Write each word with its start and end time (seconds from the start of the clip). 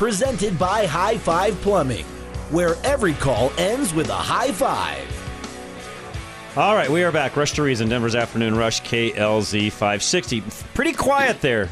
Presented 0.00 0.58
by 0.58 0.86
High 0.86 1.18
Five 1.18 1.60
Plumbing, 1.60 2.06
where 2.48 2.74
every 2.84 3.12
call 3.12 3.52
ends 3.58 3.92
with 3.92 4.08
a 4.08 4.14
high 4.14 4.50
five. 4.50 5.06
All 6.56 6.74
right, 6.74 6.88
we 6.88 7.04
are 7.04 7.12
back. 7.12 7.36
Rush 7.36 7.52
to 7.52 7.62
Reason, 7.62 7.86
Denver's 7.86 8.14
Afternoon 8.14 8.56
Rush, 8.56 8.80
KLZ 8.80 9.70
560. 9.70 10.42
Pretty 10.72 10.94
quiet 10.94 11.42
there 11.42 11.68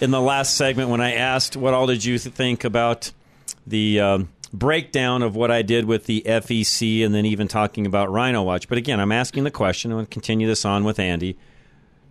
in 0.00 0.12
the 0.12 0.20
last 0.20 0.56
segment 0.56 0.90
when 0.90 1.00
I 1.00 1.14
asked 1.14 1.56
what 1.56 1.74
all 1.74 1.88
did 1.88 2.04
you 2.04 2.20
think 2.20 2.62
about 2.62 3.10
the 3.66 3.98
um, 3.98 4.28
breakdown 4.52 5.24
of 5.24 5.34
what 5.34 5.50
I 5.50 5.62
did 5.62 5.86
with 5.86 6.06
the 6.06 6.22
FEC 6.24 7.04
and 7.04 7.12
then 7.12 7.26
even 7.26 7.48
talking 7.48 7.84
about 7.84 8.12
Rhino 8.12 8.44
Watch. 8.44 8.68
But 8.68 8.78
again, 8.78 9.00
I'm 9.00 9.10
asking 9.10 9.42
the 9.42 9.50
question. 9.50 9.90
I'm 9.90 9.96
going 9.96 10.06
to 10.06 10.12
continue 10.12 10.46
this 10.46 10.64
on 10.64 10.84
with 10.84 11.00
Andy. 11.00 11.36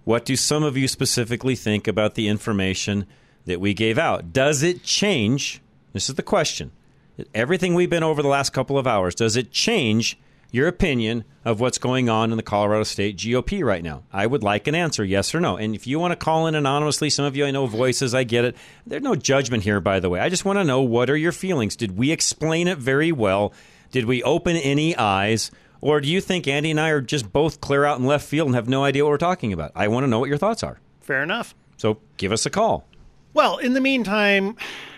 What 0.04 0.26
do 0.26 0.36
some 0.36 0.64
of 0.64 0.76
you 0.76 0.90
specifically 0.90 1.56
think 1.56 1.88
about 1.88 2.16
the 2.16 2.28
information 2.28 3.06
that 3.46 3.60
we 3.60 3.74
gave 3.74 3.98
out? 3.98 4.34
Does 4.34 4.64
it 4.64 4.84
change? 4.84 5.62
This 5.94 6.10
is 6.10 6.16
the 6.16 6.24
question. 6.24 6.72
Everything 7.34 7.74
we've 7.74 7.90
been 7.90 8.04
over 8.04 8.22
the 8.22 8.28
last 8.28 8.52
couple 8.52 8.78
of 8.78 8.86
hours, 8.86 9.16
does 9.16 9.38
it 9.38 9.52
change 9.52 10.20
your 10.52 10.68
opinion 10.68 11.24
of 11.44 11.60
what's 11.60 11.78
going 11.78 12.10
on 12.10 12.32
in 12.32 12.38
the 12.38 12.44
Colorado 12.44 12.84
State 12.84 13.18
GOP 13.18 13.64
right 13.64 13.84
now? 13.84 14.04
I 14.12 14.26
would 14.26 14.44
like 14.44 14.68
an 14.68 14.76
answer, 14.76 15.04
yes 15.04 15.34
or 15.34 15.40
no. 15.40 15.58
And 15.58 15.76
if 15.76 15.88
you 15.88 16.00
want 16.00 16.12
to 16.12 16.16
call 16.16 16.48
in 16.48 16.56
anonymously, 16.56 17.10
some 17.10 17.26
of 17.26 17.36
you 17.36 17.46
I 17.46 17.52
know 17.52 17.68
voices, 17.68 18.14
I 18.14 18.24
get 18.24 18.46
it. 18.46 18.56
There's 18.86 19.02
no 19.02 19.16
judgment 19.16 19.64
here, 19.64 19.80
by 19.80 20.00
the 20.00 20.10
way. 20.10 20.20
I 20.20 20.30
just 20.30 20.46
want 20.46 20.60
to 20.60 20.64
know 20.64 20.82
what 20.82 21.10
are 21.10 21.18
your 21.18 21.32
feelings? 21.32 21.76
Did 21.76 21.98
we 21.98 22.12
explain 22.12 22.68
it 22.68 22.78
very 22.78 23.12
well? 23.12 23.54
Did 23.92 24.06
we 24.06 24.24
open 24.24 24.56
any 24.58 24.96
eyes? 24.98 25.52
Or 25.82 26.02
do 26.02 26.08
you 26.08 26.20
think 26.20 26.48
Andy 26.48 26.72
and 26.72 26.80
I 26.80 26.90
are 26.90 27.02
just 27.02 27.32
both 27.32 27.62
clear 27.62 27.86
out 27.86 28.00
in 28.00 28.06
left 28.06 28.26
field 28.26 28.48
and 28.48 28.56
have 28.56 28.68
no 28.68 28.84
idea 28.84 29.04
what 29.04 29.12
we're 29.12 29.18
talking 29.18 29.54
about? 29.54 29.72
I 29.76 29.88
want 29.88 30.04
to 30.04 30.08
know 30.08 30.20
what 30.20 30.30
your 30.30 30.38
thoughts 30.38 30.64
are. 30.64 30.80
Fair 31.02 31.22
enough. 31.22 31.54
So 31.78 32.00
give 32.18 32.32
us 32.32 32.46
a 32.46 32.50
call. 32.50 32.86
Well, 33.36 33.58
in 33.58 33.74
the 33.74 33.82
meantime, 33.82 34.56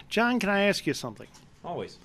John, 0.10 0.40
can 0.40 0.50
I 0.50 0.66
ask 0.66 0.86
you 0.86 0.94
something? 0.94 1.26
Always. 1.66 1.98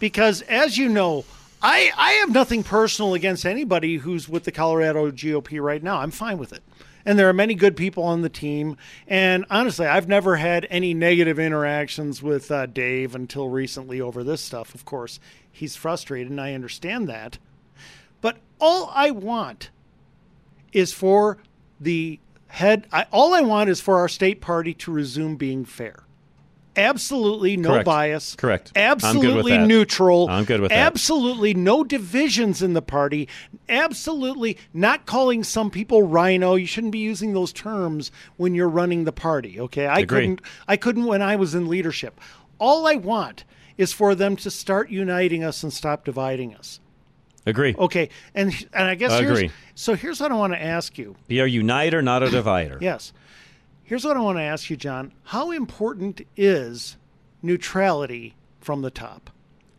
Because 0.00 0.40
as 0.40 0.78
you 0.78 0.88
know, 0.88 1.26
I, 1.62 1.92
I 1.94 2.12
have 2.12 2.32
nothing 2.32 2.62
personal 2.62 3.12
against 3.12 3.44
anybody 3.44 3.98
who's 3.98 4.26
with 4.26 4.44
the 4.44 4.50
Colorado 4.50 5.10
GOP 5.10 5.62
right 5.62 5.82
now. 5.82 5.98
I'm 5.98 6.10
fine 6.10 6.38
with 6.38 6.54
it. 6.54 6.62
And 7.04 7.18
there 7.18 7.28
are 7.28 7.34
many 7.34 7.54
good 7.54 7.76
people 7.76 8.02
on 8.02 8.22
the 8.22 8.30
team. 8.30 8.78
And 9.06 9.44
honestly, 9.50 9.86
I've 9.86 10.08
never 10.08 10.36
had 10.36 10.66
any 10.70 10.94
negative 10.94 11.38
interactions 11.38 12.22
with 12.22 12.50
uh, 12.50 12.64
Dave 12.64 13.14
until 13.14 13.50
recently 13.50 14.00
over 14.00 14.24
this 14.24 14.40
stuff. 14.40 14.74
Of 14.74 14.86
course, 14.86 15.20
he's 15.52 15.76
frustrated, 15.76 16.30
and 16.30 16.40
I 16.40 16.54
understand 16.54 17.10
that. 17.10 17.36
But 18.22 18.38
all 18.58 18.90
I 18.94 19.10
want 19.10 19.68
is 20.72 20.94
for 20.94 21.36
the 21.78 22.20
head, 22.54 22.86
I, 22.92 23.06
all 23.10 23.34
I 23.34 23.40
want 23.40 23.68
is 23.68 23.80
for 23.80 23.98
our 23.98 24.08
state 24.08 24.40
party 24.40 24.74
to 24.74 24.92
resume 24.92 25.36
being 25.36 25.64
fair. 25.64 26.04
Absolutely 26.76 27.56
no 27.56 27.70
Correct. 27.70 27.84
bias. 27.84 28.34
Correct. 28.34 28.72
I'm 28.74 28.82
Absolutely 28.82 29.58
neutral. 29.58 30.28
I'm 30.28 30.44
good 30.44 30.60
with 30.60 30.70
that. 30.70 30.86
Absolutely 30.86 31.54
no 31.54 31.84
divisions 31.84 32.62
in 32.62 32.72
the 32.72 32.82
party. 32.82 33.28
Absolutely 33.68 34.58
not 34.72 35.06
calling 35.06 35.44
some 35.44 35.70
people 35.70 36.02
rhino. 36.02 36.56
You 36.56 36.66
shouldn't 36.66 36.92
be 36.92 36.98
using 36.98 37.32
those 37.32 37.52
terms 37.52 38.10
when 38.36 38.54
you're 38.54 38.68
running 38.68 39.04
the 39.04 39.12
party. 39.12 39.60
Okay, 39.60 39.86
I 39.86 40.00
Agree. 40.00 40.20
couldn't. 40.22 40.40
I 40.66 40.76
couldn't 40.76 41.04
when 41.04 41.22
I 41.22 41.36
was 41.36 41.54
in 41.54 41.68
leadership. 41.68 42.20
All 42.58 42.86
I 42.86 42.96
want 42.96 43.44
is 43.76 43.92
for 43.92 44.14
them 44.14 44.36
to 44.36 44.50
start 44.50 44.90
uniting 44.90 45.44
us 45.44 45.62
and 45.62 45.72
stop 45.72 46.04
dividing 46.04 46.54
us. 46.54 46.80
Agree. 47.46 47.74
Okay, 47.78 48.08
and 48.34 48.52
and 48.72 48.88
I 48.88 48.94
guess 48.94 49.12
Agree. 49.12 49.42
here's 49.42 49.52
so 49.74 49.94
here's 49.94 50.20
what 50.20 50.32
I 50.32 50.34
want 50.34 50.52
to 50.52 50.62
ask 50.62 50.96
you. 50.96 51.16
Be 51.28 51.40
a 51.40 51.46
uniter, 51.46 52.02
not 52.02 52.22
a 52.22 52.30
divider. 52.30 52.78
Yes. 52.80 53.12
Here's 53.82 54.04
what 54.04 54.16
I 54.16 54.20
want 54.20 54.38
to 54.38 54.42
ask 54.42 54.70
you, 54.70 54.76
John. 54.76 55.12
How 55.24 55.50
important 55.50 56.22
is 56.36 56.96
neutrality 57.42 58.34
from 58.60 58.80
the 58.80 58.90
top? 58.90 59.30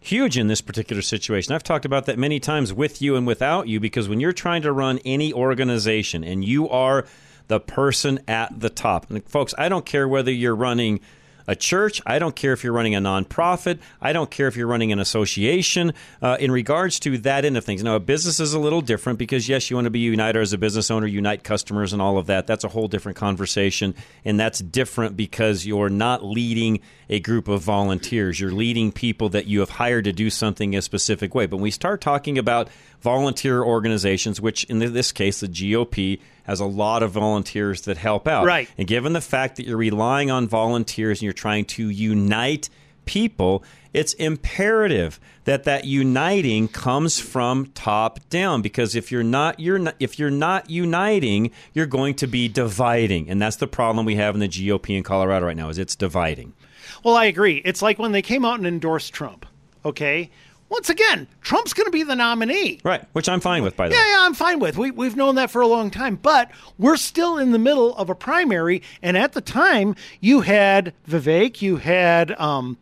huge 0.06 0.38
in 0.38 0.48
this 0.48 0.62
particular 0.62 1.02
situation. 1.02 1.54
I've 1.54 1.64
talked 1.64 1.86
about 1.86 2.06
that 2.06 2.20
many 2.20 2.40
times 2.40 2.74
with 2.74 3.02
you 3.02 3.16
and 3.16 3.26
without 3.26 3.68
you 3.68 3.80
because 3.80 4.08
when 4.08 4.20
you're 4.20 4.34
trying 4.34 4.62
to 4.62 4.72
run 4.72 5.00
any 5.04 5.34
organization 5.34 6.24
and 6.24 6.46
you 6.46 6.70
are 6.70 7.06
the 7.48 7.60
person 7.60 8.20
at 8.28 8.60
the 8.60 8.70
top, 8.70 9.10
and 9.10 9.28
folks, 9.28 9.54
I 9.58 9.70
don't 9.70 9.86
care 9.86 10.08
whether 10.08 10.32
you're 10.32 10.56
running 10.56 11.00
a 11.48 11.56
church, 11.56 12.02
I 12.06 12.20
don't 12.20 12.36
care 12.36 12.54
if 12.54 12.64
you're 12.64 12.74
running 12.74 12.96
a 12.96 13.00
nonprofit, 13.00 13.80
I 14.02 14.14
don't 14.14 14.32
care 14.32 14.48
if 14.48 14.56
you're 14.56 14.68
running 14.68 14.92
an 14.92 15.00
association. 15.00 15.94
Uh, 16.22 16.38
in 16.40 16.52
regards 16.52 17.00
to 17.02 17.18
that 17.20 17.46
end 17.46 17.58
of 17.58 17.66
things, 17.66 17.84
now 17.84 17.96
a 17.96 18.00
business 18.00 18.40
is 18.40 18.54
a 18.54 18.60
little 18.60 18.82
different 18.82 19.20
because 19.20 19.48
yes, 19.48 19.70
you 19.70 19.76
want 19.76 19.86
to 19.86 19.92
be 19.92 20.00
uniter 20.00 20.42
as 20.42 20.54
a 20.54 20.58
business 20.58 20.90
owner, 20.90 21.08
unite 21.08 21.44
customers 21.44 21.94
and 21.94 22.02
all 22.02 22.18
of 22.18 22.28
that. 22.28 22.48
That's 22.48 22.64
a 22.64 22.70
whole 22.70 22.88
different 22.88 23.18
conversation, 23.18 23.96
and 24.24 24.40
that's 24.40 24.60
different 24.60 25.18
because 25.18 25.66
you're 25.66 25.90
not 25.90 26.24
leading 26.24 26.80
a 27.10 27.20
group 27.20 27.48
of 27.48 27.62
volunteers. 27.62 28.40
You're 28.40 28.52
leading 28.52 28.92
people 28.92 29.30
that 29.30 29.46
you 29.46 29.60
have 29.60 29.70
hired 29.70 30.06
to 30.06 30.14
do 30.14 30.30
something 30.30 30.76
a 30.76 30.82
specific 30.82 31.36
way. 31.36 31.46
But 31.46 31.58
when 31.58 31.64
we 31.64 31.72
start 31.72 32.02
talking 32.02 32.38
about 32.38 32.70
volunteer 33.02 33.64
organizations, 33.64 34.42
which 34.42 34.64
in 34.66 34.80
this 34.80 35.12
case, 35.12 35.40
the 35.40 35.48
GOP 35.48 36.20
has 36.46 36.60
a 36.60 36.66
lot 36.66 37.04
of 37.04 37.12
volunteers 37.12 37.82
that 37.82 37.98
help 37.98 38.28
out. 38.28 38.46
Right. 38.46 38.70
And 38.78 38.88
given 38.88 39.14
the 39.14 39.22
fact 39.22 39.58
that 39.58 39.68
you're 39.68 39.78
relying 39.78 40.32
on 40.32 40.48
volunteers 40.48 41.20
and 41.20 41.24
you're 41.24 41.34
trying 41.34 41.66
to 41.66 41.90
unite 41.90 42.70
people, 43.06 43.64
it's 43.94 44.14
imperative 44.14 45.20
that 45.46 45.64
that 45.64 45.86
uniting 45.86 46.68
comes 46.68 47.20
from 47.20 47.68
top 47.68 48.20
down 48.30 48.62
because 48.62 48.96
if 48.96 49.12
you're 49.12 49.24
not 49.24 49.60
you're 49.60 49.80
not, 49.80 49.96
if 50.00 50.20
you're 50.20 50.32
not 50.32 50.70
uniting, 50.70 51.52
you're 51.74 51.86
going 51.86 52.14
to 52.16 52.28
be 52.28 52.48
dividing. 52.48 53.30
And 53.30 53.42
that's 53.42 53.56
the 53.56 53.68
problem 53.68 54.06
we 54.06 54.16
have 54.16 54.36
in 54.36 54.42
the 54.42 54.50
GOP 54.50 54.98
in 54.98 55.04
Colorado 55.04 55.46
right 55.46 55.58
now 55.58 55.70
is 55.70 55.78
it's 55.78 55.96
dividing. 55.96 56.54
Well, 57.04 57.16
I 57.16 57.26
agree. 57.26 57.62
It's 57.64 57.82
like 57.82 58.00
when 58.00 58.12
they 58.12 58.22
came 58.22 58.44
out 58.46 58.58
and 58.58 58.68
endorsed 58.68 59.14
Trump. 59.14 59.46
Okay. 59.86 60.32
Once 60.70 60.90
again, 60.90 61.28
Trump's 61.42 61.74
going 61.74 61.86
to 61.86 61.92
be 61.92 62.04
the 62.04 62.16
nominee. 62.16 62.80
Right, 62.84 63.04
which 63.14 63.30
I'm 63.30 63.40
fine 63.40 63.64
with 63.64 63.78
by 63.78 63.88
the 63.88 63.94
way. 63.94 64.00
Yeah, 64.00 64.18
yeah, 64.18 64.26
I'm 64.26 64.34
fine 64.34 64.60
with. 64.60 64.78
We, 64.78 64.92
we've 64.92 65.16
known 65.16 65.36
that 65.36 65.52
for 65.52 65.62
a 65.62 65.68
long 65.68 65.92
time, 65.92 66.16
but 66.16 66.52
we're 66.78 66.98
still 66.98 67.38
in 67.38 67.52
the 67.52 67.60
middle 67.60 67.96
of 67.96 68.10
a 68.10 68.16
primary. 68.16 68.82
And 69.02 69.16
at 69.16 69.34
the 69.34 69.42
time, 69.42 69.96
you 70.22 70.42
had 70.42 70.94
Vivek, 71.08 71.62
you 71.62 71.78
had, 71.78 72.32
um, 72.40 72.78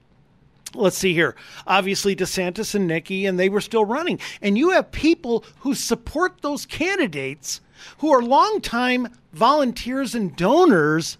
let's 0.74 0.97
see 0.97 1.13
here, 1.13 1.35
obviously 1.68 2.15
DeSantis 2.15 2.74
and 2.74 2.88
Nikki, 2.88 3.25
and 3.25 3.38
they 3.38 3.50
were 3.50 3.62
still 3.62 3.86
running. 3.86 4.19
And 4.41 4.57
you 4.57 4.71
have 4.71 4.91
people 4.91 5.44
who 5.59 5.75
support 5.75 6.41
those 6.41 6.65
candidates 6.65 7.59
who 7.97 8.12
are 8.12 8.21
longtime 8.21 9.09
volunteers 9.33 10.15
and 10.15 10.33
donors 10.38 11.18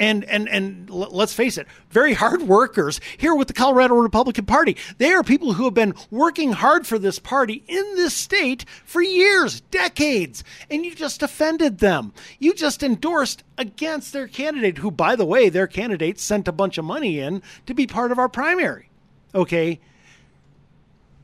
and 0.00 0.24
and 0.24 0.48
and 0.48 0.90
let's 0.90 1.34
face 1.34 1.58
it, 1.58 1.68
very 1.90 2.14
hard 2.14 2.42
workers 2.42 3.00
here 3.18 3.34
with 3.34 3.46
the 3.46 3.54
Colorado 3.54 3.94
Republican 3.94 4.46
Party. 4.46 4.76
They 4.98 5.12
are 5.12 5.22
people 5.22 5.52
who 5.52 5.64
have 5.64 5.74
been 5.74 5.94
working 6.10 6.52
hard 6.52 6.86
for 6.86 6.98
this 6.98 7.18
party 7.18 7.62
in 7.68 7.84
this 7.94 8.14
state 8.14 8.64
for 8.84 9.02
years, 9.02 9.60
decades, 9.60 10.42
and 10.70 10.84
you 10.84 10.94
just 10.94 11.22
offended 11.22 11.78
them. 11.78 12.12
You 12.38 12.54
just 12.54 12.82
endorsed 12.82 13.44
against 13.58 14.12
their 14.12 14.26
candidate, 14.26 14.78
who, 14.78 14.90
by 14.90 15.14
the 15.14 15.26
way, 15.26 15.50
their 15.50 15.66
candidate 15.66 16.18
sent 16.18 16.48
a 16.48 16.52
bunch 16.52 16.78
of 16.78 16.84
money 16.84 17.20
in 17.20 17.42
to 17.66 17.74
be 17.74 17.86
part 17.86 18.10
of 18.10 18.18
our 18.18 18.28
primary. 18.28 18.88
Okay. 19.34 19.78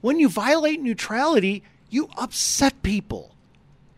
When 0.03 0.21
you 0.21 0.29
violate 0.29 0.81
neutrality, 0.81 1.63
you 1.89 2.11
upset 2.19 2.83
people. 2.83 3.35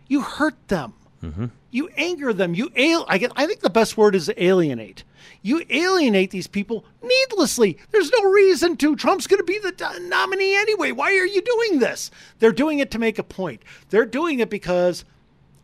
You 0.07 0.21
hurt 0.23 0.57
them. 0.69 0.95
Mm-hmm. 1.23 1.47
You 1.71 1.89
anger 1.97 2.33
them. 2.33 2.55
You 2.55 2.71
al- 2.77 3.07
I, 3.09 3.19
get, 3.19 3.33
I 3.37 3.47
think 3.47 3.61
the 3.61 3.71
best 3.71 3.97
word 3.97 4.15
is 4.15 4.31
alienate. 4.37 5.05
You 5.43 5.63
alienate 5.69 6.31
these 6.31 6.47
people 6.47 6.85
needlessly. 7.03 7.79
There's 7.91 8.11
no 8.11 8.31
reason 8.31 8.77
to. 8.79 8.97
Trump's 8.97 9.27
going 9.27 9.39
to 9.39 9.45
be 9.45 9.59
the 9.59 9.99
nominee 10.09 10.57
anyway. 10.57 10.93
Why 10.93 11.13
are 11.13 11.27
you 11.27 11.43
doing 11.43 11.79
this? 11.79 12.11
They're 12.39 12.53
doing 12.53 12.79
it 12.79 12.91
to 12.93 12.99
make 12.99 13.19
a 13.19 13.23
point. 13.23 13.63
They're 13.91 14.07
doing 14.07 14.41
it 14.41 14.51
because 14.51 15.05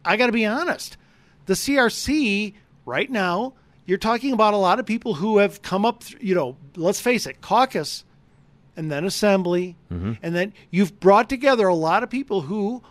I 0.04 0.16
got 0.16 0.26
to 0.26 0.32
be 0.32 0.46
honest. 0.46 0.96
The 1.46 1.54
CRC 1.54 2.54
right 2.84 3.10
now, 3.10 3.54
you're 3.86 3.98
talking 3.98 4.32
about 4.32 4.54
a 4.54 4.58
lot 4.58 4.78
of 4.78 4.86
people 4.86 5.14
who 5.14 5.38
have 5.38 5.62
come 5.62 5.84
up, 5.84 6.04
th- 6.04 6.22
you 6.22 6.34
know, 6.34 6.56
let's 6.76 7.00
face 7.00 7.26
it, 7.26 7.40
caucus 7.40 8.04
and 8.76 8.90
then 8.90 9.04
assembly. 9.04 9.76
Mm-hmm. 9.92 10.12
And 10.22 10.34
then 10.34 10.52
you've 10.70 11.00
brought 11.00 11.28
together 11.28 11.66
a 11.66 11.74
lot 11.74 12.02
of 12.02 12.10
people 12.10 12.42
who 12.42 12.82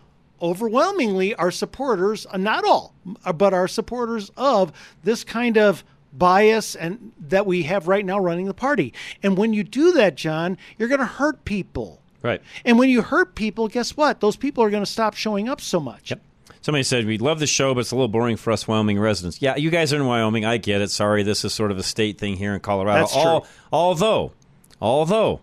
overwhelmingly 0.44 1.34
are 1.36 1.50
supporters, 1.50 2.28
uh, 2.30 2.38
not 2.38 2.66
all, 2.66 2.94
uh, 3.26 3.34
but 3.34 3.54
are 3.54 3.68
supporters 3.68 4.30
of 4.38 4.72
this 5.04 5.24
kind 5.24 5.58
of 5.58 5.84
bias 6.12 6.76
and 6.76 7.14
that 7.20 7.46
we 7.46 7.64
have 7.64 7.88
right 7.88 8.06
now 8.06 8.20
running 8.20 8.46
the 8.46 8.54
party. 8.54 8.94
And 9.24 9.38
when 9.38 9.54
you 9.54 9.64
do 9.64 9.94
that, 9.94 10.16
John, 10.16 10.58
you're 10.78 10.90
going 10.90 11.00
to 11.00 11.06
hurt 11.06 11.46
people. 11.46 12.02
Right. 12.22 12.42
And 12.64 12.78
when 12.78 12.90
you 12.90 13.02
hurt 13.02 13.36
people, 13.36 13.68
guess 13.68 13.98
what? 13.98 14.20
Those 14.20 14.36
people 14.36 14.64
are 14.64 14.70
going 14.70 14.84
to 14.84 14.92
stop 14.92 15.16
showing 15.16 15.50
up 15.50 15.60
so 15.60 15.80
much. 15.80 16.12
Yep. 16.12 16.22
Somebody 16.62 16.84
said, 16.84 17.06
We 17.06 17.18
love 17.18 17.40
the 17.40 17.48
show, 17.48 17.74
but 17.74 17.82
it's 17.82 17.92
a 17.92 17.96
little 17.96 18.08
boring 18.08 18.38
for 18.38 18.52
us 18.52 18.68
Wyoming 18.68 18.98
residents. 18.98 19.42
Yeah, 19.42 19.58
you 19.58 19.70
guys 19.70 19.92
are 19.92 19.98
in 19.98 20.06
Wyoming. 20.06 20.46
I 20.46 20.58
get 20.58 20.80
it. 20.82 20.92
Sorry, 20.92 21.22
this 21.22 21.44
is 21.44 21.54
sort 21.54 21.72
of 21.72 21.78
a 21.78 21.84
state 21.84 22.18
thing 22.18 22.38
here 22.38 22.54
in 22.54 22.62
Colorado. 22.62 23.02
That's 23.02 23.14
true. 23.14 23.42
Although, 23.70 24.32
although, 24.80 25.42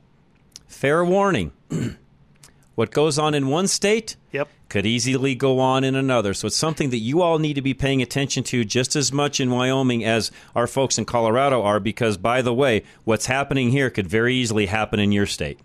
fair 0.66 1.04
warning 1.04 1.52
what 2.74 2.90
goes 2.90 3.18
on 3.18 3.34
in 3.34 3.48
one 3.48 3.66
state 3.66 4.16
Yep. 4.32 4.48
Could 4.70 4.86
easily 4.86 5.34
go 5.34 5.58
on 5.58 5.84
in 5.84 5.94
another. 5.94 6.32
So 6.32 6.46
it's 6.46 6.56
something 6.56 6.88
that 6.90 6.98
you 6.98 7.20
all 7.20 7.38
need 7.38 7.54
to 7.54 7.62
be 7.62 7.74
paying 7.74 8.00
attention 8.00 8.42
to 8.44 8.64
just 8.64 8.96
as 8.96 9.12
much 9.12 9.40
in 9.40 9.50
Wyoming 9.50 10.04
as 10.04 10.30
our 10.54 10.66
folks 10.66 10.96
in 10.96 11.04
Colorado 11.04 11.62
are, 11.62 11.80
because, 11.80 12.16
by 12.16 12.40
the 12.40 12.54
way, 12.54 12.84
what's 13.04 13.26
happening 13.26 13.70
here 13.70 13.90
could 13.90 14.06
very 14.06 14.34
easily 14.34 14.66
happen 14.66 14.98
in 14.98 15.12
your 15.12 15.26
state. 15.26 15.58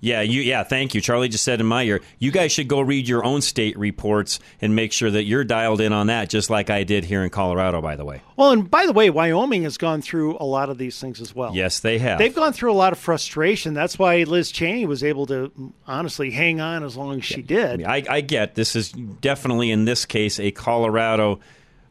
Yeah, 0.00 0.22
you. 0.22 0.40
Yeah, 0.40 0.62
thank 0.64 0.94
you. 0.94 1.00
Charlie 1.00 1.28
just 1.28 1.44
said 1.44 1.60
in 1.60 1.66
my 1.66 1.82
ear, 1.82 2.00
you 2.18 2.30
guys 2.30 2.52
should 2.52 2.68
go 2.68 2.80
read 2.80 3.06
your 3.06 3.24
own 3.24 3.42
state 3.42 3.78
reports 3.78 4.40
and 4.60 4.74
make 4.74 4.92
sure 4.92 5.10
that 5.10 5.24
you're 5.24 5.44
dialed 5.44 5.80
in 5.80 5.92
on 5.92 6.06
that, 6.06 6.30
just 6.30 6.48
like 6.48 6.70
I 6.70 6.84
did 6.84 7.04
here 7.04 7.22
in 7.22 7.30
Colorado. 7.30 7.82
By 7.82 7.96
the 7.96 8.04
way, 8.04 8.22
Well, 8.36 8.50
and 8.52 8.70
by 8.70 8.86
the 8.86 8.92
way, 8.92 9.10
Wyoming 9.10 9.64
has 9.64 9.76
gone 9.76 10.00
through 10.00 10.38
a 10.40 10.44
lot 10.44 10.70
of 10.70 10.78
these 10.78 10.98
things 10.98 11.20
as 11.20 11.34
well. 11.34 11.54
yes, 11.54 11.80
they 11.80 11.98
have. 11.98 12.18
They've 12.18 12.34
gone 12.34 12.52
through 12.54 12.72
a 12.72 12.74
lot 12.74 12.92
of 12.92 12.98
frustration. 12.98 13.74
That's 13.74 13.98
why 13.98 14.22
Liz 14.22 14.50
Cheney 14.50 14.86
was 14.86 15.04
able 15.04 15.26
to 15.26 15.52
honestly 15.86 16.30
hang 16.30 16.60
on 16.60 16.82
as 16.82 16.96
long 16.96 17.18
as 17.18 17.24
she 17.24 17.42
did. 17.42 17.84
I, 17.84 18.02
I 18.08 18.20
get 18.22 18.54
this 18.54 18.74
is 18.74 18.90
definitely 18.92 19.70
in 19.70 19.84
this 19.84 20.06
case 20.06 20.40
a 20.40 20.50
Colorado 20.50 21.40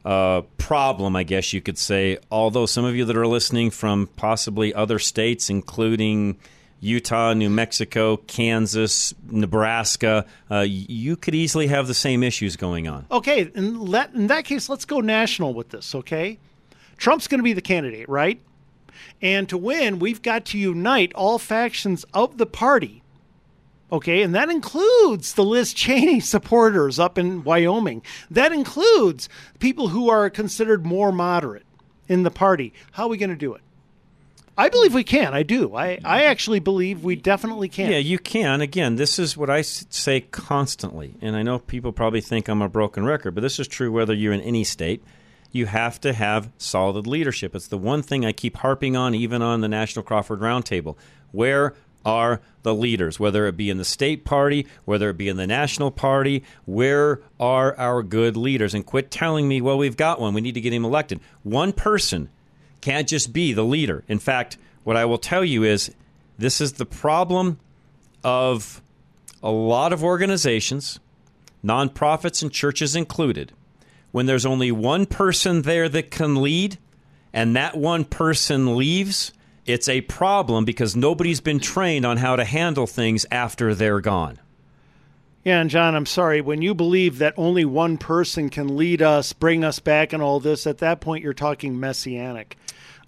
uh, 0.04 0.42
problem, 0.58 1.16
I 1.16 1.24
guess 1.24 1.54
you 1.54 1.62
could 1.62 1.78
say. 1.78 2.18
Although 2.32 2.66
some 2.66 2.86
of 2.86 2.96
you 2.96 3.06
that 3.06 3.18
are 3.18 3.28
listening 3.28 3.70
from 3.70 4.08
possibly 4.16 4.74
other 4.74 4.98
states, 4.98 5.50
including 5.50 6.38
Utah, 6.82 7.34
New 7.34 7.50
Mexico, 7.50 8.18
Kansas, 8.18 9.14
Nebraska, 9.30 10.26
uh, 10.50 10.66
you 10.68 11.16
could 11.16 11.36
easily 11.36 11.68
have 11.68 11.88
the 11.88 11.94
same 11.94 12.24
issues 12.24 12.56
going 12.56 12.88
on. 12.88 13.06
Okay, 13.12 13.52
in, 13.54 13.80
let, 13.80 14.14
in 14.14 14.28
that 14.28 14.46
case, 14.46 14.70
let's 14.70 14.86
go 14.86 15.00
national 15.00 15.54
with 15.54 15.70
this, 15.70 15.94
okay? 15.94 16.40
Trump's 16.98 17.28
going 17.28 17.40
to 17.40 17.44
be 17.44 17.54
the 17.54 17.62
candidate, 17.62 18.08
right? 18.08 18.42
And 19.22 19.48
to 19.50 19.58
win, 19.58 20.00
we've 20.00 20.22
got 20.22 20.46
to 20.46 20.58
unite 20.58 21.14
all 21.14 21.40
factions 21.40 22.06
of 22.14 22.38
the 22.38 22.46
party. 22.46 23.04
Okay, 23.92 24.22
and 24.22 24.36
that 24.36 24.50
includes 24.50 25.34
the 25.34 25.44
Liz 25.44 25.74
Cheney 25.74 26.20
supporters 26.20 27.00
up 27.00 27.18
in 27.18 27.44
Wyoming. 27.44 28.04
That 28.30 28.52
includes 28.52 29.28
people 29.60 29.90
who 29.90 30.10
are 30.10 30.30
considered 30.30 30.86
more 30.86 31.12
moderate 31.12 31.66
in 32.08 32.24
the 32.24 32.32
party. 32.32 32.74
How 32.92 33.06
are 33.06 33.10
we 33.10 33.18
going 33.18 33.32
to 33.32 33.36
do 33.36 33.54
it? 33.54 33.62
I 34.60 34.68
believe 34.68 34.94
we 34.94 35.06
can. 35.06 35.34
I 35.34 35.44
do. 35.44 35.74
I, 35.74 35.86
I 35.86 35.96
mm-hmm. 35.96 36.08
actually 36.08 36.60
believe 36.60 37.02
we 37.02 37.16
definitely 37.16 37.70
can. 37.70 37.92
Yeah, 37.92 38.00
you 38.00 38.20
can. 38.20 38.60
Again, 38.60 38.98
this 38.98 39.18
is 39.18 39.38
what 39.38 39.50
I 39.50 39.62
say 39.62 40.20
constantly. 40.20 41.16
And 41.22 41.38
I 41.38 41.44
know 41.44 41.60
people 41.60 41.94
probably 41.94 42.20
think 42.20 42.50
I'm 42.50 42.62
a 42.62 42.68
broken 42.68 43.06
record, 43.06 43.36
but 43.36 43.42
this 43.42 43.58
is 43.58 43.70
true 43.70 43.90
whether 43.90 44.14
you're 44.14 44.34
in 44.34 44.42
any 44.42 44.66
state. 44.66 45.02
You 45.54 45.68
have 45.68 46.02
to 46.02 46.12
have 46.12 46.52
solid 46.58 47.08
leadership. 47.08 47.56
It's 47.56 47.68
the 47.68 47.78
one 47.78 48.02
thing 48.02 48.26
I 48.26 48.34
keep 48.34 48.58
harping 48.58 48.98
on, 48.98 49.16
even 49.16 49.42
on 49.42 49.62
the 49.62 49.70
National 49.70 50.04
Crawford 50.04 50.42
Roundtable. 50.42 50.98
Where 51.32 51.74
are 52.06 52.42
the 52.64 52.76
leaders, 52.76 53.18
whether 53.18 53.48
it 53.48 53.56
be 53.56 53.70
in 53.70 53.78
the 53.78 53.86
state 53.86 54.26
party, 54.26 54.68
whether 54.84 55.10
it 55.10 55.18
be 55.18 55.30
in 55.30 55.38
the 55.38 55.48
national 55.48 55.92
party? 55.92 56.44
Where 56.66 57.22
are 57.40 57.78
our 57.78 58.04
good 58.04 58.36
leaders? 58.36 58.74
And 58.74 58.86
quit 58.86 59.10
telling 59.10 59.48
me, 59.48 59.62
well, 59.62 59.78
we've 59.78 59.96
got 59.96 60.20
one. 60.20 60.34
We 60.34 60.42
need 60.42 60.56
to 60.56 60.62
get 60.62 60.74
him 60.74 60.84
elected. 60.84 61.22
One 61.44 61.72
person 61.72 62.30
can't 62.82 63.08
just 63.08 63.34
be 63.34 63.54
the 63.54 63.64
leader. 63.64 64.04
In 64.08 64.20
fact, 64.20 64.58
what 64.84 64.98
I 64.98 65.06
will 65.06 65.18
tell 65.18 65.44
you 65.44 65.64
is 65.64 65.92
this 66.38 66.62
is 66.62 66.74
the 66.74 66.86
problem 66.86 67.60
of 68.24 68.82
a 69.44 69.52
lot 69.52 69.94
of 69.94 70.04
organizations, 70.04 71.00
nonprofits 71.64 72.42
and 72.42 72.52
churches 72.52 72.96
included. 72.96 73.52
When 74.12 74.26
there's 74.26 74.46
only 74.46 74.72
one 74.72 75.06
person 75.06 75.62
there 75.62 75.88
that 75.90 76.12
can 76.12 76.42
lead 76.42 76.78
and 77.32 77.56
that 77.56 77.78
one 77.78 78.06
person 78.06 78.76
leaves, 78.76 79.32
it's 79.66 79.88
a 79.88 80.02
problem 80.02 80.66
because 80.66 80.96
nobody's 80.96 81.42
been 81.42 81.60
trained 81.60 82.06
on 82.06 82.18
how 82.18 82.36
to 82.36 82.44
handle 82.44 82.88
things 82.88 83.26
after 83.30 83.76
they're 83.76 84.02
gone. 84.02 84.40
Yeah, 85.44 85.62
and 85.62 85.70
John, 85.70 85.96
I'm 85.96 86.06
sorry. 86.06 86.42
When 86.42 86.62
you 86.62 86.74
believe 86.74 87.20
that 87.20 87.34
only 87.38 87.66
one 87.66 87.98
person 87.98 88.50
can 88.50 88.76
lead 88.76 89.02
us, 89.02 89.32
bring 89.32 89.64
us 89.64 89.80
back, 89.80 90.12
and 90.12 90.22
all 90.22 90.40
this, 90.40 90.68
at 90.68 90.80
that 90.80 91.02
point 91.02 91.24
you're 91.24 91.34
talking 91.34 91.80
messianic. 91.80 92.58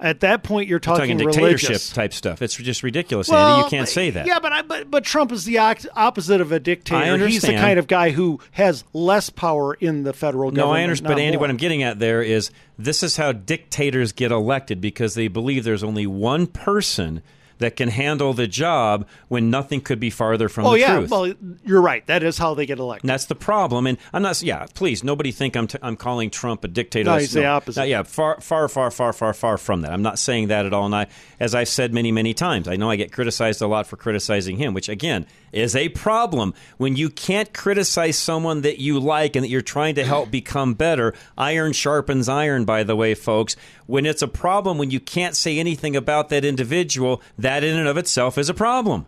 At 0.01 0.21
that 0.21 0.43
point 0.43 0.67
you're 0.67 0.79
talking, 0.79 1.17
talking 1.17 1.17
dictatorship 1.17 1.69
religious. 1.69 1.89
type 1.91 2.11
stuff. 2.13 2.41
It's 2.41 2.55
just 2.55 2.81
ridiculous, 2.81 3.29
Well, 3.29 3.57
Andy. 3.59 3.65
You 3.65 3.69
can't 3.69 3.87
say 3.87 4.09
that. 4.09 4.25
Yeah, 4.25 4.39
but 4.39 4.51
I, 4.51 4.61
but 4.63 4.89
but 4.89 5.03
Trump 5.03 5.31
is 5.31 5.45
the 5.45 5.59
opposite 5.59 6.41
of 6.41 6.51
a 6.51 6.59
dictator. 6.59 7.23
I 7.23 7.27
He's 7.27 7.43
the 7.43 7.53
kind 7.53 7.77
of 7.77 7.85
guy 7.87 8.09
who 8.09 8.39
has 8.51 8.83
less 8.93 9.29
power 9.29 9.75
in 9.75 10.03
the 10.03 10.11
federal 10.13 10.49
No, 10.51 10.63
government. 10.63 10.79
I 10.79 10.83
understand. 10.83 11.07
But 11.07 11.19
Andy, 11.19 11.37
more. 11.37 11.41
what 11.41 11.49
I'm 11.51 11.57
getting 11.57 11.83
at 11.83 11.99
there 11.99 12.23
is 12.23 12.49
this 12.79 13.03
is 13.03 13.17
how 13.17 13.31
dictators 13.31 14.11
get 14.11 14.31
elected 14.31 14.81
because 14.81 15.13
they 15.13 15.27
believe 15.27 15.63
there's 15.63 15.83
only 15.83 16.07
one 16.07 16.47
person 16.47 17.21
that 17.61 17.75
can 17.75 17.89
handle 17.89 18.33
the 18.33 18.47
job 18.47 19.07
when 19.29 19.49
nothing 19.49 19.81
could 19.81 19.99
be 19.99 20.09
farther 20.09 20.49
from 20.49 20.65
Oh 20.65 20.71
the 20.73 20.79
yeah, 20.79 20.97
truth. 20.97 21.09
well 21.09 21.33
you're 21.63 21.81
right. 21.81 22.05
That 22.07 22.23
is 22.23 22.37
how 22.37 22.53
they 22.53 22.65
get 22.65 22.79
elected. 22.79 23.03
And 23.05 23.09
that's 23.09 23.25
the 23.25 23.35
problem. 23.35 23.87
And 23.87 23.97
I'm 24.13 24.21
not. 24.21 24.41
Yeah, 24.41 24.65
please, 24.73 25.03
nobody 25.03 25.31
think 25.31 25.55
I'm. 25.55 25.67
T- 25.67 25.77
I'm 25.81 25.95
calling 25.95 26.29
Trump 26.29 26.63
a 26.63 26.67
dictator. 26.67 27.09
No, 27.09 27.17
he's 27.17 27.31
the 27.33 27.45
opposite. 27.45 27.81
Uh, 27.81 27.85
yeah, 27.85 28.03
far, 28.03 28.39
far, 28.41 28.67
far, 28.67 28.91
far, 28.91 29.13
far, 29.13 29.33
far 29.33 29.57
from 29.57 29.81
that. 29.81 29.91
I'm 29.93 30.01
not 30.01 30.19
saying 30.19 30.49
that 30.49 30.65
at 30.65 30.73
all. 30.73 30.85
And 30.85 30.95
I, 30.95 31.07
as 31.39 31.55
I've 31.55 31.69
said 31.69 31.93
many, 31.93 32.11
many 32.11 32.33
times, 32.33 32.67
I 32.67 32.75
know 32.75 32.89
I 32.89 32.95
get 32.95 33.11
criticized 33.11 33.61
a 33.61 33.67
lot 33.67 33.87
for 33.87 33.97
criticizing 33.97 34.57
him, 34.57 34.73
which 34.73 34.89
again 34.89 35.25
is 35.51 35.75
a 35.75 35.89
problem. 35.89 36.53
When 36.77 36.95
you 36.95 37.09
can't 37.09 37.53
criticize 37.53 38.17
someone 38.17 38.61
that 38.61 38.79
you 38.79 38.99
like 38.99 39.35
and 39.35 39.43
that 39.43 39.49
you're 39.49 39.61
trying 39.61 39.95
to 39.95 40.03
help 40.05 40.31
become 40.31 40.73
better, 40.73 41.13
iron 41.37 41.73
sharpens 41.73 42.29
iron. 42.29 42.65
By 42.65 42.83
the 42.83 42.95
way, 42.95 43.13
folks, 43.13 43.55
when 43.85 44.05
it's 44.05 44.21
a 44.21 44.27
problem 44.27 44.77
when 44.77 44.91
you 44.91 44.99
can't 45.01 45.35
say 45.35 45.59
anything 45.59 45.95
about 45.95 46.29
that 46.29 46.45
individual, 46.45 47.21
that 47.37 47.50
in 47.63 47.77
and 47.77 47.87
of 47.87 47.97
itself 47.97 48.37
is 48.37 48.49
a 48.49 48.53
problem. 48.53 49.05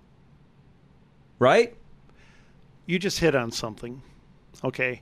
Right? 1.39 1.75
you 2.85 2.99
just 2.99 3.19
hit 3.19 3.35
on 3.35 3.51
something. 3.51 4.01
Okay. 4.63 5.01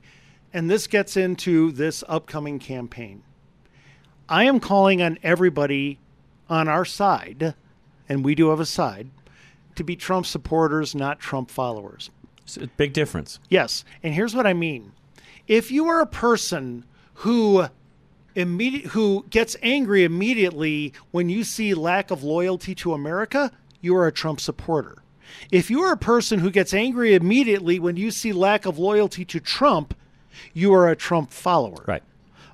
And 0.54 0.70
this 0.70 0.88
gets 0.88 1.18
into 1.18 1.72
this 1.72 2.04
upcoming 2.08 2.60
campaign. 2.60 3.24
I 4.28 4.44
am 4.44 4.60
calling 4.60 5.02
on 5.02 5.18
everybody 5.24 6.00
on 6.50 6.68
our 6.68 6.86
side, 6.86 7.56
and 8.08 8.24
we 8.24 8.36
do 8.36 8.50
have 8.50 8.60
a 8.60 8.66
side, 8.66 9.10
to 9.76 9.84
be 9.84 9.96
Trump 9.96 10.26
supporters, 10.26 10.94
not 10.94 11.20
Trump 11.20 11.50
followers. 11.50 12.12
It's 12.44 12.58
a 12.58 12.68
big 12.68 12.94
difference. 12.94 13.40
Yes. 13.50 13.86
And 14.04 14.14
here's 14.14 14.36
what 14.36 14.48
I 14.48 14.54
mean. 14.54 14.92
If 15.48 15.72
you 15.72 15.88
are 15.88 16.02
a 16.02 16.08
person 16.08 16.86
who 17.16 17.66
immediate 18.36 18.88
who 18.88 19.26
gets 19.30 19.56
angry 19.62 20.04
immediately 20.04 20.94
when 21.12 21.30
you 21.30 21.44
see 21.44 21.74
lack 21.74 22.12
of 22.12 22.24
loyalty 22.24 22.76
to 22.76 22.94
America, 22.94 23.52
you 23.82 23.96
are 23.96 24.08
a 24.08 24.12
Trump 24.12 24.40
supporter. 24.40 25.04
If 25.52 25.70
you 25.70 25.82
are 25.82 25.94
a 25.94 25.98
person 25.98 26.40
who 26.40 26.52
gets 26.52 26.74
angry 26.74 27.14
immediately 27.14 27.80
when 27.80 27.96
you 27.96 28.12
see 28.12 28.34
lack 28.34 28.66
of 28.66 28.78
loyalty 28.78 29.26
to 29.26 29.40
Trump, 29.40 29.96
you 30.54 30.74
are 30.74 30.90
a 30.90 30.96
Trump 30.96 31.32
follower. 31.32 31.84
Right. 31.88 32.04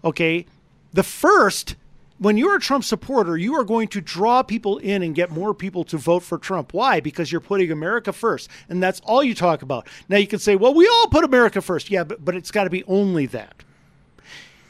Okay? 0.03 0.45
The 0.93 1.03
first 1.03 1.75
when 2.19 2.37
you're 2.37 2.55
a 2.55 2.59
Trump 2.59 2.83
supporter, 2.83 3.37
you 3.37 3.53
are 3.55 3.63
going 3.63 3.87
to 3.89 4.01
draw 4.01 4.41
people 4.41 4.77
in 4.79 5.03
and 5.03 5.13
get 5.13 5.29
more 5.29 5.53
people 5.53 5.83
to 5.85 5.97
vote 5.97 6.23
for 6.23 6.37
Trump. 6.37 6.73
Why? 6.73 6.99
Because 6.99 7.31
you're 7.31 7.41
putting 7.41 7.71
America 7.71 8.11
first. 8.11 8.49
And 8.69 8.81
that's 8.81 8.99
all 9.01 9.23
you 9.23 9.35
talk 9.35 9.61
about. 9.61 9.87
Now 10.09 10.17
you 10.17 10.27
can 10.27 10.39
say, 10.39 10.55
well, 10.55 10.73
we 10.73 10.87
all 10.87 11.07
put 11.07 11.23
America 11.23 11.61
first. 11.61 11.91
Yeah, 11.91 12.03
but, 12.03 12.23
but 12.23 12.35
it's 12.35 12.51
got 12.51 12.63
to 12.63 12.69
be 12.69 12.83
only 12.85 13.27
that. 13.27 13.63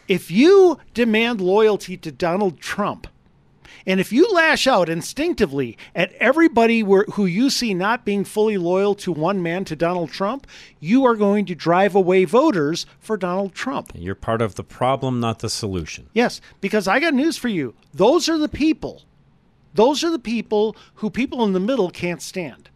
If 0.07 0.31
you 0.31 0.79
demand 0.93 1.41
loyalty 1.41 1.97
to 1.97 2.11
Donald 2.11 2.59
Trump, 2.59 3.07
And 3.87 4.01
if 4.01 4.11
you 4.11 4.29
lash 4.33 4.67
out 4.67 4.89
instinctively 4.89 5.77
at 5.95 6.11
everybody 6.15 6.83
where, 6.83 7.05
who 7.13 7.25
you 7.25 7.49
see 7.49 7.73
not 7.73 8.03
being 8.03 8.25
fully 8.25 8.57
loyal 8.57 8.93
to 8.95 9.13
one 9.13 9.41
man, 9.41 9.63
to 9.63 9.77
Donald 9.77 10.11
Trump, 10.11 10.45
you 10.81 11.05
are 11.05 11.15
going 11.15 11.45
to 11.45 11.55
drive 11.55 11.95
away 11.95 12.25
voters 12.25 12.85
for 12.99 13.15
Donald 13.15 13.55
Trump. 13.55 13.93
You're 13.95 14.13
part 14.13 14.41
of 14.41 14.55
the 14.55 14.63
problem, 14.63 15.21
not 15.21 15.39
the 15.39 15.49
solution. 15.49 16.09
Yes, 16.13 16.41
because 16.59 16.85
I 16.85 16.99
got 16.99 17.13
news 17.13 17.37
for 17.37 17.47
you. 17.47 17.75
Those 17.93 18.27
are 18.27 18.37
the 18.37 18.49
people. 18.49 19.03
Those 19.73 20.03
are 20.03 20.11
the 20.11 20.19
people 20.19 20.75
who 20.95 21.09
people 21.09 21.45
in 21.45 21.53
the 21.53 21.59
middle 21.61 21.89
can't 21.89 22.21
stand. 22.21 22.69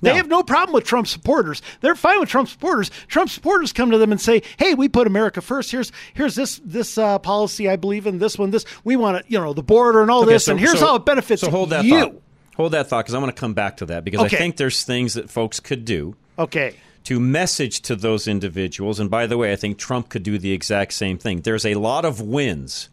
They 0.00 0.10
No. 0.10 0.16
have 0.16 0.28
no 0.28 0.42
problem 0.42 0.74
with 0.74 0.84
Trump 0.84 1.06
supporters. 1.06 1.60
They're 1.80 1.94
fine 1.94 2.20
with 2.20 2.28
Trump 2.28 2.48
supporters. 2.48 2.90
Trump 3.08 3.30
supporters 3.30 3.72
come 3.72 3.90
to 3.90 3.98
them 3.98 4.12
and 4.12 4.20
say, 4.20 4.42
"Hey, 4.58 4.74
we 4.74 4.88
put 4.88 5.06
America 5.06 5.40
first. 5.40 5.70
Here's 5.70 5.90
here's 6.14 6.34
this 6.34 6.60
this 6.64 6.96
uh, 6.98 7.18
policy 7.18 7.68
I 7.68 7.76
believe 7.76 8.06
in. 8.06 8.18
This 8.18 8.38
one, 8.38 8.50
this 8.50 8.64
we 8.84 8.96
want 8.96 9.18
to, 9.24 9.30
you 9.32 9.38
know, 9.38 9.52
the 9.52 9.62
border 9.62 10.00
and 10.02 10.10
all 10.10 10.22
Okay, 10.22 10.32
this, 10.34 10.44
so- 10.44 10.52
and 10.52 10.60
here's 10.60 10.78
so- 10.78 10.86
how 10.86 10.94
it 10.96 11.04
benefits 11.04 11.42
So 11.42 11.50
hold 11.50 11.70
that 11.70 11.84
you." 11.84 11.98
thought. 12.00 12.14
Hold 12.56 12.72
that 12.72 12.88
thought 12.88 13.04
because 13.04 13.14
I 13.14 13.18
want 13.18 13.34
to 13.34 13.40
come 13.40 13.54
back 13.54 13.76
to 13.78 13.86
that 13.86 14.04
because 14.04 14.20
Okay. 14.26 14.36
I 14.36 14.38
think 14.38 14.56
there's 14.56 14.82
things 14.82 15.14
that 15.14 15.30
folks 15.30 15.60
could 15.60 15.84
do 15.84 16.16
Okay. 16.38 16.74
to 17.04 17.20
message 17.20 17.80
to 17.82 17.94
those 17.94 18.26
individuals. 18.26 18.98
And 18.98 19.08
by 19.08 19.26
the 19.28 19.36
way, 19.38 19.52
I 19.52 19.56
think 19.56 19.78
Trump 19.78 20.08
could 20.08 20.24
do 20.24 20.38
the 20.38 20.50
exact 20.52 20.92
same 20.92 21.18
thing. 21.18 21.42
There's 21.42 21.64
a 21.64 21.74
lot 21.74 22.04
of 22.04 22.20
wins 22.20 22.88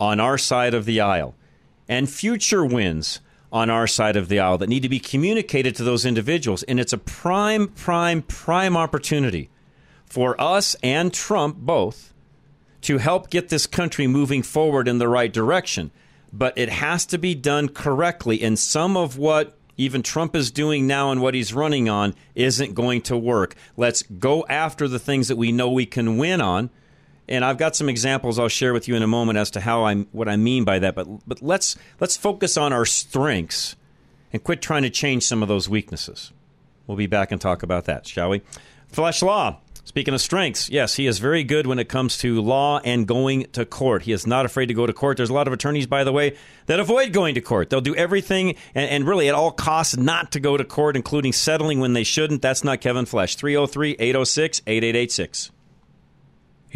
on 0.00 0.18
our 0.18 0.36
side 0.36 0.74
of 0.74 0.86
the 0.86 1.00
aisle 1.00 1.34
and 1.88 2.10
future 2.10 2.64
wins 2.64 3.20
on 3.52 3.70
our 3.70 3.86
side 3.86 4.16
of 4.16 4.28
the 4.28 4.40
aisle 4.40 4.58
that 4.58 4.68
need 4.68 4.82
to 4.82 4.88
be 4.88 4.98
communicated 4.98 5.74
to 5.76 5.84
those 5.84 6.04
individuals. 6.04 6.62
And 6.64 6.80
it's 6.80 6.92
a 6.92 6.98
prime, 6.98 7.68
prime, 7.68 8.22
prime 8.22 8.76
opportunity 8.76 9.50
for 10.04 10.40
us 10.40 10.76
and 10.82 11.12
Trump 11.12 11.56
both 11.56 12.12
to 12.82 12.98
help 12.98 13.30
get 13.30 13.48
this 13.48 13.66
country 13.66 14.06
moving 14.06 14.42
forward 14.42 14.88
in 14.88 14.98
the 14.98 15.08
right 15.08 15.32
direction. 15.32 15.90
But 16.32 16.56
it 16.58 16.68
has 16.68 17.06
to 17.06 17.18
be 17.18 17.34
done 17.34 17.68
correctly. 17.68 18.42
And 18.42 18.58
some 18.58 18.96
of 18.96 19.16
what 19.18 19.56
even 19.76 20.02
Trump 20.02 20.34
is 20.34 20.50
doing 20.50 20.86
now 20.86 21.10
and 21.10 21.20
what 21.20 21.34
he's 21.34 21.52
running 21.52 21.88
on 21.88 22.14
isn't 22.34 22.74
going 22.74 23.02
to 23.02 23.16
work. 23.16 23.54
Let's 23.76 24.02
go 24.02 24.44
after 24.48 24.88
the 24.88 24.98
things 24.98 25.28
that 25.28 25.36
we 25.36 25.52
know 25.52 25.70
we 25.70 25.86
can 25.86 26.16
win 26.16 26.40
on. 26.40 26.70
And 27.28 27.44
I've 27.44 27.58
got 27.58 27.74
some 27.74 27.88
examples 27.88 28.38
I'll 28.38 28.48
share 28.48 28.72
with 28.72 28.88
you 28.88 28.94
in 28.94 29.02
a 29.02 29.06
moment 29.08 29.38
as 29.38 29.50
to 29.52 29.60
how 29.60 29.84
I'm 29.84 30.06
what 30.12 30.28
I 30.28 30.36
mean 30.36 30.64
by 30.64 30.78
that. 30.78 30.94
But 30.94 31.08
but 31.26 31.42
let's 31.42 31.76
let's 32.00 32.16
focus 32.16 32.56
on 32.56 32.72
our 32.72 32.86
strengths 32.86 33.76
and 34.32 34.42
quit 34.42 34.62
trying 34.62 34.82
to 34.82 34.90
change 34.90 35.24
some 35.24 35.42
of 35.42 35.48
those 35.48 35.68
weaknesses. 35.68 36.32
We'll 36.86 36.96
be 36.96 37.06
back 37.06 37.32
and 37.32 37.40
talk 37.40 37.62
about 37.62 37.86
that, 37.86 38.06
shall 38.06 38.30
we? 38.30 38.42
Flesh 38.88 39.22
Law. 39.22 39.58
Speaking 39.86 40.14
of 40.14 40.20
strengths, 40.20 40.68
yes, 40.68 40.96
he 40.96 41.06
is 41.06 41.20
very 41.20 41.44
good 41.44 41.68
when 41.68 41.78
it 41.78 41.88
comes 41.88 42.18
to 42.18 42.40
law 42.42 42.80
and 42.84 43.06
going 43.06 43.44
to 43.52 43.64
court. 43.64 44.02
He 44.02 44.10
is 44.10 44.26
not 44.26 44.44
afraid 44.44 44.66
to 44.66 44.74
go 44.74 44.84
to 44.84 44.92
court. 44.92 45.16
There's 45.16 45.30
a 45.30 45.32
lot 45.32 45.46
of 45.46 45.52
attorneys, 45.52 45.86
by 45.86 46.02
the 46.02 46.10
way, 46.10 46.36
that 46.66 46.80
avoid 46.80 47.12
going 47.12 47.36
to 47.36 47.40
court. 47.40 47.70
They'll 47.70 47.80
do 47.80 47.94
everything 47.94 48.56
and, 48.74 48.90
and 48.90 49.06
really 49.06 49.28
at 49.28 49.36
all 49.36 49.52
costs 49.52 49.96
not 49.96 50.32
to 50.32 50.40
go 50.40 50.56
to 50.56 50.64
court, 50.64 50.96
including 50.96 51.32
settling 51.32 51.78
when 51.78 51.92
they 51.92 52.02
shouldn't. 52.02 52.42
That's 52.42 52.64
not 52.64 52.80
Kevin 52.80 53.06
Flesh. 53.06 53.36
303 53.36 53.92
806 53.92 54.62
8886. 54.66 55.52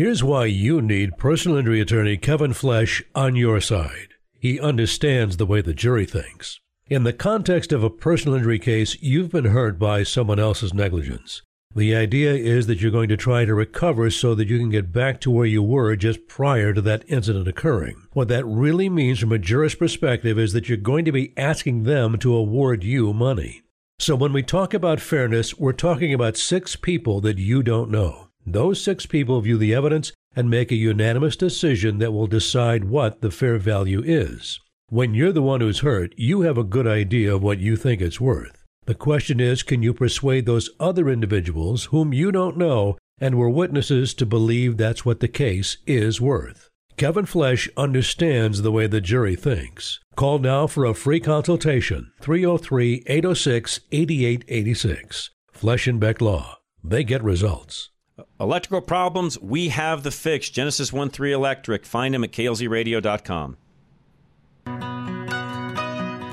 Here's 0.00 0.24
why 0.24 0.46
you 0.46 0.80
need 0.80 1.18
personal 1.18 1.58
injury 1.58 1.78
attorney 1.78 2.16
Kevin 2.16 2.54
Flesh 2.54 3.02
on 3.14 3.36
your 3.36 3.60
side. 3.60 4.14
He 4.38 4.58
understands 4.58 5.36
the 5.36 5.44
way 5.44 5.60
the 5.60 5.74
jury 5.74 6.06
thinks. 6.06 6.58
In 6.88 7.02
the 7.02 7.12
context 7.12 7.70
of 7.70 7.84
a 7.84 7.90
personal 7.90 8.34
injury 8.34 8.58
case, 8.58 8.96
you've 9.02 9.30
been 9.30 9.44
hurt 9.44 9.78
by 9.78 10.04
someone 10.04 10.40
else's 10.40 10.72
negligence. 10.72 11.42
The 11.74 11.94
idea 11.94 12.32
is 12.32 12.66
that 12.66 12.80
you're 12.80 12.90
going 12.90 13.10
to 13.10 13.16
try 13.18 13.44
to 13.44 13.54
recover 13.54 14.08
so 14.08 14.34
that 14.36 14.48
you 14.48 14.58
can 14.58 14.70
get 14.70 14.90
back 14.90 15.20
to 15.20 15.30
where 15.30 15.44
you 15.44 15.62
were 15.62 15.94
just 15.96 16.26
prior 16.26 16.72
to 16.72 16.80
that 16.80 17.04
incident 17.06 17.46
occurring. 17.46 18.06
What 18.14 18.28
that 18.28 18.46
really 18.46 18.88
means 18.88 19.18
from 19.18 19.32
a 19.32 19.38
jurist 19.38 19.78
perspective 19.78 20.38
is 20.38 20.54
that 20.54 20.66
you're 20.66 20.78
going 20.78 21.04
to 21.04 21.12
be 21.12 21.34
asking 21.36 21.82
them 21.82 22.16
to 22.20 22.34
award 22.34 22.84
you 22.84 23.12
money. 23.12 23.64
So 23.98 24.16
when 24.16 24.32
we 24.32 24.42
talk 24.42 24.72
about 24.72 24.98
fairness, 24.98 25.58
we're 25.58 25.74
talking 25.74 26.14
about 26.14 26.38
six 26.38 26.74
people 26.74 27.20
that 27.20 27.36
you 27.36 27.62
don't 27.62 27.90
know. 27.90 28.29
Those 28.46 28.82
six 28.82 29.06
people 29.06 29.40
view 29.40 29.58
the 29.58 29.74
evidence 29.74 30.12
and 30.34 30.48
make 30.48 30.70
a 30.70 30.76
unanimous 30.76 31.36
decision 31.36 31.98
that 31.98 32.12
will 32.12 32.26
decide 32.26 32.84
what 32.84 33.20
the 33.20 33.30
fair 33.30 33.58
value 33.58 34.02
is. 34.04 34.60
When 34.88 35.14
you're 35.14 35.32
the 35.32 35.42
one 35.42 35.60
who's 35.60 35.80
hurt, 35.80 36.14
you 36.16 36.40
have 36.42 36.58
a 36.58 36.64
good 36.64 36.86
idea 36.86 37.34
of 37.34 37.42
what 37.42 37.58
you 37.60 37.76
think 37.76 38.00
it's 38.00 38.20
worth. 38.20 38.64
The 38.86 38.94
question 38.94 39.38
is 39.38 39.62
can 39.62 39.82
you 39.82 39.94
persuade 39.94 40.46
those 40.46 40.70
other 40.80 41.08
individuals 41.08 41.86
whom 41.86 42.12
you 42.12 42.32
don't 42.32 42.56
know 42.56 42.96
and 43.20 43.36
were 43.36 43.50
witnesses 43.50 44.14
to 44.14 44.26
believe 44.26 44.76
that's 44.76 45.04
what 45.04 45.20
the 45.20 45.28
case 45.28 45.76
is 45.86 46.20
worth? 46.20 46.68
Kevin 46.96 47.26
Flesh 47.26 47.68
understands 47.76 48.62
the 48.62 48.72
way 48.72 48.86
the 48.86 49.00
jury 49.00 49.36
thinks. 49.36 50.00
Call 50.16 50.38
now 50.38 50.66
for 50.66 50.84
a 50.84 50.94
free 50.94 51.20
consultation 51.20 52.12
303 52.20 53.04
806 53.06 53.80
8886. 53.92 55.30
Flesh 55.52 55.86
and 55.86 56.00
Beck 56.00 56.20
Law. 56.20 56.58
They 56.82 57.04
get 57.04 57.22
results. 57.22 57.90
Electrical 58.38 58.80
problems, 58.80 59.38
we 59.38 59.68
have 59.68 60.02
the 60.02 60.10
fix. 60.10 60.48
Genesis 60.50 60.92
1 60.92 61.10
3 61.10 61.32
Electric. 61.32 61.84
Find 61.84 62.14
them 62.14 62.24
at 62.24 62.32
klzradio.com. 62.32 63.56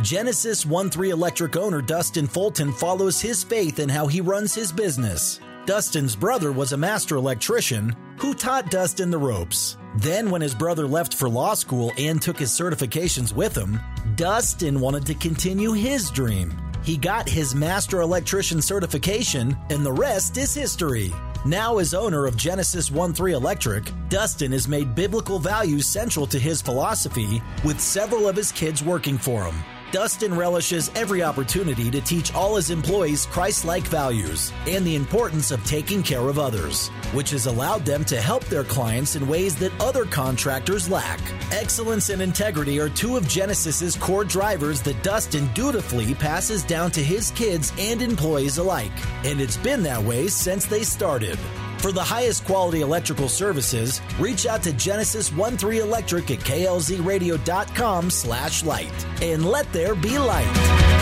Genesis 0.04 0.66
1 0.66 0.90
3 0.90 1.10
Electric 1.10 1.58
owner 1.58 1.82
Dustin 1.82 2.28
Fulton 2.28 2.72
follows 2.72 3.20
his 3.20 3.44
faith 3.44 3.80
in 3.80 3.90
how 3.90 4.08
he 4.08 4.22
runs 4.22 4.56
his 4.56 4.72
business. 4.72 5.40
Dustin's 5.66 6.16
brother 6.16 6.54
was 6.54 6.72
a 6.72 6.78
master 6.78 7.18
electrician 7.18 7.94
who 8.18 8.34
taught 8.34 8.72
Dustin 8.72 9.12
the 9.12 9.18
ropes. 9.18 9.76
Then, 9.98 10.30
when 10.32 10.42
his 10.42 10.56
brother 10.56 10.88
left 10.88 11.14
for 11.14 11.28
law 11.28 11.56
school 11.56 11.92
and 11.98 12.22
took 12.22 12.40
his 12.40 12.52
certifications 12.52 13.34
with 13.34 13.54
him, 13.54 13.78
Dustin 14.16 14.80
wanted 14.80 15.06
to 15.08 15.14
continue 15.16 15.74
his 15.74 16.10
dream. 16.10 16.58
He 16.84 16.96
got 16.96 17.28
his 17.28 17.54
master 17.54 18.00
electrician 18.00 18.62
certification, 18.62 19.58
and 19.70 19.86
the 19.86 19.92
rest 19.92 20.38
is 20.38 20.54
history. 20.54 21.12
Now, 21.48 21.78
as 21.78 21.94
owner 21.94 22.26
of 22.26 22.36
Genesis 22.36 22.92
1 22.92 23.14
3 23.14 23.32
Electric, 23.32 23.90
Dustin 24.10 24.52
has 24.52 24.68
made 24.68 24.94
biblical 24.94 25.40
values 25.40 25.86
central 25.86 26.28
to 26.28 26.38
his 26.38 26.62
philosophy, 26.62 27.42
with 27.64 27.80
several 27.80 28.28
of 28.28 28.36
his 28.36 28.52
kids 28.52 28.84
working 28.84 29.18
for 29.18 29.46
him. 29.46 29.56
Dustin 29.92 30.36
relishes 30.36 30.92
every 30.96 31.24
opportunity 31.24 31.90
to 31.90 32.02
teach 32.02 32.34
all 32.36 32.58
his 32.58 32.72
employees 32.72 33.26
Christ 33.26 33.64
like 33.64 33.88
values 33.88 34.52
and 34.68 34.86
the 34.86 34.96
importance 34.96 35.50
of 35.52 35.64
taking 35.66 36.04
care 36.04 36.28
of 36.28 36.38
others, 36.38 36.90
which 37.14 37.30
has 37.30 37.46
allowed 37.46 37.86
them 37.86 38.04
to 38.06 38.20
help 38.20 38.44
their 38.46 38.66
clients 38.66 39.16
in 39.16 39.30
ways 39.30 39.56
that 39.56 39.72
other 39.82 40.04
contractors 40.04 40.90
lack. 40.90 41.22
Excellence 41.52 42.10
and 42.10 42.22
integrity 42.22 42.82
are 42.82 42.90
two 42.90 43.16
of 43.16 43.30
Genesis's 43.30 43.96
core 43.96 44.26
drivers 44.26 44.82
that 44.82 45.02
Dustin 45.04 45.48
dutifully 45.54 46.14
passes 46.16 46.64
down 46.64 46.92
to 46.92 47.04
his 47.04 47.32
kids 47.32 47.72
and 47.80 48.02
employees 48.02 48.58
alike, 48.58 48.92
and 49.24 49.40
it's 49.40 49.58
been 49.58 49.84
that 49.84 50.04
way 50.04 50.28
since 50.28 50.66
they 50.66 50.84
started. 50.84 51.40
For 51.80 51.92
the 51.92 52.04
highest 52.04 52.46
quality 52.46 52.82
electrical 52.82 53.30
services, 53.30 54.02
reach 54.20 54.46
out 54.46 54.64
to 54.64 54.74
Genesis 54.74 55.30
13 55.30 55.82
Electric 55.82 56.32
at 56.32 56.40
klzradio.com 56.40 58.10
slash 58.10 58.64
light 58.64 59.06
and 59.22 59.46
let 59.46 59.72
there 59.72 59.96
be 59.96 60.18
light. 60.18 60.98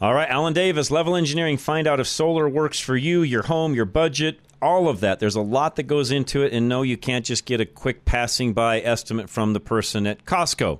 All 0.00 0.14
right, 0.14 0.28
Alan 0.30 0.52
Davis, 0.52 0.92
Level 0.92 1.16
Engineering. 1.16 1.56
Find 1.56 1.88
out 1.88 1.98
if 1.98 2.06
solar 2.06 2.48
works 2.48 2.78
for 2.78 2.96
you, 2.96 3.22
your 3.22 3.42
home, 3.42 3.74
your 3.74 3.84
budget, 3.84 4.38
all 4.62 4.88
of 4.88 5.00
that. 5.00 5.18
There's 5.18 5.34
a 5.34 5.40
lot 5.40 5.74
that 5.74 5.84
goes 5.88 6.12
into 6.12 6.42
it, 6.42 6.52
and 6.52 6.68
no, 6.68 6.82
you 6.82 6.96
can't 6.96 7.24
just 7.24 7.44
get 7.46 7.60
a 7.60 7.66
quick 7.66 8.04
passing 8.04 8.52
by 8.52 8.80
estimate 8.80 9.28
from 9.28 9.54
the 9.54 9.60
person 9.60 10.06
at 10.06 10.24
Costco. 10.24 10.78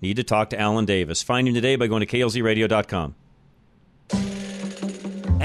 Need 0.00 0.14
to 0.16 0.22
talk 0.22 0.50
to 0.50 0.60
Alan 0.60 0.84
Davis. 0.84 1.20
Find 1.20 1.48
him 1.48 1.54
today 1.54 1.74
by 1.74 1.88
going 1.88 2.06
to 2.06 2.06
klzradio.com. 2.06 3.16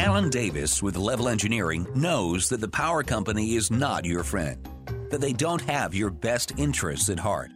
Alan 0.05 0.29
Davis 0.29 0.83
with 0.83 0.97
Level 0.97 1.27
Engineering 1.27 1.87
knows 1.95 2.47
that 2.49 2.61
the 2.61 2.67
power 2.67 3.01
company 3.01 3.55
is 3.55 3.71
not 3.71 4.05
your 4.05 4.23
friend, 4.23 4.63
that 5.09 5.19
they 5.19 5.33
don't 5.33 5.63
have 5.63 5.95
your 5.95 6.11
best 6.11 6.53
interests 6.59 7.09
at 7.09 7.17
heart. 7.17 7.49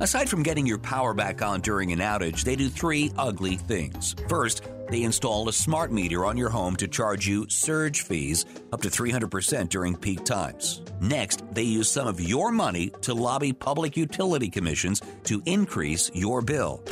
Aside 0.00 0.28
from 0.28 0.42
getting 0.42 0.66
your 0.66 0.76
power 0.76 1.14
back 1.14 1.40
on 1.40 1.62
during 1.62 1.92
an 1.92 2.00
outage, 2.00 2.42
they 2.42 2.54
do 2.54 2.68
three 2.68 3.10
ugly 3.16 3.56
things. 3.56 4.14
First, 4.28 4.62
they 4.90 5.04
install 5.04 5.48
a 5.48 5.54
smart 5.54 5.90
meter 5.90 6.26
on 6.26 6.36
your 6.36 6.50
home 6.50 6.76
to 6.76 6.86
charge 6.86 7.26
you 7.26 7.48
surge 7.48 8.02
fees 8.02 8.44
up 8.74 8.82
to 8.82 8.90
300% 8.90 9.70
during 9.70 9.96
peak 9.96 10.22
times. 10.22 10.82
Next, 11.00 11.44
they 11.54 11.62
use 11.62 11.90
some 11.90 12.06
of 12.06 12.20
your 12.20 12.52
money 12.52 12.90
to 13.00 13.14
lobby 13.14 13.54
public 13.54 13.96
utility 13.96 14.50
commissions 14.50 15.00
to 15.24 15.42
increase 15.46 16.10
your 16.12 16.42
bill. 16.42 16.82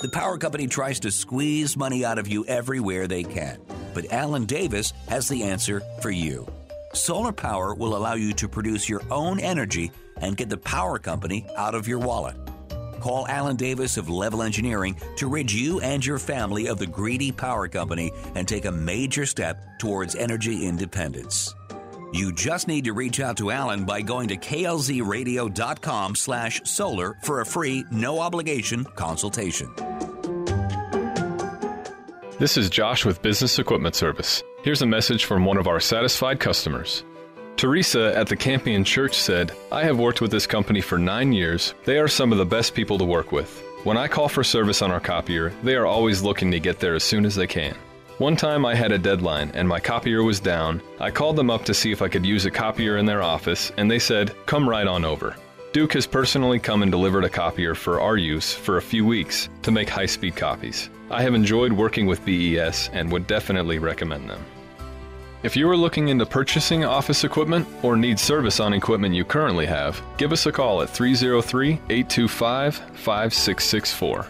The 0.00 0.10
power 0.10 0.38
company 0.38 0.66
tries 0.66 1.00
to 1.00 1.10
squeeze 1.10 1.76
money 1.76 2.02
out 2.02 2.18
of 2.18 2.28
you 2.28 2.46
everywhere 2.46 3.06
they 3.06 3.24
can, 3.24 3.58
but 3.94 4.12
Alan 4.12 4.44
Davis 4.44 4.92
has 5.08 5.28
the 5.28 5.44
answer 5.44 5.80
for 6.02 6.10
you. 6.10 6.46
Solar 6.92 7.32
power 7.32 7.74
will 7.74 7.96
allow 7.96 8.14
you 8.14 8.32
to 8.34 8.48
produce 8.48 8.88
your 8.88 9.02
own 9.10 9.40
energy 9.40 9.90
and 10.20 10.36
get 10.36 10.48
the 10.48 10.56
power 10.56 10.98
company 10.98 11.46
out 11.56 11.74
of 11.74 11.88
your 11.88 11.98
wallet. 11.98 12.36
Call 13.00 13.26
Alan 13.28 13.56
Davis 13.56 13.96
of 13.96 14.08
Level 14.08 14.42
Engineering 14.42 14.98
to 15.16 15.28
rid 15.28 15.52
you 15.52 15.80
and 15.80 16.04
your 16.04 16.18
family 16.18 16.68
of 16.68 16.78
the 16.78 16.86
greedy 16.86 17.30
power 17.32 17.68
company 17.68 18.10
and 18.34 18.48
take 18.48 18.64
a 18.64 18.72
major 18.72 19.26
step 19.26 19.62
towards 19.78 20.14
energy 20.14 20.66
independence. 20.66 21.54
You 22.14 22.32
just 22.32 22.68
need 22.68 22.84
to 22.84 22.92
reach 22.92 23.18
out 23.18 23.36
to 23.38 23.50
Alan 23.50 23.84
by 23.84 24.00
going 24.00 24.28
to 24.28 24.36
klzradio.com 24.36 26.14
slash 26.14 26.62
solar 26.64 27.18
for 27.22 27.40
a 27.40 27.46
free, 27.46 27.84
no 27.90 28.20
obligation 28.20 28.84
consultation. 28.84 30.13
This 32.44 32.58
is 32.58 32.68
Josh 32.68 33.06
with 33.06 33.22
Business 33.22 33.58
Equipment 33.58 33.94
Service. 33.94 34.42
Here's 34.60 34.82
a 34.82 34.86
message 34.86 35.24
from 35.24 35.46
one 35.46 35.56
of 35.56 35.66
our 35.66 35.80
satisfied 35.80 36.40
customers. 36.40 37.02
Teresa 37.56 38.14
at 38.14 38.26
the 38.26 38.36
Campion 38.36 38.84
Church 38.84 39.14
said, 39.14 39.52
I 39.72 39.82
have 39.84 39.98
worked 39.98 40.20
with 40.20 40.30
this 40.30 40.46
company 40.46 40.82
for 40.82 40.98
nine 40.98 41.32
years. 41.32 41.72
They 41.86 41.98
are 41.98 42.06
some 42.06 42.32
of 42.32 42.36
the 42.36 42.44
best 42.44 42.74
people 42.74 42.98
to 42.98 43.04
work 43.06 43.32
with. 43.32 43.64
When 43.84 43.96
I 43.96 44.08
call 44.08 44.28
for 44.28 44.44
service 44.44 44.82
on 44.82 44.90
our 44.90 45.00
copier, 45.00 45.54
they 45.62 45.74
are 45.74 45.86
always 45.86 46.20
looking 46.20 46.50
to 46.50 46.60
get 46.60 46.80
there 46.80 46.94
as 46.94 47.02
soon 47.02 47.24
as 47.24 47.34
they 47.34 47.46
can. 47.46 47.74
One 48.18 48.36
time 48.36 48.66
I 48.66 48.74
had 48.74 48.92
a 48.92 48.98
deadline 48.98 49.50
and 49.54 49.66
my 49.66 49.80
copier 49.80 50.22
was 50.22 50.38
down. 50.38 50.82
I 51.00 51.10
called 51.10 51.36
them 51.36 51.48
up 51.48 51.64
to 51.64 51.72
see 51.72 51.92
if 51.92 52.02
I 52.02 52.08
could 52.08 52.26
use 52.26 52.44
a 52.44 52.50
copier 52.50 52.98
in 52.98 53.06
their 53.06 53.22
office, 53.22 53.72
and 53.78 53.90
they 53.90 53.98
said, 53.98 54.34
Come 54.44 54.68
right 54.68 54.86
on 54.86 55.06
over. 55.06 55.34
Duke 55.72 55.94
has 55.94 56.06
personally 56.06 56.58
come 56.58 56.82
and 56.82 56.92
delivered 56.92 57.24
a 57.24 57.30
copier 57.30 57.74
for 57.74 58.02
our 58.02 58.18
use 58.18 58.52
for 58.52 58.76
a 58.76 58.82
few 58.82 59.06
weeks 59.06 59.48
to 59.62 59.72
make 59.72 59.88
high 59.88 60.04
speed 60.04 60.36
copies. 60.36 60.90
I 61.14 61.22
have 61.22 61.34
enjoyed 61.34 61.72
working 61.72 62.06
with 62.06 62.24
BES 62.24 62.90
and 62.92 63.12
would 63.12 63.28
definitely 63.28 63.78
recommend 63.78 64.28
them. 64.28 64.44
If 65.44 65.54
you 65.54 65.70
are 65.70 65.76
looking 65.76 66.08
into 66.08 66.26
purchasing 66.26 66.84
office 66.84 67.22
equipment 67.22 67.68
or 67.84 67.96
need 67.96 68.18
service 68.18 68.58
on 68.58 68.74
equipment 68.74 69.14
you 69.14 69.24
currently 69.24 69.64
have, 69.66 70.02
give 70.16 70.32
us 70.32 70.46
a 70.46 70.50
call 70.50 70.82
at 70.82 70.90
303 70.90 71.74
825 71.88 72.74
5664. 72.74 74.26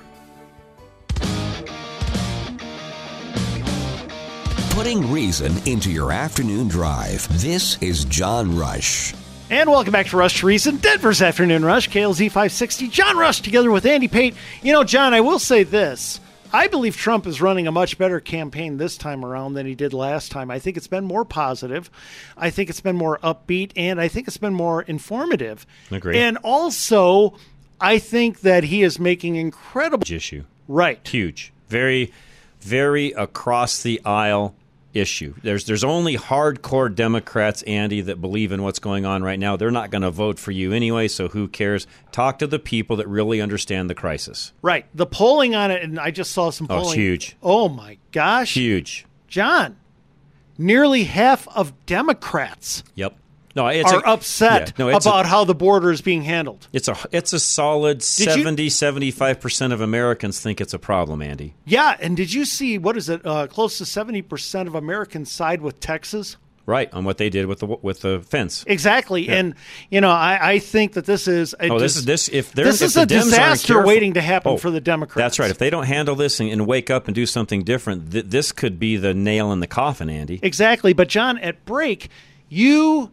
Putting 4.74 5.10
reason 5.10 5.56
into 5.66 5.90
your 5.90 6.12
afternoon 6.12 6.68
drive. 6.68 7.26
This 7.40 7.82
is 7.82 8.04
John 8.04 8.54
Rush. 8.54 9.14
And 9.48 9.70
welcome 9.70 9.92
back 9.92 10.08
to 10.08 10.18
Rush 10.18 10.40
to 10.40 10.46
Reason, 10.46 10.76
Denver's 10.76 11.22
Afternoon 11.22 11.64
Rush, 11.64 11.88
KLZ 11.88 12.26
560. 12.26 12.88
John 12.88 13.16
Rush 13.16 13.40
together 13.40 13.70
with 13.70 13.86
Andy 13.86 14.08
Pate. 14.08 14.34
You 14.62 14.74
know, 14.74 14.84
John, 14.84 15.14
I 15.14 15.22
will 15.22 15.38
say 15.38 15.62
this. 15.62 16.20
I 16.54 16.68
believe 16.68 16.96
Trump 16.96 17.26
is 17.26 17.40
running 17.40 17.66
a 17.66 17.72
much 17.72 17.98
better 17.98 18.20
campaign 18.20 18.76
this 18.76 18.96
time 18.96 19.24
around 19.24 19.54
than 19.54 19.66
he 19.66 19.74
did 19.74 19.92
last 19.92 20.30
time. 20.30 20.52
I 20.52 20.60
think 20.60 20.76
it's 20.76 20.86
been 20.86 21.04
more 21.04 21.24
positive. 21.24 21.90
I 22.36 22.50
think 22.50 22.70
it's 22.70 22.80
been 22.80 22.94
more 22.94 23.18
upbeat, 23.24 23.72
and 23.74 24.00
I 24.00 24.06
think 24.06 24.28
it's 24.28 24.36
been 24.36 24.54
more 24.54 24.82
informative. 24.82 25.66
Agree. 25.90 26.16
And 26.16 26.38
also, 26.44 27.34
I 27.80 27.98
think 27.98 28.42
that 28.42 28.62
he 28.62 28.84
is 28.84 29.00
making 29.00 29.34
incredible 29.34 30.06
issue. 30.08 30.44
Right. 30.68 31.04
Huge. 31.08 31.52
Very, 31.66 32.12
very 32.60 33.10
across 33.10 33.82
the 33.82 34.00
aisle 34.04 34.54
issue. 34.94 35.34
There's 35.42 35.64
there's 35.66 35.84
only 35.84 36.16
hardcore 36.16 36.94
Democrats, 36.94 37.62
Andy, 37.64 38.00
that 38.02 38.20
believe 38.20 38.52
in 38.52 38.62
what's 38.62 38.78
going 38.78 39.04
on 39.04 39.22
right 39.22 39.38
now. 39.38 39.56
They're 39.56 39.70
not 39.70 39.90
going 39.90 40.02
to 40.02 40.10
vote 40.10 40.38
for 40.38 40.50
you 40.52 40.72
anyway, 40.72 41.08
so 41.08 41.28
who 41.28 41.48
cares? 41.48 41.86
Talk 42.12 42.38
to 42.38 42.46
the 42.46 42.58
people 42.58 42.96
that 42.96 43.08
really 43.08 43.40
understand 43.40 43.90
the 43.90 43.94
crisis. 43.94 44.52
Right. 44.62 44.86
The 44.94 45.06
polling 45.06 45.54
on 45.54 45.70
it, 45.70 45.82
and 45.82 45.98
I 45.98 46.10
just 46.10 46.30
saw 46.32 46.50
some 46.50 46.66
Oh, 46.70 46.76
polling. 46.76 46.86
it's 46.86 46.94
huge. 46.94 47.36
Oh 47.42 47.68
my 47.68 47.98
gosh. 48.12 48.54
Huge. 48.54 49.04
John, 49.28 49.76
nearly 50.56 51.04
half 51.04 51.48
of 51.48 51.72
Democrats 51.86 52.84
Yep. 52.94 53.16
No, 53.56 53.68
it's 53.68 53.92
are 53.92 54.00
a- 54.04 54.08
upset 54.10 54.72
yeah, 54.76 54.84
no, 54.86 54.88
it's 54.96 55.06
a- 55.06 55.08
about 55.08 55.26
how 55.26 55.44
the 55.44 55.54
border 55.54 55.90
is 55.90 56.00
being 56.00 56.22
handled. 56.22 56.66
It's 56.72 56.88
a 56.88 56.96
it's 57.12 57.32
a 57.32 57.38
solid 57.40 57.98
you- 57.98 58.00
70 58.02 58.68
75% 58.68 59.72
of 59.72 59.80
Americans 59.80 60.40
think 60.40 60.60
it's 60.60 60.74
a 60.74 60.78
problem, 60.78 61.22
Andy. 61.22 61.54
Yeah, 61.64 61.96
and 62.00 62.16
did 62.16 62.32
you 62.32 62.44
see 62.44 62.78
what 62.78 62.96
is 62.96 63.08
it? 63.08 63.24
Uh, 63.24 63.46
close 63.46 63.78
to 63.78 63.84
seventy 63.86 64.22
percent 64.22 64.68
of 64.68 64.74
Americans 64.74 65.30
side 65.30 65.60
with 65.62 65.80
Texas. 65.80 66.36
Right, 66.66 66.90
on 66.94 67.04
what 67.04 67.18
they 67.18 67.28
did 67.28 67.44
with 67.44 67.58
the 67.58 67.66
with 67.66 68.00
the 68.00 68.20
fence. 68.20 68.64
Exactly, 68.66 69.26
Yeah. 69.26 69.34
and 69.34 69.54
you 69.90 70.00
know, 70.00 70.08
I, 70.10 70.38
I 70.54 70.58
think 70.60 70.94
that 70.94 71.04
this 71.04 71.28
is 71.28 71.54
a 71.60 71.68
Oh, 71.68 71.78
this 71.78 71.94
is 71.96 72.06
this 72.06 72.28
if 72.30 72.52
this 72.52 72.80
if 72.80 72.86
is 72.86 72.94
the 72.94 73.02
a 73.02 73.06
Dems 73.06 73.24
disaster 73.24 73.74
careful- 73.74 73.86
waiting 73.88 74.14
to 74.14 74.22
happen 74.22 74.52
Oh, 74.52 74.56
for 74.56 74.70
the 74.70 74.80
Democrats. 74.80 75.22
That's 75.22 75.38
right. 75.38 75.50
If 75.50 75.58
they 75.58 75.68
don't 75.68 75.84
handle 75.84 76.14
this 76.16 76.40
and, 76.40 76.48
and 76.50 76.66
wake 76.66 76.88
up 76.90 77.06
and 77.06 77.14
do 77.14 77.26
something 77.26 77.64
different, 77.64 78.12
th- 78.12 78.24
this 78.28 78.50
could 78.50 78.78
be 78.78 78.96
the 78.96 79.12
nail 79.12 79.52
in 79.52 79.60
the 79.60 79.66
coffin, 79.66 80.08
Andy. 80.08 80.40
Exactly. 80.42 80.94
But, 80.94 81.08
John, 81.10 81.36
at 81.38 81.66
break, 81.66 82.08
you 82.48 83.10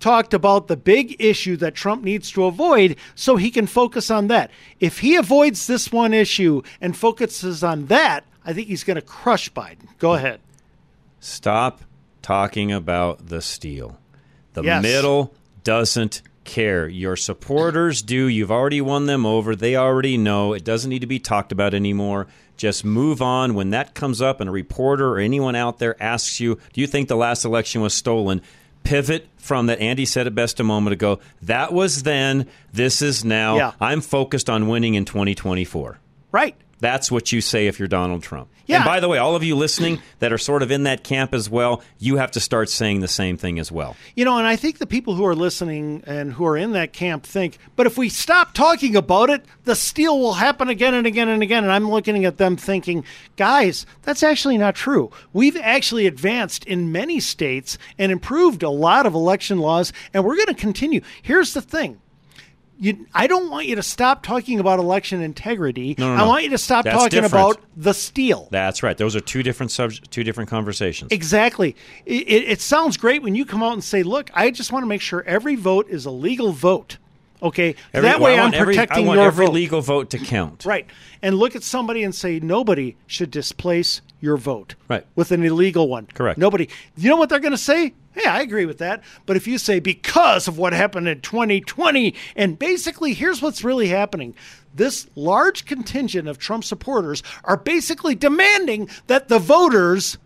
talked 0.00 0.34
about 0.34 0.68
the 0.68 0.76
big 0.76 1.16
issue 1.18 1.56
that 1.56 1.74
Trump 1.74 2.02
needs 2.02 2.30
to 2.32 2.44
avoid 2.44 2.96
so 3.14 3.36
he 3.36 3.50
can 3.50 3.66
focus 3.66 4.10
on 4.10 4.28
that. 4.28 4.50
If 4.80 5.00
he 5.00 5.16
avoids 5.16 5.66
this 5.66 5.92
one 5.92 6.14
issue 6.14 6.62
and 6.80 6.96
focuses 6.96 7.64
on 7.64 7.86
that, 7.86 8.24
I 8.44 8.52
think 8.52 8.68
he's 8.68 8.84
going 8.84 8.96
to 8.96 9.02
crush 9.02 9.52
Biden. 9.52 9.88
Go 9.98 10.10
mm. 10.10 10.16
ahead. 10.16 10.40
Stop 11.20 11.82
talking 12.22 12.72
about 12.72 13.28
the 13.28 13.42
steal. 13.42 13.98
The 14.54 14.62
Yes. 14.62 14.82
middle 14.82 15.34
doesn't 15.64 16.22
care. 16.44 16.88
Your 16.88 17.16
supporters 17.16 18.02
do. 18.02 18.26
You've 18.26 18.50
already 18.50 18.80
won 18.80 19.06
them 19.06 19.26
over. 19.26 19.54
They 19.54 19.76
already 19.76 20.16
know. 20.16 20.52
It 20.54 20.64
doesn't 20.64 20.88
need 20.88 21.00
to 21.00 21.06
be 21.06 21.18
talked 21.18 21.52
about 21.52 21.74
anymore. 21.74 22.26
Just 22.56 22.84
move 22.84 23.22
on. 23.22 23.54
When 23.54 23.70
that 23.70 23.94
comes 23.94 24.20
up 24.20 24.40
and 24.40 24.48
a 24.48 24.52
reporter 24.52 25.08
or 25.08 25.18
anyone 25.18 25.54
out 25.54 25.78
there 25.78 26.02
asks 26.02 26.40
you, 26.40 26.58
Do 26.72 26.80
you 26.80 26.86
think 26.86 27.08
the 27.08 27.16
last 27.16 27.44
election 27.44 27.82
was 27.82 27.94
stolen? 27.94 28.40
Pivot 28.84 29.28
from 29.36 29.66
that. 29.66 29.80
Andy 29.80 30.04
said 30.04 30.26
it 30.26 30.34
best 30.34 30.60
a 30.60 30.64
moment 30.64 30.92
ago. 30.92 31.20
That 31.42 31.72
was 31.72 32.02
then. 32.02 32.48
This 32.72 33.02
is 33.02 33.24
now. 33.24 33.56
Yeah. 33.56 33.72
I'm 33.80 34.00
focused 34.00 34.48
on 34.48 34.68
winning 34.68 34.94
in 34.94 35.04
2024. 35.04 35.98
Right. 36.32 36.56
That's 36.80 37.10
what 37.10 37.32
you 37.32 37.40
say 37.40 37.66
if 37.66 37.78
you're 37.78 37.88
Donald 37.88 38.22
Trump. 38.22 38.48
Yeah. 38.66 38.76
And 38.76 38.84
by 38.84 39.00
the 39.00 39.08
way, 39.08 39.18
all 39.18 39.34
of 39.34 39.42
you 39.42 39.56
listening 39.56 40.00
that 40.18 40.32
are 40.32 40.38
sort 40.38 40.62
of 40.62 40.70
in 40.70 40.84
that 40.84 41.02
camp 41.02 41.32
as 41.32 41.48
well, 41.48 41.82
you 41.98 42.16
have 42.16 42.30
to 42.32 42.40
start 42.40 42.68
saying 42.68 43.00
the 43.00 43.08
same 43.08 43.36
thing 43.36 43.58
as 43.58 43.72
well. 43.72 43.96
You 44.14 44.24
know, 44.24 44.38
and 44.38 44.46
I 44.46 44.56
think 44.56 44.78
the 44.78 44.86
people 44.86 45.14
who 45.14 45.24
are 45.24 45.34
listening 45.34 46.04
and 46.06 46.32
who 46.34 46.44
are 46.46 46.56
in 46.56 46.72
that 46.72 46.92
camp 46.92 47.24
think, 47.24 47.58
but 47.76 47.86
if 47.86 47.96
we 47.96 48.08
stop 48.08 48.54
talking 48.54 48.94
about 48.94 49.30
it, 49.30 49.44
the 49.64 49.74
steal 49.74 50.20
will 50.20 50.34
happen 50.34 50.68
again 50.68 50.94
and 50.94 51.06
again 51.06 51.28
and 51.28 51.42
again. 51.42 51.64
And 51.64 51.72
I'm 51.72 51.90
looking 51.90 52.24
at 52.24 52.36
them 52.36 52.56
thinking, 52.56 53.04
guys, 53.36 53.86
that's 54.02 54.22
actually 54.22 54.58
not 54.58 54.74
true. 54.74 55.10
We've 55.32 55.56
actually 55.56 56.06
advanced 56.06 56.64
in 56.64 56.92
many 56.92 57.20
states 57.20 57.78
and 57.98 58.12
improved 58.12 58.62
a 58.62 58.70
lot 58.70 59.06
of 59.06 59.14
election 59.14 59.58
laws, 59.58 59.92
and 60.12 60.24
we're 60.24 60.36
going 60.36 60.46
to 60.46 60.54
continue. 60.54 61.00
Here's 61.22 61.54
the 61.54 61.62
thing. 61.62 62.00
You, 62.80 63.06
I 63.12 63.26
don't 63.26 63.50
want 63.50 63.66
you 63.66 63.74
to 63.76 63.82
stop 63.82 64.22
talking 64.22 64.60
about 64.60 64.78
election 64.78 65.20
integrity. 65.20 65.96
No, 65.98 66.14
no, 66.14 66.22
I 66.22 66.26
want 66.26 66.44
you 66.44 66.50
to 66.50 66.58
stop 66.58 66.84
That's 66.84 66.96
talking 66.96 67.22
different. 67.22 67.32
about 67.56 67.60
the 67.76 67.92
steal. 67.92 68.48
That's 68.52 68.84
right. 68.84 68.96
Those 68.96 69.16
are 69.16 69.20
two 69.20 69.42
different 69.42 69.72
subjects, 69.72 70.06
two 70.08 70.22
different 70.22 70.48
conversations. 70.48 71.10
Exactly. 71.10 71.74
It, 72.06 72.28
it, 72.28 72.48
it 72.48 72.60
sounds 72.60 72.96
great 72.96 73.22
when 73.22 73.34
you 73.34 73.44
come 73.44 73.64
out 73.64 73.72
and 73.72 73.82
say, 73.82 74.04
"Look, 74.04 74.30
I 74.32 74.50
just 74.52 74.70
want 74.70 74.84
to 74.84 74.86
make 74.86 75.00
sure 75.00 75.24
every 75.24 75.56
vote 75.56 75.88
is 75.88 76.06
a 76.06 76.10
legal 76.10 76.52
vote." 76.52 76.98
Okay, 77.42 77.74
Every- 77.94 78.08
that 78.08 78.20
way 78.20 78.32
I 78.32 78.36
I'm 78.36 78.40
want 78.44 78.54
every- 78.54 78.74
protecting 78.74 79.04
I 79.04 79.08
want 79.08 79.18
your 79.18 79.26
every 79.28 79.46
vote. 79.46 79.52
legal 79.54 79.80
vote 79.80 80.10
to 80.10 80.18
count. 80.18 80.64
Right, 80.64 80.86
and 81.22 81.36
look 81.36 81.54
at 81.54 81.62
somebody 81.62 82.02
and 82.02 82.14
say, 82.14 82.40
"Nobody 82.40 82.96
should 83.06 83.30
displace 83.30 84.00
your 84.20 84.36
vote." 84.36 84.74
Right. 84.88 85.06
with 85.14 85.30
an 85.30 85.44
illegal 85.44 85.88
one. 85.88 86.06
Correct. 86.14 86.38
Nobody. 86.38 86.68
You 86.96 87.08
know 87.10 87.16
what 87.16 87.28
they're 87.28 87.38
going 87.38 87.52
to 87.52 87.56
say? 87.58 87.94
Hey, 88.12 88.28
I 88.28 88.40
agree 88.40 88.64
with 88.66 88.78
that. 88.78 89.02
But 89.26 89.36
if 89.36 89.46
you 89.46 89.58
say 89.58 89.78
because 89.78 90.48
of 90.48 90.58
what 90.58 90.72
happened 90.72 91.06
in 91.06 91.20
2020, 91.20 92.14
and 92.34 92.58
basically 92.58 93.14
here's 93.14 93.40
what's 93.40 93.62
really 93.62 93.86
happening. 93.88 94.34
This 94.74 95.06
large 95.14 95.64
contingent 95.64 96.26
of 96.28 96.38
Trump 96.38 96.64
supporters 96.64 97.22
are 97.44 97.56
basically 97.56 98.16
demanding 98.16 98.88
that 99.06 99.28
the 99.28 99.38
voters 99.38 100.18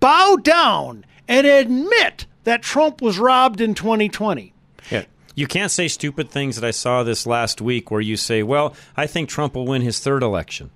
bow 0.00 0.36
down 0.36 1.04
and 1.26 1.46
admit 1.46 2.26
that 2.44 2.62
Trump 2.62 3.00
was 3.00 3.18
robbed 3.18 3.60
in 3.62 3.74
2020. 3.74 4.52
Yeah. 4.90 5.04
You 5.36 5.46
can't 5.46 5.70
say 5.70 5.86
stupid 5.86 6.30
things 6.30 6.56
that 6.56 6.66
I 6.66 6.72
saw 6.72 7.04
this 7.04 7.26
last 7.26 7.60
week 7.60 7.90
where 7.92 8.00
you 8.00 8.16
say, 8.16 8.42
"Well, 8.42 8.74
I 8.96 9.06
think 9.06 9.28
Trump 9.28 9.54
will 9.54 9.66
win 9.66 9.82
his 9.82 10.00
third 10.00 10.22
election." 10.24 10.70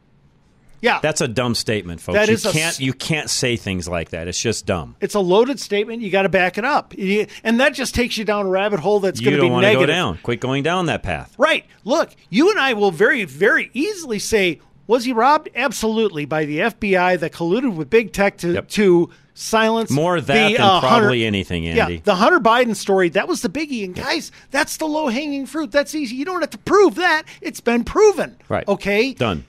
Yeah. 0.83 0.99
That's 1.03 1.21
a 1.21 1.29
dumb 1.29 1.55
statement, 1.55 2.01
folks. 2.01 2.15
That 2.19 2.29
you 2.29 2.35
is 2.35 2.43
can't 2.43 2.57
s- 2.57 2.81
you 2.81 2.95
can't 2.95 3.29
say 3.29 3.57
things 3.57 3.87
like 3.87 4.11
that. 4.11 4.29
It's 4.29 4.41
just 4.41 4.65
dumb. 4.65 4.97
It's 5.01 5.15
a 5.15 5.21
loaded 5.21 5.61
statement. 5.61 6.01
You 6.01 6.11
got 6.11 6.23
to 6.23 6.31
back 6.31 6.57
it 6.57 6.65
up. 6.65 6.97
You- 6.97 7.27
And 7.45 7.61
that 7.61 7.75
just 7.75 7.95
takes 7.95 8.17
you 8.17 8.25
down 8.25 8.47
a 8.47 8.49
rabbit 8.49 8.81
hole 8.81 8.99
that's 9.01 9.21
going 9.21 9.33
to 9.33 9.39
don't 9.41 9.49
be 9.49 9.51
want 9.51 9.65
to 9.65 9.69
negative. 9.69 9.89
go 9.89 9.93
down. 9.93 10.19
Quit 10.23 10.41
going 10.41 10.63
down 10.63 10.87
that 10.87 11.03
path. 11.03 11.35
Right. 11.37 11.67
Look, 11.85 12.11
you 12.31 12.51
and 12.51 12.59
I 12.59 12.73
will 12.73 12.91
very, 12.93 13.25
very 13.27 13.71
easily 13.75 14.19
say, 14.19 14.61
was 14.87 15.05
he 15.05 15.13
robbed? 15.13 15.51
Absolutely. 15.55 16.25
By 16.25 16.47
the 16.47 16.61
FBI 16.61 17.19
that 17.21 17.33
colluded 17.33 17.75
with 17.75 17.91
big 17.91 18.15
tech 18.15 18.39
to, 18.39 18.63
to 18.63 19.11
silence 19.41 19.91
More 19.91 20.21
that 20.21 20.49
the, 20.49 20.53
than 20.57 20.61
uh, 20.63 20.81
probably 20.81 21.23
Hunter- 21.23 21.27
anything, 21.27 21.65
Yeah, 21.65 21.85
Andy. 21.85 21.99
the 21.99 22.15
Hunter 22.15 22.41
Biden 22.41 22.77
story, 22.77 23.09
that 23.11 23.27
was 23.27 23.43
the 23.43 23.49
biggie. 23.49 23.85
And 23.85 23.95
guys, 23.95 24.31
that's 24.51 24.77
the 24.77 24.87
low 24.87 25.09
hanging 25.09 25.47
fruit. 25.47 25.71
That's 25.73 25.95
easy. 25.95 26.17
You 26.17 26.25
don't 26.25 26.41
have 26.41 26.51
to 26.51 26.59
prove 26.59 26.97
that. 26.97 27.23
It's 27.41 27.61
been 27.61 27.85
proven. 27.85 28.37
Right. 28.49 28.67
Okay. 28.69 29.15
Done. 29.15 29.45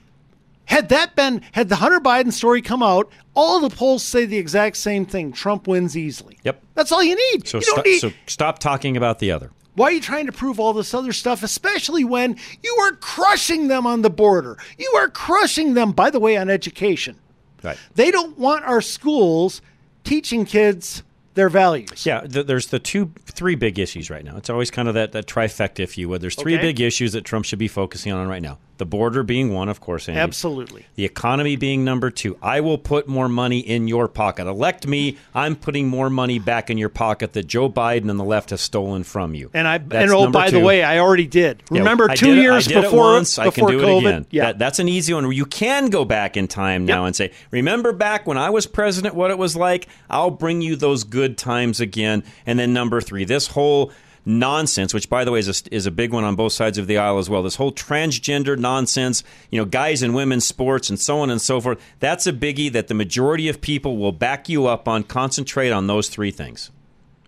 Had 0.64 0.88
that 0.90 1.14
been, 1.16 1.42
had 1.52 1.68
the 1.68 1.76
Hunter 1.76 2.00
Biden 2.00 2.32
story 2.32 2.62
come 2.62 2.82
out, 2.82 3.10
all 3.34 3.60
the 3.60 3.68
polls 3.74 4.02
say 4.02 4.24
the 4.24 4.38
exact 4.38 4.76
same 4.76 5.04
thing. 5.04 5.32
Trump 5.32 5.66
wins 5.66 5.96
easily. 5.96 6.38
Yep. 6.44 6.62
That's 6.74 6.92
all 6.92 7.02
you 7.02 7.16
need. 7.32 7.46
So, 7.46 7.58
you 7.58 7.64
don't 7.64 7.80
sto- 7.80 7.82
need. 7.82 7.98
so 8.00 8.12
stop 8.26 8.58
talking 8.58 8.96
about 8.96 9.18
the 9.18 9.30
other. 9.32 9.50
Why 9.74 9.86
are 9.86 9.92
you 9.92 10.00
trying 10.00 10.26
to 10.26 10.32
prove 10.32 10.60
all 10.60 10.72
this 10.72 10.92
other 10.94 11.12
stuff, 11.12 11.42
especially 11.42 12.04
when 12.04 12.36
you 12.62 12.74
are 12.82 12.92
crushing 12.92 13.68
them 13.68 13.86
on 13.86 14.02
the 14.02 14.10
border? 14.10 14.56
You 14.78 14.92
are 14.96 15.08
crushing 15.08 15.74
them, 15.74 15.92
by 15.92 16.10
the 16.10 16.20
way, 16.20 16.36
on 16.36 16.48
education. 16.50 17.16
Right. 17.62 17.78
They 17.94 18.10
don't 18.10 18.38
want 18.38 18.64
our 18.64 18.80
schools 18.82 19.62
teaching 20.04 20.44
kids 20.44 21.02
their 21.34 21.48
values. 21.48 22.04
Yeah, 22.04 22.20
th- 22.20 22.46
there's 22.46 22.66
the 22.68 22.78
two, 22.78 23.12
three 23.26 23.54
big 23.54 23.78
issues 23.78 24.10
right 24.10 24.24
now. 24.24 24.36
It's 24.36 24.50
always 24.50 24.70
kind 24.70 24.86
of 24.88 24.94
that, 24.94 25.12
that 25.12 25.26
trifecta, 25.26 25.80
if 25.80 25.96
you 25.96 26.08
would. 26.10 26.20
There's 26.20 26.34
three 26.36 26.54
Okay. 26.54 26.62
big 26.62 26.80
issues 26.80 27.12
that 27.12 27.24
Trump 27.24 27.44
should 27.46 27.58
be 27.58 27.68
focusing 27.68 28.12
on 28.12 28.28
right 28.28 28.42
now. 28.42 28.58
The 28.82 28.86
border 28.86 29.22
being 29.22 29.54
one, 29.54 29.68
of 29.68 29.80
course, 29.80 30.08
Andy. 30.08 30.18
Absolutely. 30.20 30.84
The 30.96 31.04
economy 31.04 31.54
being 31.54 31.84
number 31.84 32.10
two. 32.10 32.36
I 32.42 32.58
will 32.62 32.78
put 32.78 33.06
more 33.06 33.28
money 33.28 33.60
in 33.60 33.86
your 33.86 34.08
pocket. 34.08 34.48
Elect 34.48 34.88
me. 34.88 35.18
I'm 35.36 35.54
putting 35.54 35.86
more 35.86 36.10
money 36.10 36.40
back 36.40 36.68
in 36.68 36.78
your 36.78 36.88
pocket 36.88 37.32
that 37.34 37.46
Joe 37.46 37.70
Biden 37.70 38.10
and 38.10 38.18
the 38.18 38.24
left 38.24 38.50
has 38.50 38.60
stolen 38.60 39.04
from 39.04 39.36
you. 39.36 39.52
And 39.54 39.68
I 39.68 39.78
That's 39.78 40.02
and 40.02 40.10
oh 40.10 40.32
by 40.32 40.50
the 40.50 40.58
way, 40.58 40.82
I 40.82 40.98
already 40.98 41.28
did. 41.28 41.62
Remember 41.70 42.10
I 42.10 42.16
two 42.16 42.34
did 42.34 42.42
years 42.42 42.66
before 42.66 43.12
once, 43.12 43.38
I 43.38 43.44
before 43.44 43.68
can 43.68 43.78
do 43.78 43.84
COVID? 43.84 43.98
it 43.98 44.06
again. 44.08 44.26
Yeah. 44.30 44.44
That- 44.46 44.58
that's 44.58 44.78
an 44.80 44.88
easy 44.88 45.14
one. 45.14 45.22
where 45.26 45.32
You 45.32 45.46
can 45.46 45.90
go 45.90 46.04
back 46.04 46.36
in 46.36 46.48
time 46.48 46.84
now 46.84 47.04
and 47.04 47.14
say, 47.14 47.30
"Remember 47.52 47.92
back 47.92 48.26
when 48.26 48.36
I 48.36 48.50
was 48.50 48.66
president, 48.66 49.14
what 49.14 49.30
it 49.30 49.38
was 49.38 49.54
like? 49.54 49.86
I'll 50.10 50.30
bring 50.32 50.60
you 50.60 50.74
those 50.74 51.04
good 51.04 51.38
times 51.38 51.78
again." 51.78 52.24
And 52.46 52.58
then 52.58 52.72
number 52.72 53.00
three, 53.00 53.24
this 53.24 53.46
whole 53.46 53.92
nonsense, 54.24 54.94
which 54.94 55.08
by 55.08 55.24
the 55.24 55.32
way 55.32 55.38
is 55.40 55.48
a, 55.66 55.74
is 55.74 55.86
a 55.86 55.90
big 55.90 56.12
one 56.12 56.24
on 56.24 56.36
both 56.36 56.52
sides 56.52 56.78
of 56.78 56.86
the 56.86 56.96
aisle 56.98 57.18
as 57.18 57.28
well. 57.28 57.42
This 57.42 57.56
whole 57.56 57.72
transgender 57.72 58.58
nonsense, 58.58 59.24
you 59.50 59.58
know, 59.60 59.64
guys 59.64 60.02
and 60.02 60.14
women's 60.14 60.46
sports 60.46 60.88
and 60.90 60.98
so 60.98 61.18
on 61.20 61.30
and 61.30 61.40
so 61.40 61.60
forth. 61.60 61.80
That's 62.00 62.26
a 62.26 62.32
biggie 62.32 62.70
that 62.72 62.88
the 62.88 62.94
majority 62.94 63.48
of 63.48 63.60
people 63.60 63.96
will 63.96 64.12
back 64.12 64.48
you 64.48 64.66
up 64.66 64.86
on. 64.88 65.02
Concentrate 65.02 65.70
on 65.70 65.86
those 65.88 66.08
three 66.08 66.30
things. 66.30 66.70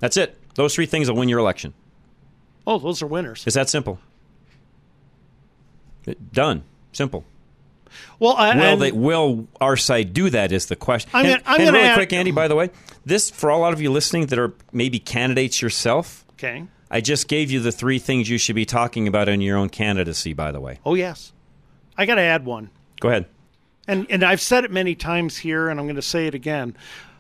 That's 0.01 0.17
it. 0.17 0.39
Those 0.55 0.75
three 0.75 0.87
things 0.87 1.09
will 1.11 1.17
win 1.17 1.29
your 1.29 1.41
election. 1.41 1.75
Oh, 2.67 2.79
those 2.79 3.03
are 3.03 3.07
winners. 3.07 3.43
It's 3.47 3.55
that 3.57 3.69
simple. 3.69 3.99
Done. 6.33 6.65
Simple. 6.93 7.25
Well, 8.19 8.35
I, 8.37 8.57
will 8.57 8.77
they 8.77 8.93
will 8.93 9.47
our 9.61 9.77
side 9.77 10.13
do 10.15 10.31
that 10.31 10.53
is 10.53 10.67
the 10.67 10.77
question. 10.77 11.11
I'm 11.15 11.25
gonna- 11.25 11.43
I'm 11.47 11.61
and 11.61 11.73
really 11.73 11.87
add- 11.89 11.95
quick, 11.95 12.13
Andy. 12.13 12.31
By 12.31 12.49
the 12.49 12.55
way, 12.55 12.71
this 13.05 13.31
for 13.31 13.51
a 13.51 13.57
lot 13.59 13.73
of 13.73 13.81
you 13.81 13.91
listening 13.91 14.27
that 14.27 14.39
are 14.39 14.53
maybe 14.73 14.99
candidates 14.99 15.63
yourself. 15.63 16.25
Okay. 16.35 16.65
I 16.95 17.01
just 17.03 17.29
gave 17.29 17.51
you 17.51 17.61
the 17.61 17.73
three 17.73 17.99
things 17.99 18.31
you 18.31 18.39
should 18.39 18.55
be 18.55 18.65
talking 18.65 19.07
about 19.09 19.29
in 19.29 19.41
your 19.41 19.59
own 19.59 19.69
candidacy. 19.69 20.33
By 20.33 20.53
the 20.53 20.61
way, 20.61 20.79
Oh 20.87 20.95
yes, 20.95 21.33
I 21.99 22.07
got 22.07 22.15
to 22.15 22.23
add 22.23 22.45
one. 22.47 22.71
go 23.01 23.09
ahead. 23.09 23.27
And 23.87 24.07
and 24.09 24.23
I've 24.25 24.41
said 24.41 24.65
it 24.65 24.71
many 24.71 24.95
times 24.95 25.37
here, 25.37 25.69
and 25.69 25.79
I'm 25.79 25.85
going 25.87 25.97
to 25.97 26.03
say 26.03 26.27
it 26.27 26.35
again. 26.35 26.77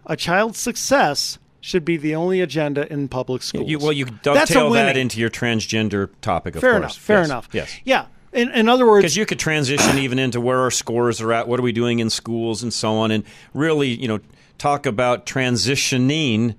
A 0.07 0.17
child's 0.17 0.59
success 0.59 1.39
should 1.61 1.85
be 1.85 1.97
the 1.97 2.15
only 2.15 2.41
agenda 2.41 2.91
in 2.93 3.09
public 3.09 3.43
schools. 3.43 3.69
You, 3.69 3.79
well, 3.79 3.93
you 3.93 4.05
dovetail 4.23 4.71
that 4.71 4.97
into 4.97 5.19
your 5.19 5.31
transgender 5.31 6.09
topic. 6.21 6.55
Of 6.55 6.61
Fair 6.61 6.73
course. 6.73 6.81
enough. 6.81 6.97
Fair 6.97 7.19
Yes. 7.21 7.27
enough. 7.27 7.49
Yes. 7.53 7.81
Yeah. 7.85 8.07
In, 8.33 8.51
in 8.51 8.69
other 8.69 8.87
words, 8.87 9.03
because 9.03 9.17
you 9.17 9.25
could 9.27 9.39
transition 9.39 9.97
even 9.99 10.19
into 10.19 10.41
where 10.41 10.59
our 10.61 10.71
scores 10.71 11.21
are 11.21 11.33
at, 11.33 11.49
what 11.49 11.59
are 11.59 11.63
we 11.63 11.73
doing 11.73 12.01
in 12.01 12.11
schools, 12.11 12.63
and 12.63 12.73
so 12.73 12.93
on, 12.97 13.11
and 13.11 13.25
really, 13.55 13.89
you 13.89 14.09
know, 14.09 14.21
talk 14.59 14.87
about 14.87 15.25
transitioning 15.27 16.55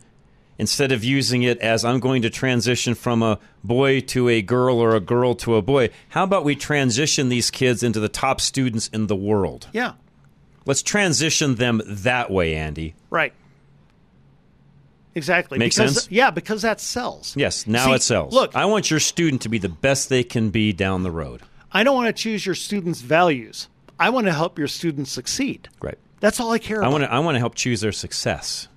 instead 0.58 0.92
of 0.92 1.04
using 1.04 1.44
it 1.44 1.58
as 1.60 1.84
I'm 1.84 2.00
going 2.00 2.22
to 2.22 2.30
transition 2.30 2.96
from 2.96 3.22
a 3.22 3.40
boy 3.64 4.00
to 4.02 4.30
a 4.30 4.42
girl 4.42 4.80
or 4.80 4.96
a 4.96 5.00
girl 5.00 5.36
to 5.36 5.56
a 5.56 5.62
boy. 5.62 5.90
How 6.10 6.24
about 6.24 6.46
we 6.46 6.56
transition 6.56 7.30
these 7.30 7.52
kids 7.52 7.84
into 7.84 8.00
the 8.00 8.10
top 8.10 8.40
students 8.42 8.88
in 8.90 9.08
the 9.08 9.16
world? 9.16 9.68
yeah, 9.74 9.94
Let's 10.68 10.82
transition 10.82 11.56
them 11.56 11.82
that 11.86 12.32
way, 12.32 12.56
Andy. 12.56 12.96
right. 13.10 13.34
Exactly. 15.14 15.58
Makes 15.58 15.78
because, 15.78 15.94
sense? 15.94 16.12
Yeah, 16.12 16.30
because 16.30 16.62
that 16.64 16.82
sells. 16.82 17.36
Yes, 17.38 17.66
now 17.68 17.86
See, 17.86 17.94
it 17.94 18.02
sells. 18.02 18.34
Look, 18.34 18.54
I 18.56 18.66
want 18.66 18.92
your 18.92 19.00
student 19.00 19.44
to 19.44 19.50
be 19.50 19.58
the 19.58 19.70
best 19.70 20.10
they 20.10 20.24
can 20.24 20.50
be 20.50 20.74
down 20.74 21.04
the 21.04 21.12
road. 21.12 21.42
I 21.72 21.84
don't 21.86 21.96
want 21.96 22.08
to 22.14 22.22
choose 22.22 22.46
your 22.46 22.56
students' 22.56 23.00
values. 23.02 23.70
I 23.98 24.10
want 24.10 24.28
to 24.28 24.34
help 24.34 24.60
your 24.60 24.68
students 24.68 25.12
succeed. 25.12 25.70
Right. 25.82 25.98
That's 26.20 26.40
all 26.42 26.52
I 26.52 26.60
care 26.60 26.78
I 26.84 26.88
about. 26.88 26.92
want 26.92 27.04
to 27.06 27.14
I 27.14 27.20
want 27.20 27.36
to 27.36 27.40
help 27.40 27.56
choose 27.56 27.80
their 27.80 27.92
success, 27.94 28.68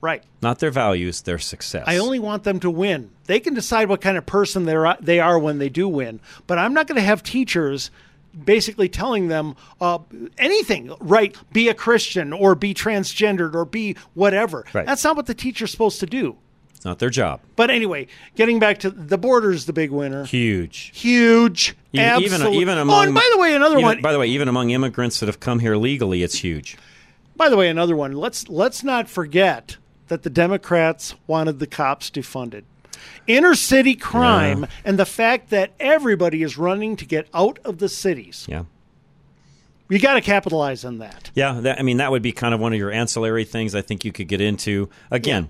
right. 0.00 0.22
not 0.42 0.58
their 0.58 0.70
values, 0.70 1.22
their 1.22 1.38
success. 1.38 1.84
I 1.86 1.98
only 1.98 2.18
want 2.18 2.44
them 2.44 2.60
to 2.60 2.70
win. 2.70 3.10
They 3.26 3.40
can 3.40 3.54
decide 3.54 3.88
what 3.88 4.00
kind 4.00 4.16
of 4.16 4.26
person 4.26 4.64
they're 4.64 4.96
they 5.00 5.20
are 5.20 5.38
when 5.38 5.58
they 5.58 5.68
do 5.68 5.88
win, 5.88 6.20
but 6.46 6.58
I'm 6.58 6.74
not 6.74 6.86
going 6.86 6.96
to 6.96 7.02
have 7.02 7.22
teachers 7.22 7.90
basically 8.44 8.88
telling 8.88 9.28
them 9.28 9.56
uh, 9.80 9.98
anything. 10.38 10.92
Right? 11.00 11.36
Be 11.52 11.68
a 11.68 11.74
Christian 11.74 12.32
or 12.32 12.54
be 12.54 12.74
transgendered 12.74 13.54
or 13.54 13.64
be 13.64 13.96
whatever. 14.14 14.64
Right. 14.72 14.86
That's 14.86 15.04
not 15.04 15.16
what 15.16 15.26
the 15.26 15.34
teacher's 15.34 15.70
supposed 15.70 16.00
to 16.00 16.06
do. 16.06 16.36
It's 16.74 16.84
not 16.86 16.98
their 16.98 17.10
job. 17.10 17.40
But 17.56 17.68
anyway, 17.70 18.06
getting 18.36 18.58
back 18.58 18.78
to 18.78 18.90
the 18.90 19.18
border's 19.18 19.66
the 19.66 19.72
big 19.74 19.90
winner. 19.90 20.24
Huge. 20.24 20.92
Huge. 20.94 21.76
Even 21.92 22.22
even, 22.22 22.34
Absolute- 22.40 22.54
even 22.60 22.78
Oh, 22.78 22.82
among 22.82 23.04
and 23.06 23.14
by 23.14 23.28
the 23.34 23.38
way, 23.38 23.54
another 23.54 23.74
even- 23.76 23.84
one. 23.84 24.00
By 24.00 24.12
the 24.12 24.18
way, 24.18 24.28
even 24.28 24.48
among 24.48 24.70
immigrants 24.70 25.20
that 25.20 25.26
have 25.26 25.40
come 25.40 25.58
here 25.58 25.76
legally, 25.76 26.22
it's 26.22 26.36
huge. 26.38 26.78
By 27.36 27.48
the 27.48 27.56
way, 27.56 27.68
another 27.68 27.96
one. 27.96 28.12
Let's 28.12 28.48
let's 28.48 28.82
not 28.84 29.08
forget 29.10 29.76
that 30.10 30.24
the 30.24 30.30
Democrats 30.30 31.14
wanted 31.28 31.60
the 31.60 31.66
cops 31.68 32.10
defunded. 32.10 32.64
Inner 33.28 33.54
city 33.54 33.94
crime 33.94 34.66
and 34.84 34.98
the 34.98 35.06
fact 35.06 35.50
that 35.50 35.70
everybody 35.78 36.42
is 36.42 36.58
running 36.58 36.96
to 36.96 37.06
get 37.06 37.28
out 37.32 37.58
of 37.64 37.78
the 37.78 37.88
cities. 37.88 38.44
Yeah. 38.48 38.64
You 39.88 39.98
got 40.00 40.14
to 40.14 40.20
capitalize 40.20 40.84
on 40.84 40.98
that. 40.98 41.30
Yeah, 41.34 41.60
that, 41.62 41.78
I 41.78 41.82
mean 41.82 41.96
that 41.98 42.10
would 42.10 42.22
be 42.22 42.32
kind 42.32 42.52
of 42.52 42.60
one 42.60 42.72
of 42.72 42.78
your 42.78 42.90
ancillary 42.90 43.44
things 43.44 43.74
I 43.74 43.82
think 43.82 44.04
you 44.04 44.12
could 44.12 44.28
get 44.28 44.40
into. 44.40 44.90
Again, 45.10 45.48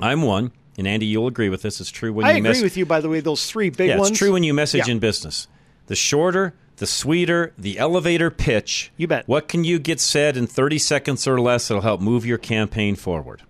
I'm 0.00 0.22
one, 0.22 0.52
and 0.78 0.88
Andy, 0.88 1.06
you'll 1.06 1.26
agree 1.26 1.50
with 1.50 1.62
this. 1.62 1.80
It's 1.80 1.90
true 1.90 2.12
when 2.12 2.26
I 2.26 2.32
you 2.32 2.36
agree 2.38 2.48
mess- 2.50 2.62
with 2.62 2.76
you. 2.76 2.86
By 2.86 3.00
the 3.00 3.08
way, 3.10 3.20
those 3.20 3.48
three 3.48 3.70
big 3.70 3.90
yeah, 3.90 3.98
ones. 3.98 4.10
it's 4.10 4.18
true 4.18 4.32
when 4.32 4.42
you 4.42 4.52
message 4.54 4.88
Yeah. 4.88 4.92
in 4.92 4.98
business. 4.98 5.48
The 5.86 5.94
shorter, 5.96 6.54
the 6.76 6.86
sweeter, 6.86 7.52
the 7.58 7.78
elevator 7.78 8.30
pitch. 8.30 8.90
You 8.96 9.06
bet. 9.06 9.28
What 9.28 9.48
can 9.48 9.64
you 9.64 9.78
get 9.78 10.00
said 10.00 10.36
in 10.36 10.46
30 10.46 10.78
seconds 10.78 11.26
or 11.28 11.40
less 11.40 11.68
that'll 11.68 11.82
help 11.82 12.00
move 12.00 12.26
your 12.26 12.38
campaign 12.38 12.96
forward? 12.96 13.42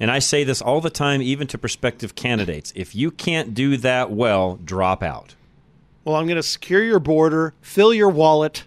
And 0.00 0.10
I 0.10 0.18
say 0.18 0.44
this 0.44 0.60
all 0.60 0.80
the 0.80 0.90
time, 0.90 1.22
even 1.22 1.46
to 1.48 1.58
prospective 1.58 2.14
candidates. 2.14 2.72
If 2.76 2.94
you 2.94 3.10
can't 3.10 3.54
do 3.54 3.76
that 3.78 4.10
well, 4.10 4.56
drop 4.62 5.02
out. 5.02 5.34
Well, 6.04 6.16
I'm 6.16 6.26
going 6.26 6.36
to 6.36 6.42
secure 6.42 6.82
your 6.82 6.98
border, 7.00 7.54
fill 7.62 7.92
your 7.94 8.10
wallet, 8.10 8.64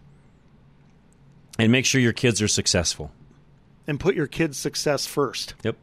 And 1.60 1.72
make 1.72 1.86
sure 1.86 2.02
your 2.02 2.14
kids 2.14 2.42
are 2.42 2.48
successful. 2.48 3.12
and 3.88 4.00
put 4.00 4.16
your 4.16 4.28
kids' 4.28 4.58
success 4.58 5.06
first. 5.06 5.54
Yep. 5.64 5.76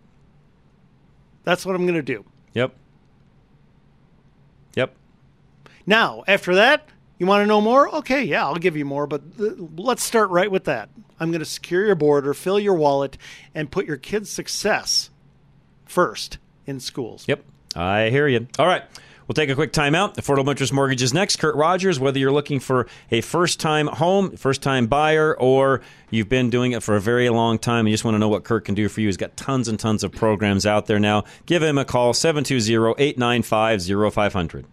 That's 1.45 1.65
what 1.65 1.75
I'm 1.77 1.83
going 1.87 1.95
to 1.95 2.03
do. 2.03 2.25
Yep. 2.55 2.75
Yep. 4.75 4.95
Now, 5.87 6.25
after 6.27 6.55
that, 6.57 6.89
you 7.19 7.27
want 7.27 7.43
to 7.43 7.47
know 7.47 7.61
more? 7.61 7.89
Okay, 7.97 8.25
yeah, 8.25 8.45
I'll 8.45 8.57
give 8.57 8.77
you 8.77 8.85
more, 8.85 9.07
but 9.07 9.23
uh, 9.41 9.51
let's 9.77 10.03
start 10.03 10.29
right 10.31 10.51
with 10.51 10.65
that. 10.65 10.89
I'm 11.19 11.31
going 11.31 11.39
to 11.41 11.45
secure 11.47 11.87
your 11.87 11.95
border, 11.95 12.35
fill 12.35 12.59
your 12.61 12.75
wallet, 12.75 13.17
and 13.55 13.71
put 13.71 13.87
your 13.87 13.97
kids' 13.97 14.29
success 14.29 15.11
first 15.87 16.39
in 16.67 16.81
schools. 16.81 17.25
Yep. 17.27 17.45
I 17.75 18.11
hear 18.11 18.29
you. 18.29 18.47
All 18.59 18.67
right. 18.67 18.83
We'll 19.27 19.35
take 19.35 19.51
a 19.51 19.57
quick 19.57 19.73
timeout. 19.73 20.15
Affordable 20.15 20.51
Interest 20.51 20.73
Mortgage 20.73 21.03
is 21.03 21.13
next. 21.13 21.37
Kurt 21.37 21.57
Rogers, 21.57 21.99
whether 21.99 22.17
you're 22.19 22.31
looking 22.31 22.61
for 22.61 22.87
a 23.11 23.21
first 23.21 23.59
time 23.59 23.89
home, 23.89 24.37
first 24.37 24.63
time 24.63 24.87
buyer, 24.87 25.37
or 25.37 25.81
you've 26.11 26.29
been 26.29 26.49
doing 26.49 26.73
it 26.73 26.83
for 26.83 26.95
a 26.95 27.01
very 27.01 27.29
long 27.29 27.59
time 27.59 27.81
and 27.81 27.89
you 27.89 27.95
just 27.95 28.05
want 28.05 28.15
to 28.15 28.21
know 28.21 28.29
what 28.29 28.45
Kurt 28.45 28.65
can 28.65 28.77
do 28.77 28.89
for 28.89 29.01
you, 29.01 29.09
he's 29.09 29.17
got 29.17 29.37
tons 29.37 29.67
and 29.67 29.81
tons 29.81 30.05
of 30.05 30.13
programs 30.13 30.65
out 30.65 30.87
there 30.87 31.01
now. 31.01 31.25
Give 31.45 31.61
him 31.61 31.77
a 31.77 31.85
call, 31.85 32.15
720 32.15 32.95
895 33.03 34.13
0500. 34.13 34.67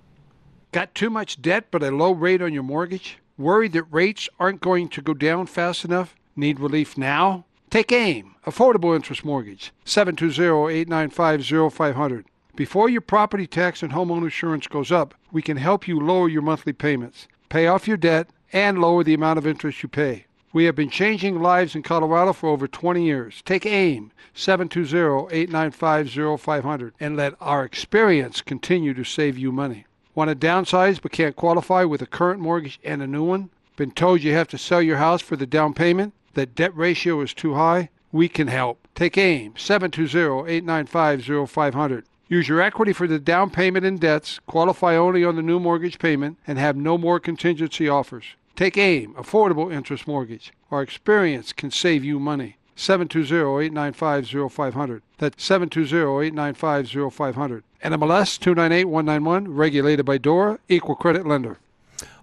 Got 0.71 0.93
too 0.93 1.10
much 1.10 1.41
debt 1.41 1.65
but 1.71 1.82
a 1.82 1.89
low 1.89 2.12
rate 2.12 2.41
on 2.41 2.54
your 2.54 2.63
mortgage? 2.63 3.17
Worried 3.39 3.73
that 3.73 3.86
rates 3.91 4.30
aren't 4.39 4.62
going 4.62 4.88
to 4.89 5.02
go 5.02 5.15
down 5.15 5.47
fast 5.47 5.84
enough? 5.84 6.15
Need 6.36 6.60
relief 6.60 6.95
now? 6.95 7.45
Take 7.74 7.92
AIM, 7.92 8.36
Affordable 8.46 8.96
Interest 8.96 9.26
Mortgage, 9.26 9.74
720-895-0500. 9.88 12.24
Before 12.56 12.88
your 12.88 13.02
property 13.02 13.48
tax 13.48 13.82
and 13.82 13.92
homeowner 13.92 14.26
insurance 14.26 14.68
goes 14.68 14.92
up, 14.92 15.16
we 15.32 15.42
can 15.42 15.58
help 15.58 15.88
you 15.88 16.00
lower 16.00 16.30
your 16.30 16.44
monthly 16.44 16.74
payments, 16.74 17.28
pay 17.50 17.66
off 17.66 17.88
your 17.88 17.98
debt, 17.98 18.28
and 18.52 18.78
lower 18.78 19.04
the 19.04 19.16
amount 19.16 19.40
of 19.40 19.48
interest 19.48 19.82
you 19.82 19.90
pay. 19.90 20.28
We 20.54 20.66
have 20.66 20.76
been 20.76 20.92
changing 20.92 21.42
lives 21.42 21.74
in 21.74 21.82
Colorado 21.82 22.32
for 22.32 22.50
over 22.50 22.68
20 22.68 23.04
years. 23.04 23.42
Take 23.44 23.66
AIM, 23.66 24.12
720-895-0500, 24.36 26.92
and 27.00 27.18
let 27.18 27.34
our 27.42 27.64
experience 27.64 28.44
continue 28.44 28.94
to 28.94 29.04
save 29.04 29.36
you 29.36 29.52
money. 29.52 29.88
Want 30.14 30.30
to 30.30 30.36
downsize 30.36 31.02
but 31.02 31.12
can't 31.12 31.36
qualify 31.36 31.86
with 31.86 32.04
a 32.04 32.06
current 32.06 32.40
mortgage 32.40 32.80
and 32.84 33.02
a 33.02 33.08
new 33.08 33.24
one? 33.24 33.50
Been 33.78 33.90
told 33.90 34.22
you 34.22 34.34
have 34.34 34.50
to 34.50 34.60
sell 34.60 34.84
your 34.84 34.98
house 34.98 35.24
for 35.24 35.36
the 35.36 35.48
down 35.48 35.74
payment? 35.74 36.14
That 36.34 36.56
debt 36.56 36.76
ratio 36.76 37.22
is 37.22 37.34
too 37.34 37.54
high? 37.54 37.89
We 38.12 38.28
can 38.30 38.48
help. 38.48 38.88
Take 38.96 39.17
AIM, 39.17 39.54
720-895-0500. 39.54 42.04
Use 42.28 42.48
your 42.48 42.62
equity 42.62 42.93
for 42.93 43.08
the 43.08 43.19
down 43.19 43.50
payment 43.50 43.86
and 43.86 44.00
debts, 44.00 44.39
qualify 44.48 44.96
only 44.96 45.24
on 45.24 45.36
the 45.36 45.41
new 45.41 45.60
mortgage 45.60 45.98
payment, 46.00 46.38
and 46.48 46.58
have 46.58 46.76
no 46.76 46.98
more 46.98 47.19
contingency 47.19 47.89
offers. 47.89 48.26
Take 48.56 48.78
AIM, 48.78 49.13
Affordable 49.15 49.74
Interest 49.74 50.08
Mortgage. 50.08 50.54
Our 50.72 50.82
experience 50.82 51.54
can 51.54 51.72
save 51.72 52.04
you 52.04 52.19
money. 52.19 52.58
720-895-0500. 52.76 55.02
That's 55.17 55.48
720-895-0500. 55.48 57.62
NMLS 57.84 58.39
298191, 58.39 59.54
regulated 59.54 60.06
by 60.06 60.17
DORA, 60.17 60.58
equal 60.69 60.96
credit 60.96 61.28
lender. 61.28 61.58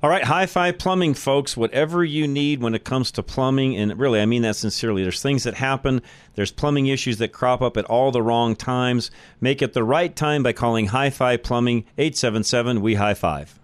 All 0.03 0.09
right, 0.09 0.25
High 0.25 0.47
Five 0.47 0.79
Plumbing, 0.79 1.13
folks. 1.13 1.59
Whatever 1.59 2.03
you 2.03 2.27
need 2.27 2.63
when 2.63 2.75
it 2.75 2.85
comes 2.85 3.13
to 3.13 3.23
plumbing, 3.23 3.77
and 3.77 3.99
really, 3.99 4.19
I 4.19 4.25
mean 4.25 4.41
that 4.43 4.57
sincerely. 4.57 5.03
There's 5.03 5.21
things 5.21 5.43
that 5.43 5.53
happen. 5.53 6.01
There's 6.37 6.51
plumbing 6.51 6.87
issues 6.87 7.19
that 7.19 7.33
crop 7.33 7.61
up 7.61 7.77
at 7.77 7.85
all 7.85 8.11
the 8.11 8.23
wrong 8.23 8.57
times. 8.57 9.11
Make 9.43 9.61
it 9.61 9.75
the 9.75 9.85
right 9.85 10.17
time 10.17 10.43
by 10.43 10.55
calling 10.55 10.87
High 10.87 11.11
Five 11.11 11.43
Plumbing, 11.43 11.85
877 11.99 12.81
We 12.81 12.95
High 12.95 13.13
Five. 13.13 13.59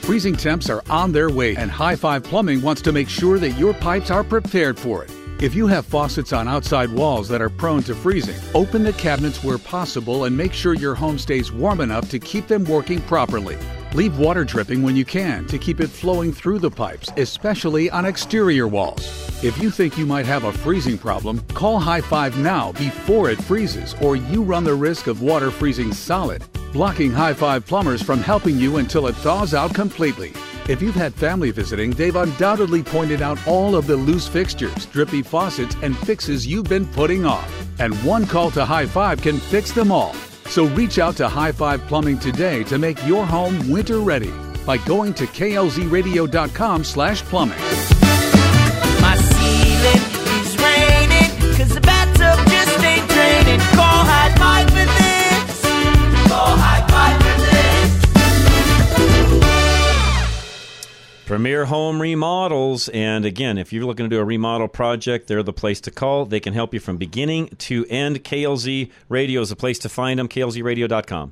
Freezing 0.00 0.34
temps 0.34 0.68
are 0.68 0.82
on 0.90 1.12
their 1.12 1.30
way, 1.30 1.54
and 1.54 1.70
High 1.70 1.94
Five 1.94 2.24
Plumbing 2.24 2.60
wants 2.60 2.82
to 2.82 2.90
make 2.90 3.08
sure 3.08 3.38
that 3.38 3.50
your 3.50 3.72
pipes 3.72 4.10
are 4.10 4.24
prepared 4.24 4.80
for 4.80 5.04
it. 5.04 5.12
If 5.40 5.54
you 5.54 5.68
have 5.68 5.86
faucets 5.86 6.32
on 6.32 6.48
outside 6.48 6.90
walls 6.90 7.28
that 7.28 7.40
are 7.40 7.48
prone 7.48 7.84
to 7.84 7.94
freezing, 7.94 8.34
open 8.56 8.82
the 8.82 8.92
cabinets 8.92 9.44
where 9.44 9.56
possible 9.56 10.24
and 10.24 10.36
make 10.36 10.52
sure 10.52 10.74
your 10.74 10.96
home 10.96 11.16
stays 11.16 11.52
warm 11.52 11.80
enough 11.80 12.10
to 12.10 12.18
keep 12.18 12.48
them 12.48 12.64
working 12.64 13.00
properly. 13.02 13.56
Leave 13.94 14.18
water 14.18 14.44
dripping 14.44 14.82
when 14.82 14.96
you 14.96 15.04
can 15.04 15.46
to 15.46 15.56
keep 15.56 15.80
it 15.80 15.88
flowing 15.88 16.30
through 16.30 16.58
the 16.58 16.70
pipes, 16.70 17.10
especially 17.16 17.88
on 17.88 18.04
exterior 18.04 18.68
walls. 18.68 19.02
If 19.42 19.56
you 19.62 19.70
think 19.70 19.96
you 19.96 20.04
might 20.04 20.26
have 20.26 20.44
a 20.44 20.52
freezing 20.52 20.98
problem, 20.98 21.40
call 21.54 21.80
High 21.80 22.02
Five 22.02 22.36
now 22.36 22.72
before 22.72 23.30
it 23.30 23.40
freezes, 23.40 23.94
or 24.02 24.14
you 24.14 24.42
run 24.42 24.64
the 24.64 24.74
risk 24.74 25.06
of 25.06 25.22
water 25.22 25.50
freezing 25.50 25.92
solid, 25.92 26.44
blocking 26.70 27.10
High 27.10 27.32
Five 27.32 27.64
plumbers 27.64 28.02
from 28.02 28.20
helping 28.20 28.58
you 28.58 28.76
until 28.76 29.06
it 29.06 29.16
thaws 29.16 29.54
out 29.54 29.74
completely. 29.74 30.34
If 30.68 30.82
you've 30.82 30.94
had 30.94 31.14
family 31.14 31.50
visiting, 31.50 31.92
they've 31.92 32.14
undoubtedly 32.14 32.82
pointed 32.82 33.22
out 33.22 33.38
all 33.46 33.74
of 33.74 33.86
the 33.86 33.96
loose 33.96 34.28
fixtures, 34.28 34.84
drippy 34.86 35.22
faucets, 35.22 35.76
and 35.82 35.96
fixes 35.96 36.46
you've 36.46 36.68
been 36.68 36.86
putting 36.88 37.24
off. 37.24 37.50
And 37.80 37.94
one 38.04 38.26
call 38.26 38.50
to 38.50 38.66
High 38.66 38.86
Five 38.86 39.22
can 39.22 39.38
fix 39.38 39.72
them 39.72 39.90
all. 39.90 40.14
So 40.48 40.66
reach 40.68 40.98
out 40.98 41.16
to 41.16 41.28
High 41.28 41.52
Five 41.52 41.86
Plumbing 41.86 42.18
today 42.18 42.64
to 42.64 42.78
make 42.78 43.04
your 43.06 43.26
home 43.26 43.70
winter 43.70 44.00
ready 44.00 44.32
by 44.66 44.78
going 44.78 45.14
to 45.14 45.24
klzradio.com 45.26 46.84
slash 46.84 47.22
plumbing. 47.22 47.97
Premier 61.38 61.66
Home 61.66 62.02
Remodels. 62.02 62.88
And 62.88 63.24
again, 63.24 63.58
if 63.58 63.72
you're 63.72 63.84
looking 63.84 64.06
to 64.06 64.10
do 64.10 64.18
a 64.18 64.24
remodel 64.24 64.66
project, 64.66 65.28
they're 65.28 65.44
the 65.44 65.52
place 65.52 65.80
to 65.82 65.92
call. 65.92 66.24
They 66.24 66.40
can 66.40 66.52
help 66.52 66.74
you 66.74 66.80
from 66.80 66.96
beginning 66.96 67.50
to 67.58 67.86
end. 67.88 68.24
KLZ 68.24 68.90
Radio 69.08 69.40
is 69.42 69.50
the 69.50 69.54
place 69.54 69.78
to 69.78 69.88
find 69.88 70.18
them, 70.18 70.26
klzradio.com. 70.26 71.30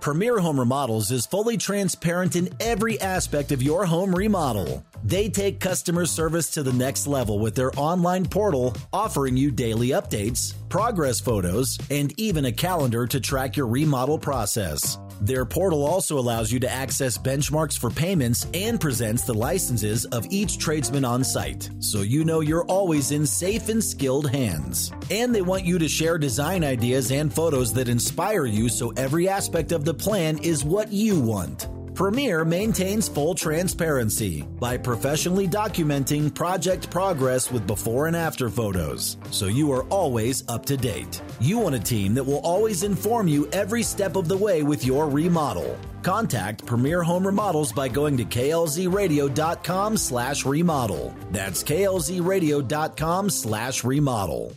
Premier 0.00 0.40
Home 0.40 0.58
Remodels 0.58 1.12
is 1.12 1.26
fully 1.26 1.56
transparent 1.56 2.34
in 2.34 2.48
every 2.58 3.00
aspect 3.00 3.52
of 3.52 3.62
your 3.62 3.86
home 3.86 4.12
remodel. 4.12 4.84
They 5.04 5.28
take 5.28 5.60
customer 5.60 6.06
service 6.06 6.48
to 6.52 6.62
the 6.62 6.72
next 6.72 7.06
level 7.06 7.38
with 7.38 7.54
their 7.54 7.70
online 7.78 8.24
portal, 8.24 8.74
offering 8.90 9.36
you 9.36 9.50
daily 9.50 9.88
updates, 9.88 10.54
progress 10.70 11.20
photos, 11.20 11.78
and 11.90 12.18
even 12.18 12.46
a 12.46 12.52
calendar 12.52 13.06
to 13.08 13.20
track 13.20 13.54
your 13.54 13.66
remodel 13.66 14.18
process. 14.18 14.98
Their 15.20 15.44
portal 15.44 15.84
also 15.84 16.18
allows 16.18 16.50
you 16.50 16.58
to 16.60 16.72
access 16.72 17.18
benchmarks 17.18 17.78
for 17.78 17.90
payments 17.90 18.46
and 18.54 18.80
presents 18.80 19.24
the 19.24 19.34
licenses 19.34 20.06
of 20.06 20.26
each 20.30 20.56
tradesman 20.58 21.04
on 21.04 21.22
site, 21.22 21.68
so 21.80 22.00
you 22.00 22.24
know 22.24 22.40
you're 22.40 22.64
always 22.64 23.12
in 23.12 23.26
safe 23.26 23.68
and 23.68 23.84
skilled 23.84 24.30
hands. 24.30 24.90
And 25.10 25.34
they 25.34 25.42
want 25.42 25.66
you 25.66 25.78
to 25.78 25.88
share 25.88 26.16
design 26.16 26.64
ideas 26.64 27.12
and 27.12 27.32
photos 27.32 27.74
that 27.74 27.90
inspire 27.90 28.46
you 28.46 28.70
so 28.70 28.90
every 28.96 29.28
aspect 29.28 29.70
of 29.72 29.84
the 29.84 29.94
plan 29.94 30.38
is 30.38 30.64
what 30.64 30.90
you 30.90 31.20
want. 31.20 31.68
Premier 31.94 32.44
maintains 32.44 33.08
full 33.08 33.36
transparency 33.36 34.42
by 34.42 34.76
professionally 34.76 35.46
documenting 35.46 36.34
project 36.34 36.90
progress 36.90 37.52
with 37.52 37.68
before 37.68 38.08
and 38.08 38.16
after 38.16 38.50
photos, 38.50 39.16
so 39.30 39.46
you 39.46 39.70
are 39.70 39.84
always 39.84 40.42
up 40.48 40.66
to 40.66 40.76
date. 40.76 41.22
You 41.38 41.60
want 41.60 41.76
a 41.76 41.78
team 41.78 42.14
that 42.14 42.24
will 42.24 42.40
always 42.40 42.82
inform 42.82 43.28
you 43.28 43.46
every 43.52 43.84
step 43.84 44.16
of 44.16 44.26
the 44.26 44.36
way 44.36 44.64
with 44.64 44.84
your 44.84 45.08
remodel. 45.08 45.78
Contact 46.02 46.66
Premier 46.66 47.04
Home 47.04 47.24
Remodels 47.24 47.72
by 47.72 47.86
going 47.86 48.16
to 48.16 48.24
klzradio.com 48.24 49.96
slash 49.96 50.44
remodel. 50.44 51.14
That's 51.30 51.62
klzradio.com 51.62 53.30
slash 53.30 53.84
remodel. 53.84 54.52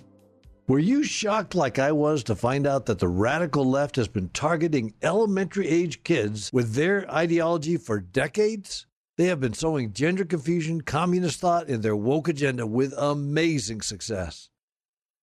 Were 0.70 0.80
you 0.80 1.02
shocked 1.02 1.56
like 1.56 1.80
I 1.80 1.94
was 1.94 2.26
to 2.26 2.36
find 2.36 2.68
out 2.68 2.88
that 2.88 3.00
the 3.00 3.08
radical 3.08 3.64
left 3.64 3.96
has 3.96 4.10
been 4.10 4.28
targeting 4.28 4.96
elementary 5.02 5.66
age 5.66 6.04
kids 6.04 6.52
with 6.52 6.74
their 6.74 7.10
ideology 7.10 7.78
for 7.78 8.02
decades? 8.02 8.86
They 9.16 9.28
have 9.28 9.40
been 9.40 9.54
sowing 9.54 9.94
gender 9.94 10.26
confusion, 10.26 10.82
communist 10.82 11.40
thought 11.40 11.70
in 11.70 11.80
their 11.80 11.96
woke 11.96 12.28
agenda 12.28 12.68
with 12.68 12.94
amazing 12.98 13.80
success. 13.80 14.50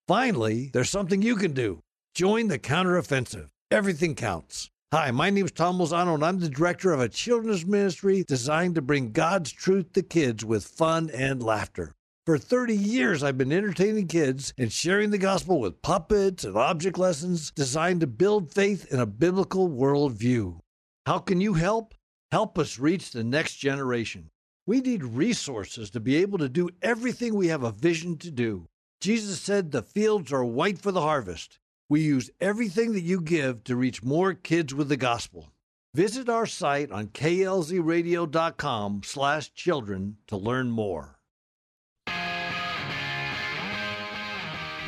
Finally, 0.09 0.71
there's 0.73 0.89
something 0.89 1.21
you 1.21 1.37
can 1.37 1.53
do. 1.53 1.81
Join 2.15 2.49
the 2.49 2.59
counteroffensive. 2.59 3.51
Everything 3.71 4.15
counts. 4.15 4.71
Hi, 4.93 5.11
my 5.11 5.29
name 5.29 5.45
is 5.45 5.53
Tom 5.53 5.77
Lozano, 5.79 6.15
and 6.15 6.25
I'm 6.25 6.41
the 6.41 6.49
director 6.49 6.95
of 6.95 7.01
a 7.01 7.09
children's 7.11 7.67
ministry 7.67 8.25
designed 8.27 8.77
to 8.77 8.83
bring 8.83 9.13
God's 9.13 9.53
truth 9.53 9.93
to 9.93 10.03
kids 10.03 10.43
with 10.43 10.65
fun 10.65 11.11
and 11.11 11.43
laughter. 11.43 11.93
For 12.27 12.39
30 12.39 12.75
years, 12.75 13.23
I've 13.23 13.37
been 13.37 13.53
entertaining 13.53 14.09
kids 14.09 14.55
and 14.57 14.73
sharing 14.73 15.11
the 15.11 15.19
gospel 15.19 15.61
with 15.61 15.83
puppets 15.83 16.43
and 16.43 16.57
object 16.57 16.97
lessons 16.97 17.51
designed 17.51 18.01
to 18.01 18.07
build 18.07 18.51
faith 18.51 18.91
in 18.91 18.99
a 18.99 19.05
biblical 19.05 19.69
worldview. 19.69 20.59
How 21.05 21.19
can 21.19 21.43
you 21.43 21.53
help? 21.53 21.95
Help 22.33 22.59
us 22.59 22.79
reach 22.79 23.11
the 23.11 23.23
next 23.23 23.57
generation. 23.57 24.31
We 24.67 24.81
need 24.81 25.05
resources 25.05 25.91
to 25.91 26.01
be 26.01 26.17
able 26.17 26.39
to 26.39 26.49
do 26.49 26.71
everything 26.81 27.35
we 27.35 27.49
have 27.49 27.63
a 27.63 27.71
vision 27.71 28.17
to 28.17 28.31
do. 28.31 28.69
Jesus 29.03 29.39
said 29.39 29.71
the 29.71 29.83
fields 29.83 30.33
are 30.33 30.47
white 30.47 30.79
for 30.79 30.93
the 30.93 31.03
harvest. 31.03 31.59
We 31.91 32.01
use 32.01 32.31
everything 32.41 32.95
that 32.95 33.03
you 33.03 33.21
give 33.21 33.65
to 33.65 33.77
reach 33.77 34.03
more 34.03 34.33
kids 34.33 34.73
with 34.73 34.89
the 34.89 34.97
gospel. 34.97 35.51
Visit 35.93 36.31
our 36.31 36.47
site 36.47 36.91
on 36.91 37.09
klzradio.com 37.09 39.03
slash 39.05 39.53
children 39.53 40.17
to 40.29 40.39
learn 40.39 40.71
more. 40.71 41.14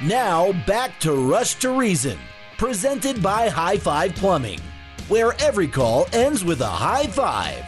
Now 0.03 0.53
back 0.67 1.01
to 1.01 1.15
Rush 1.15 1.55
to 1.57 1.71
Reason, 1.71 2.19
presented 2.59 3.23
by 3.23 3.49
High 3.49 3.79
Five 3.79 4.15
Plumbing, 4.15 4.61
where 5.09 5.33
every 5.41 5.69
call 5.69 6.07
ends 6.13 6.45
with 6.45 6.61
a 6.61 6.67
high 6.67 7.07
five. 7.07 7.65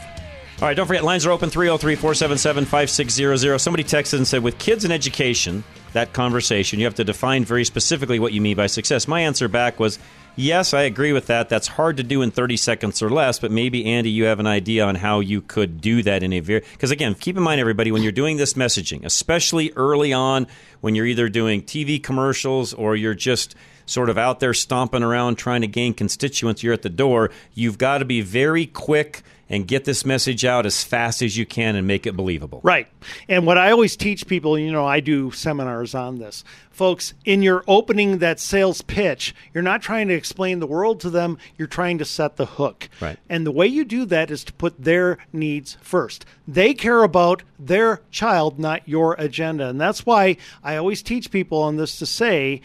All 0.60 0.68
right, 0.68 0.74
don't 0.74 0.86
forget, 0.86 1.04
lines 1.04 1.24
are 1.24 1.30
open 1.30 1.48
303 1.48 1.94
477 1.94 2.66
5600. 2.66 3.58
Somebody 3.58 3.82
texted 3.82 4.18
and 4.18 4.26
said, 4.26 4.42
with 4.42 4.58
kids 4.58 4.84
in 4.84 4.92
education, 4.92 5.64
that 5.94 6.12
conversation, 6.12 6.78
you 6.78 6.84
have 6.84 6.96
to 6.96 7.04
define 7.04 7.46
very 7.46 7.64
specifically 7.64 8.18
what 8.18 8.34
you 8.34 8.42
mean 8.42 8.56
by 8.56 8.66
success. 8.66 9.08
My 9.08 9.22
answer 9.22 9.48
back 9.48 9.80
was, 9.80 9.98
yes, 10.38 10.72
I 10.72 10.82
agree 10.82 11.12
with 11.12 11.26
that. 11.26 11.48
That's 11.48 11.68
hard 11.68 11.96
to 11.98 12.02
do 12.02 12.22
in 12.22 12.30
30 12.30 12.56
seconds 12.56 13.02
or 13.02 13.10
less, 13.10 13.38
but 13.38 13.50
maybe, 13.50 13.84
Andy, 13.84 14.10
you 14.10 14.24
have 14.24 14.40
an 14.40 14.46
idea 14.46 14.84
on 14.84 14.94
how 14.94 15.20
you 15.20 15.42
could 15.42 15.80
do 15.80 16.02
that 16.02 16.22
in 16.22 16.32
a 16.32 16.40
very. 16.40 16.60
Because, 16.72 16.90
again, 16.90 17.14
keep 17.14 17.36
in 17.36 17.42
mind, 17.42 17.60
everybody, 17.60 17.92
when 17.92 18.02
you're 18.02 18.12
doing 18.12 18.36
this 18.36 18.54
messaging, 18.54 19.04
especially 19.04 19.72
early 19.76 20.12
on, 20.12 20.46
when 20.80 20.94
you're 20.94 21.06
either 21.06 21.28
doing 21.28 21.62
TV 21.62 22.02
commercials 22.02 22.72
or 22.72 22.96
you're 22.96 23.14
just 23.14 23.54
sort 23.86 24.10
of 24.10 24.18
out 24.18 24.40
there 24.40 24.54
stomping 24.54 25.02
around 25.02 25.36
trying 25.36 25.62
to 25.62 25.66
gain 25.66 25.94
constituents, 25.94 26.62
you're 26.62 26.74
at 26.74 26.82
the 26.82 26.90
door, 26.90 27.30
you've 27.54 27.78
got 27.78 27.98
to 27.98 28.04
be 28.04 28.20
very 28.20 28.66
quick 28.66 29.22
and 29.50 29.66
get 29.66 29.84
this 29.84 30.04
message 30.04 30.44
out 30.44 30.66
as 30.66 30.84
fast 30.84 31.22
as 31.22 31.36
you 31.36 31.46
can 31.46 31.74
and 31.74 31.86
make 31.86 32.06
it 32.06 32.16
believable. 32.16 32.60
Right. 32.62 32.86
And 33.28 33.46
what 33.46 33.56
I 33.56 33.70
always 33.70 33.96
teach 33.96 34.26
people, 34.26 34.58
you 34.58 34.70
know, 34.70 34.86
I 34.86 35.00
do 35.00 35.30
seminars 35.30 35.94
on 35.94 36.18
this. 36.18 36.44
Folks, 36.70 37.14
in 37.24 37.42
your 37.42 37.64
opening 37.66 38.18
that 38.18 38.38
sales 38.38 38.82
pitch, 38.82 39.34
you're 39.54 39.62
not 39.62 39.82
trying 39.82 40.08
to 40.08 40.14
explain 40.14 40.60
the 40.60 40.66
world 40.66 41.00
to 41.00 41.10
them, 41.10 41.38
you're 41.56 41.66
trying 41.66 41.98
to 41.98 42.04
set 42.04 42.36
the 42.36 42.46
hook. 42.46 42.88
Right. 43.00 43.18
And 43.28 43.46
the 43.46 43.50
way 43.50 43.66
you 43.66 43.84
do 43.84 44.04
that 44.06 44.30
is 44.30 44.44
to 44.44 44.52
put 44.52 44.82
their 44.82 45.18
needs 45.32 45.76
first. 45.80 46.26
They 46.46 46.74
care 46.74 47.02
about 47.02 47.42
their 47.58 48.02
child, 48.10 48.58
not 48.58 48.86
your 48.88 49.14
agenda. 49.14 49.68
And 49.68 49.80
that's 49.80 50.04
why 50.04 50.36
I 50.62 50.76
always 50.76 51.02
teach 51.02 51.30
people 51.30 51.62
on 51.62 51.76
this 51.76 51.98
to 51.98 52.06
say, 52.06 52.60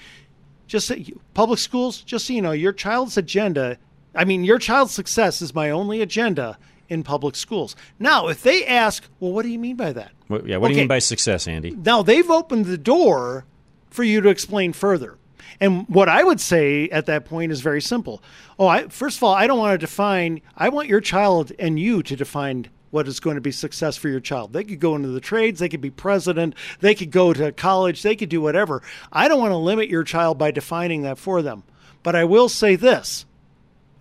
just 0.67 0.87
say, 0.87 1.13
public 1.33 1.59
schools, 1.59 2.01
just 2.01 2.27
so 2.27 2.33
you 2.33 2.41
know, 2.41 2.51
your 2.51 2.73
child's 2.73 3.17
agenda, 3.17 3.77
I 4.15 4.25
mean, 4.25 4.43
your 4.43 4.59
child's 4.59 4.93
success 4.93 5.41
is 5.41 5.55
my 5.55 5.71
only 5.71 6.01
agenda 6.01 6.57
in 6.93 7.03
public 7.03 7.36
schools. 7.36 7.75
Now, 7.99 8.27
if 8.27 8.43
they 8.43 8.65
ask, 8.65 9.03
well, 9.19 9.32
what 9.32 9.43
do 9.43 9.49
you 9.49 9.60
mean 9.60 9.75
by 9.75 9.91
that? 9.93 10.12
What, 10.27 10.47
yeah, 10.47 10.58
what 10.58 10.69
do 10.69 10.75
you 10.75 10.82
mean 10.82 10.88
by 10.88 10.99
success, 10.99 11.47
Andy? 11.47 11.71
Now 11.71 12.03
they've 12.03 12.29
opened 12.29 12.65
the 12.65 12.77
door 12.77 13.45
for 13.89 14.03
you 14.03 14.21
to 14.21 14.29
explain 14.29 14.71
further. 14.71 15.17
And 15.60 15.88
what 15.88 16.10
I 16.10 16.23
would 16.23 16.39
say 16.39 16.89
at 16.89 17.06
that 17.08 17.25
point 17.25 17.51
is 17.51 17.62
very 17.62 17.82
simple. 17.82 18.23
Oh, 18.58 18.67
I, 18.67 18.88
first 18.88 19.17
of 19.17 19.23
all, 19.23 19.34
I 19.34 19.47
don't 19.47 19.60
want 19.60 19.73
to 19.73 19.77
define, 19.77 20.41
I 20.56 20.69
want 20.69 20.88
your 20.88 21.01
child 21.01 21.51
and 21.60 21.79
you 21.79 22.01
to 22.03 22.15
define 22.15 22.67
what 22.91 23.08
is 23.08 23.19
going 23.19 23.36
to 23.36 23.41
be 23.41 23.51
success 23.51 23.97
for 23.97 24.08
your 24.08 24.19
child. 24.19 24.53
They 24.53 24.63
could 24.63 24.79
go 24.79 24.95
into 24.95 25.10
the 25.10 25.19
trades, 25.19 25.60
they 25.60 25.69
could 25.69 25.82
be 25.82 25.89
president, 25.89 26.56
they 26.79 26.93
could 26.93 27.12
go 27.12 27.34
to 27.34 27.51
college, 27.51 28.03
they 28.03 28.15
could 28.15 28.29
do 28.29 28.41
whatever. 28.41 28.84
I 29.12 29.27
don't 29.27 29.39
want 29.39 29.51
to 29.51 29.58
limit 29.58 29.89
your 29.89 30.03
child 30.03 30.38
by 30.38 30.51
defining 30.51 31.01
that 31.03 31.17
for 31.17 31.41
them. 31.41 31.63
But 32.03 32.15
I 32.15 32.25
will 32.25 32.49
say 32.49 32.75
this 32.75 33.25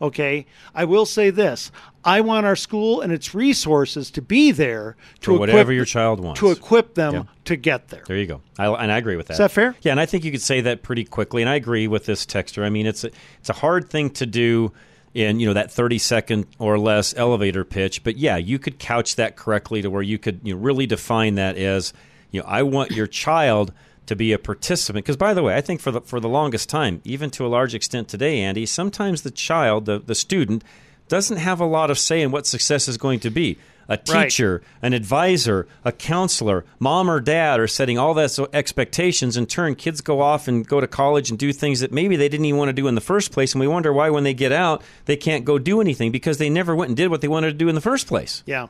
Okay. 0.02 0.46
I 0.74 0.85
will 0.85 1.07
say 1.07 1.31
this. 1.31 1.70
I 2.04 2.20
want 2.20 2.46
our 2.46 2.56
school 2.56 3.00
and 3.00 3.12
its 3.12 3.34
resources 3.34 4.10
to 4.12 4.22
be 4.22 4.50
there 4.50 4.96
to 5.20 5.32
For 5.32 5.38
whatever 5.38 5.58
equip, 5.60 5.76
your 5.76 5.84
child 5.84 6.20
wants. 6.20 6.40
to 6.40 6.50
equip 6.50 6.94
them 6.94 7.14
Yeah. 7.14 7.22
to 7.44 7.56
get 7.56 7.88
there. 7.88 8.02
There 8.06 8.16
you 8.16 8.26
go. 8.26 8.40
I, 8.58 8.66
and 8.66 8.90
I 8.90 8.98
agree 8.98 9.16
with 9.16 9.26
that. 9.28 9.34
Is 9.34 9.38
that 9.38 9.52
fair? 9.52 9.76
Yeah, 9.82 9.92
and 9.92 10.00
I 10.00 10.06
think 10.06 10.24
you 10.24 10.32
could 10.32 10.42
say 10.42 10.60
that 10.62 10.82
pretty 10.82 11.04
quickly. 11.04 11.42
And 11.42 11.48
I 11.48 11.54
agree 11.54 11.86
with 11.86 12.06
this 12.06 12.26
texture. 12.26 12.64
I 12.64 12.70
mean, 12.70 12.86
it's 12.86 13.04
a, 13.04 13.10
it's 13.38 13.50
a 13.50 13.54
hard 13.54 13.88
thing 13.88 14.10
to 14.10 14.26
do 14.26 14.72
in 15.14 15.38
you 15.38 15.46
know 15.46 15.52
that 15.52 15.70
30 15.70 15.98
second 15.98 16.46
or 16.58 16.78
less 16.78 17.14
elevator 17.16 17.64
pitch. 17.64 18.02
But 18.02 18.16
yeah, 18.16 18.36
you 18.36 18.58
could 18.58 18.78
couch 18.78 19.16
that 19.16 19.36
correctly 19.36 19.82
to 19.82 19.90
where 19.90 20.02
you 20.02 20.18
could 20.18 20.40
you 20.42 20.54
know, 20.54 20.60
really 20.60 20.86
define 20.86 21.34
that 21.36 21.56
as 21.56 21.92
you 22.30 22.40
know 22.40 22.46
I 22.48 22.62
want 22.62 22.90
your 22.92 23.06
child 23.06 23.72
to 24.06 24.16
be 24.16 24.32
a 24.32 24.38
participant. 24.38 25.04
Because 25.04 25.16
by 25.18 25.34
the 25.34 25.42
way, 25.42 25.54
I 25.54 25.60
think 25.60 25.80
for 25.80 25.90
the 25.92 26.00
for 26.00 26.18
the 26.18 26.28
longest 26.30 26.68
time, 26.68 27.00
even 27.04 27.30
to 27.32 27.46
a 27.46 27.48
large 27.48 27.74
extent 27.74 28.08
today, 28.08 28.40
Andy, 28.40 28.64
sometimes 28.66 29.20
the 29.22 29.30
child, 29.30 29.84
the 29.84 29.98
the 29.98 30.14
student, 30.14 30.64
doesn't 31.12 31.37
have 31.37 31.61
a 31.61 31.66
lot 31.66 31.90
of 31.90 31.98
say 31.98 32.22
in 32.22 32.31
what 32.31 32.46
success 32.46 32.88
is 32.88 32.96
going 32.96 33.20
to 33.20 33.29
be. 33.29 33.59
A 33.92 33.98
Right. 34.12 34.24
teacher, 34.24 34.62
an 34.81 34.94
advisor, 34.94 35.66
a 35.85 35.92
counselor, 35.92 36.64
mom 36.78 37.11
or 37.11 37.20
dad 37.20 37.61
are 37.61 37.66
setting 37.66 37.98
all 37.98 38.14
that 38.14 38.37
expectations. 38.55 39.37
In 39.37 39.44
turn, 39.46 39.74
kids 39.74 40.00
go 40.00 40.20
off 40.22 40.48
and 40.48 40.66
go 40.66 40.81
to 40.81 40.87
college 40.87 41.28
and 41.28 41.38
do 41.38 41.52
things 41.52 41.81
that 41.81 41.92
maybe 41.92 42.16
they 42.16 42.28
didn't 42.31 42.46
even 42.46 42.59
want 42.59 42.70
to 42.70 42.72
do 42.72 42.88
in 42.88 42.94
the 42.94 43.02
first 43.02 43.33
place. 43.33 43.52
And 43.52 43.61
we 43.61 43.68
wonder 43.68 43.92
why, 43.92 44.09
when 44.09 44.24
they 44.24 44.33
get 44.33 44.50
out, 44.50 44.83
they 45.05 45.16
can't 45.16 45.44
go 45.44 45.59
do 45.59 45.81
anything 45.81 46.11
because 46.11 46.38
they 46.38 46.48
never 46.48 46.74
went 46.74 46.88
and 46.88 46.96
did 46.96 47.09
what 47.11 47.20
they 47.20 47.28
wanted 47.28 47.48
to 47.48 47.59
do 47.59 47.68
in 47.68 47.74
the 47.74 47.81
first 47.83 48.07
place. 48.07 48.42
Yeah. 48.46 48.68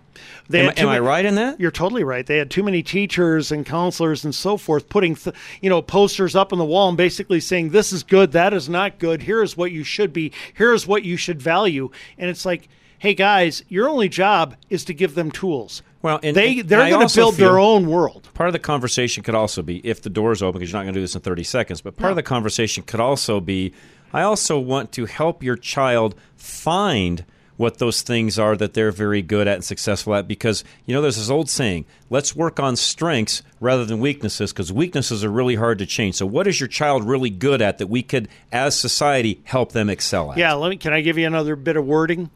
Am, 0.53 0.65
had 0.67 0.77
too 0.77 0.89
I 0.89 0.99
right 0.99 1.25
in 1.25 1.37
that? 1.37 1.61
You're 1.61 1.71
totally 1.71 2.03
right. 2.03 2.27
They 2.27 2.39
had 2.39 2.51
too 2.51 2.65
many 2.65 2.83
teachers 2.83 3.53
and 3.53 3.65
counselors 3.65 4.25
and 4.25 4.35
so 4.35 4.57
forth 4.57 4.89
putting, 4.89 5.15
th- 5.15 5.37
you 5.61 5.71
know, 5.71 5.83
posters 5.83 6.35
up 6.35 6.53
on 6.53 6.59
the 6.59 6.65
wall 6.65 6.89
and 6.89 6.97
basically 6.97 7.39
saying 7.39 7.71
this 7.71 7.93
is 7.93 8.03
good, 8.03 8.33
that 8.33 8.53
is 8.53 8.69
not 8.69 8.99
good. 8.99 9.23
Here 9.23 9.43
is 9.43 9.57
what 9.57 9.71
you 9.71 9.85
should 9.85 10.13
be. 10.13 10.33
Here 10.57 10.73
is 10.73 10.87
what 10.87 11.05
you 11.05 11.17
should 11.17 11.41
value. 11.41 11.91
And 12.19 12.29
it's 12.29 12.45
like, 12.45 12.69
hey 13.03 13.15
guys, 13.15 13.65
your 13.69 13.89
only 13.89 14.09
job 14.09 14.55
is 14.71 14.85
to 14.85 14.95
give 14.95 15.17
them 15.17 15.29
tools. 15.33 15.83
Well, 16.03 16.21
and 16.23 16.37
they 16.37 16.61
and 16.61 16.69
they're 16.69 16.89
going 16.89 17.09
to 17.09 17.15
build 17.17 17.35
their 17.35 17.59
own 17.59 17.89
world. 17.89 18.29
Part 18.33 18.49
of 18.49 18.53
the 18.53 18.61
conversation 18.61 19.25
could 19.25 19.35
also 19.35 19.61
be 19.61 19.85
if 19.85 20.03
the 20.03 20.09
door's 20.09 20.41
open, 20.41 20.61
because 20.61 20.71
you're 20.71 20.79
not 20.79 20.85
going 20.85 20.95
to 20.95 21.01
do 21.01 21.03
this 21.03 21.17
in 21.17 21.21
30 21.21 21.43
seconds, 21.43 21.81
but 21.81 21.97
part 21.97 22.11
of 22.11 22.17
the 22.17 22.23
conversation 22.23 22.85
could 22.85 23.01
also 23.01 23.41
be 23.41 23.73
I 24.13 24.23
also 24.23 24.57
want 24.57 24.93
to 24.93 25.07
help 25.07 25.43
your 25.43 25.57
child 25.57 26.15
find 26.37 27.25
what 27.57 27.79
those 27.79 28.03
things 28.03 28.39
are 28.39 28.57
that 28.57 28.75
they're 28.75 28.93
very 28.93 29.21
good 29.21 29.49
at 29.49 29.57
and 29.57 29.65
successful 29.65 30.15
at 30.15 30.29
because 30.29 30.63
you 30.87 30.95
know 30.95 31.03
there's 31.03 31.17
this 31.17 31.29
old 31.29 31.51
saying 31.51 31.85
let's 32.09 32.37
work 32.37 32.61
on 32.61 32.77
strengths 32.77 33.43
rather 33.61 33.85
than 33.85 33.99
weaknesses 33.99 34.53
because 34.53 34.73
weaknesses 34.73 35.25
are 35.25 35.31
really 35.31 35.55
hard 35.55 35.79
to 35.79 35.87
change 35.87 36.15
so 36.15 36.27
what 36.27 36.47
is 36.47 36.61
your 36.61 36.69
child 36.69 37.05
really 37.05 37.31
good 37.31 37.61
at 37.61 37.79
that 37.79 37.89
we 37.89 38.03
could 38.03 38.29
as 38.51 38.79
society 38.79 39.41
help 39.45 39.73
them 39.73 39.91
excel 39.91 40.33
at 40.33 40.39
Yeah, 40.39 40.55
let 40.55 40.71
me 40.71 40.77
can 40.77 40.93
I 40.93 41.03
give 41.03 41.19
you 41.19 41.27
another 41.27 41.57
bit 41.57 41.77
of 41.77 41.85
wording? 41.85 42.31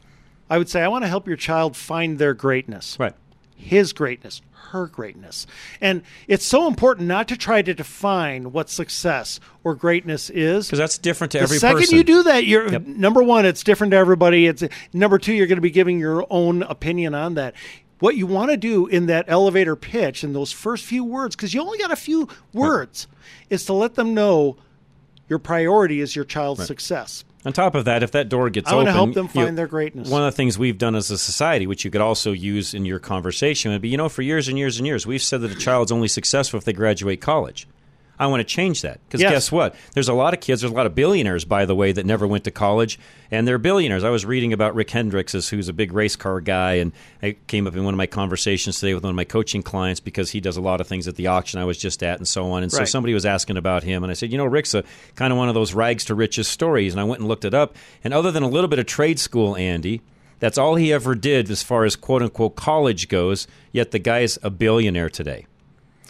I 0.48 0.58
would 0.58 0.68
say 0.68 0.82
I 0.82 0.88
want 0.88 1.04
to 1.04 1.08
help 1.08 1.26
your 1.26 1.36
child 1.36 1.76
find 1.76 2.18
their 2.18 2.34
greatness. 2.34 2.96
Right. 2.98 3.14
His 3.58 3.92
greatness, 3.94 4.42
her 4.70 4.86
greatness. 4.86 5.46
And 5.80 6.02
it's 6.28 6.44
so 6.44 6.68
important 6.68 7.08
not 7.08 7.26
to 7.28 7.36
try 7.36 7.62
to 7.62 7.72
define 7.72 8.52
what 8.52 8.68
success 8.68 9.40
or 9.64 9.74
greatness 9.74 10.28
is. 10.30 10.66
because 10.66 10.78
that's 10.78 10.98
different 10.98 11.32
to 11.32 11.38
the 11.38 11.44
every 11.44 11.58
second 11.58 11.78
person 11.80 11.96
you 11.96 12.04
do 12.04 12.22
that, 12.24 12.44
you're 12.44 12.78
number 12.80 13.22
one, 13.22 13.46
it's 13.46 13.64
different 13.64 13.92
to 13.92 13.96
everybody. 13.96 14.46
It's 14.46 14.62
number 14.92 15.18
two, 15.18 15.32
you're 15.32 15.46
going 15.46 15.56
to 15.56 15.62
be 15.62 15.70
giving 15.70 15.98
your 15.98 16.26
own 16.30 16.62
opinion 16.64 17.14
on 17.14 17.34
that. 17.34 17.54
What 17.98 18.14
you 18.16 18.26
want 18.26 18.50
to 18.50 18.58
do 18.58 18.86
in 18.86 19.06
that 19.06 19.24
elevator 19.26 19.74
pitch 19.74 20.22
in 20.22 20.34
those 20.34 20.52
first 20.52 20.84
few 20.84 21.02
words, 21.02 21.34
because 21.34 21.54
you 21.54 21.62
only 21.62 21.78
got 21.78 21.90
a 21.90 21.96
few 21.96 22.28
words, 22.52 23.06
is 23.48 23.64
to 23.64 23.72
let 23.72 23.94
them 23.94 24.12
know 24.12 24.58
your 25.30 25.38
priority 25.38 26.02
is 26.02 26.14
your 26.14 26.26
child's 26.26 26.60
Right. 26.60 26.68
success. 26.68 27.24
On 27.46 27.52
top 27.52 27.76
of 27.76 27.84
that, 27.84 28.02
if 28.02 28.10
that 28.10 28.28
door 28.28 28.50
gets 28.50 28.68
I 28.68 28.74
open, 28.74 28.86
help 28.88 29.14
them 29.14 29.30
you 29.32 29.40
know, 29.40 29.46
find 29.46 29.56
their 29.56 29.68
greatness. 29.68 30.10
One 30.10 30.20
of 30.20 30.32
the 30.32 30.36
things 30.36 30.58
we've 30.58 30.78
done 30.78 30.96
as 30.96 31.12
a 31.12 31.16
society, 31.16 31.68
which 31.68 31.84
you 31.84 31.92
could 31.92 32.00
also 32.00 32.32
use 32.32 32.74
in 32.74 32.84
your 32.84 32.98
conversation, 32.98 33.70
would 33.70 33.80
be 33.80 33.88
you 33.88 33.96
know, 33.96 34.08
for 34.08 34.22
years 34.22 34.48
and 34.48 34.58
years 34.58 34.78
and 34.78 34.86
years, 34.86 35.06
we've 35.06 35.22
said 35.22 35.42
that 35.42 35.52
a 35.52 35.54
child's 35.54 35.92
only 35.92 36.08
successful 36.08 36.58
if 36.58 36.64
they 36.64 36.72
graduate 36.72 37.20
college. 37.20 37.68
I 38.18 38.26
want 38.28 38.40
to 38.40 38.44
change 38.44 38.82
that 38.82 39.00
because 39.06 39.20
Yes. 39.20 39.30
guess 39.30 39.52
what? 39.52 39.74
There's 39.94 40.08
a 40.08 40.14
lot 40.14 40.32
of 40.34 40.40
kids. 40.40 40.62
There's 40.62 40.72
a 40.72 40.74
lot 40.74 40.86
of 40.86 40.94
billionaires, 40.94 41.44
by 41.44 41.66
the 41.66 41.74
way, 41.74 41.92
that 41.92 42.06
never 42.06 42.26
went 42.26 42.44
to 42.44 42.50
college, 42.50 42.98
and 43.30 43.46
they're 43.46 43.58
billionaires. 43.58 44.04
I 44.04 44.10
was 44.10 44.24
reading 44.24 44.52
about 44.52 44.74
Rick 44.74 44.90
Hendricks, 44.90 45.32
who's 45.48 45.68
a 45.68 45.72
big 45.72 45.92
race 45.92 46.16
car 46.16 46.40
guy, 46.40 46.74
and 46.74 46.92
I 47.22 47.36
came 47.46 47.66
up 47.66 47.76
in 47.76 47.84
one 47.84 47.92
of 47.94 47.98
my 47.98 48.06
conversations 48.06 48.80
today 48.80 48.94
with 48.94 49.02
one 49.04 49.10
of 49.10 49.16
my 49.16 49.24
coaching 49.24 49.62
clients 49.62 50.00
because 50.00 50.30
he 50.30 50.40
does 50.40 50.56
a 50.56 50.60
lot 50.62 50.80
of 50.80 50.86
things 50.86 51.06
at 51.08 51.16
the 51.16 51.26
auction 51.26 51.60
I 51.60 51.64
was 51.64 51.76
just 51.78 52.02
at, 52.02 52.18
and 52.18 52.26
so 52.26 52.50
on. 52.52 52.62
And 52.62 52.72
so 52.72 52.78
somebody 52.86 53.12
was 53.14 53.26
asking 53.26 53.56
about 53.56 53.82
him, 53.82 54.02
and 54.02 54.10
I 54.10 54.14
said, 54.14 54.32
you 54.32 54.38
know, 54.38 54.46
Rick's 54.46 54.74
a 54.74 54.84
kind 55.14 55.32
of 55.32 55.38
one 55.38 55.48
of 55.48 55.54
those 55.54 55.74
rags 55.74 56.04
to 56.06 56.14
riches 56.14 56.48
stories, 56.48 56.94
and 56.94 57.00
I 57.00 57.04
went 57.04 57.20
and 57.20 57.28
looked 57.28 57.44
it 57.44 57.54
up, 57.54 57.76
and 58.02 58.14
other 58.14 58.30
than 58.32 58.42
a 58.42 58.48
little 58.48 58.68
bit 58.68 58.78
of 58.78 58.86
trade 58.86 59.18
school, 59.18 59.56
Andy. 59.56 60.00
That's 60.38 60.58
all 60.58 60.74
he 60.74 60.92
ever 60.92 61.14
did 61.14 61.50
as 61.50 61.62
far 61.62 61.86
as 61.86 61.96
quote 61.96 62.20
unquote 62.20 62.56
college 62.56 63.08
goes, 63.08 63.48
yet 63.72 63.90
the 63.92 63.98
guy's 63.98 64.38
a 64.42 64.50
billionaire 64.50 65.08
today. 65.08 65.46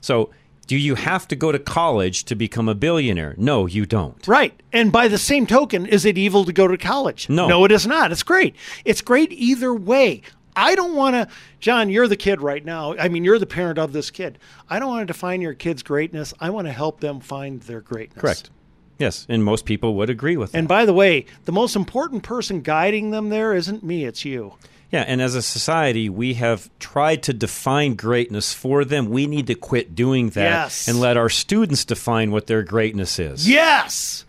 So, 0.01 0.31
do 0.67 0.77
you 0.77 0.97
have 0.97 1.29
to 1.29 1.37
go 1.37 1.53
to 1.53 1.59
college 1.59 2.25
to 2.25 2.35
become 2.35 2.69
a 2.69 2.75
billionaire? 2.75 3.35
No, 3.39 3.67
you 3.67 3.87
don't. 3.87 4.27
Right. 4.27 4.61
And 4.73 4.91
by 4.91 5.09
the 5.09 5.19
same 5.19 5.47
token, 5.47 5.87
is 5.87 6.05
it 6.05 6.19
evil 6.19 6.45
to 6.45 6.53
go 6.53 6.67
to 6.67 6.77
college? 6.77 7.29
No. 7.29 7.49
No, 7.49 7.65
it 7.65 7.73
is 7.73 7.87
not. 7.87 8.13
It's 8.13 8.23
great. 8.23 8.57
It's 8.85 9.01
great 9.01 9.33
either 9.33 9.73
way. 9.73 10.23
I 10.57 10.75
don't 10.75 10.95
want 10.95 11.15
to, 11.15 11.29
John, 11.61 11.91
you're 11.91 12.09
the 12.09 12.17
kid 12.17 12.41
right 12.41 12.65
now. 12.65 12.97
I 12.97 13.09
mean, 13.09 13.25
you're 13.25 13.39
the 13.39 13.47
parent 13.47 13.79
of 13.79 13.93
this 13.93 14.11
kid. 14.11 14.39
I 14.71 14.79
don't 14.79 14.89
want 14.89 15.03
to 15.03 15.13
define 15.13 15.43
your 15.43 15.55
kid's 15.55 15.83
greatness. 15.83 16.33
I 16.41 16.51
want 16.51 16.67
to 16.67 16.73
help 16.73 17.01
them 17.01 17.21
find 17.21 17.61
their 17.63 17.83
greatness. 17.83 18.21
Correct. 18.21 18.51
Yes, 18.99 19.27
and 19.29 19.45
most 19.45 19.67
people 19.67 19.95
would 19.97 20.09
agree 20.09 20.39
with 20.39 20.53
that. 20.53 20.59
And 20.59 20.67
by 20.67 20.87
the 20.87 20.95
way, 20.95 21.27
the 21.45 21.53
most 21.53 21.77
important 21.77 22.23
person 22.23 22.63
guiding 22.63 23.11
them 23.11 23.29
there 23.29 23.53
isn't 23.53 23.83
me, 23.83 24.07
it's 24.07 24.25
you. 24.25 24.55
Yeah, 24.93 25.03
and 25.07 25.21
as 25.21 25.35
a 25.35 25.43
society, 25.43 26.09
we 26.09 26.35
have 26.35 26.71
tried 26.79 27.23
to 27.25 27.33
define 27.33 27.95
greatness 27.95 28.53
for 28.55 28.85
them. 28.85 29.11
We 29.11 29.27
need 29.27 29.49
to 29.49 29.55
quit 29.55 29.95
doing 29.95 30.31
that 30.31 30.43
Yes. 30.51 30.87
and 30.89 31.01
let 31.01 31.17
our 31.17 31.29
students 31.29 31.85
define 31.85 32.31
what 32.31 32.47
their 32.47 32.63
greatness 32.63 33.19
is. 33.19 33.49
Yes. 33.49 34.25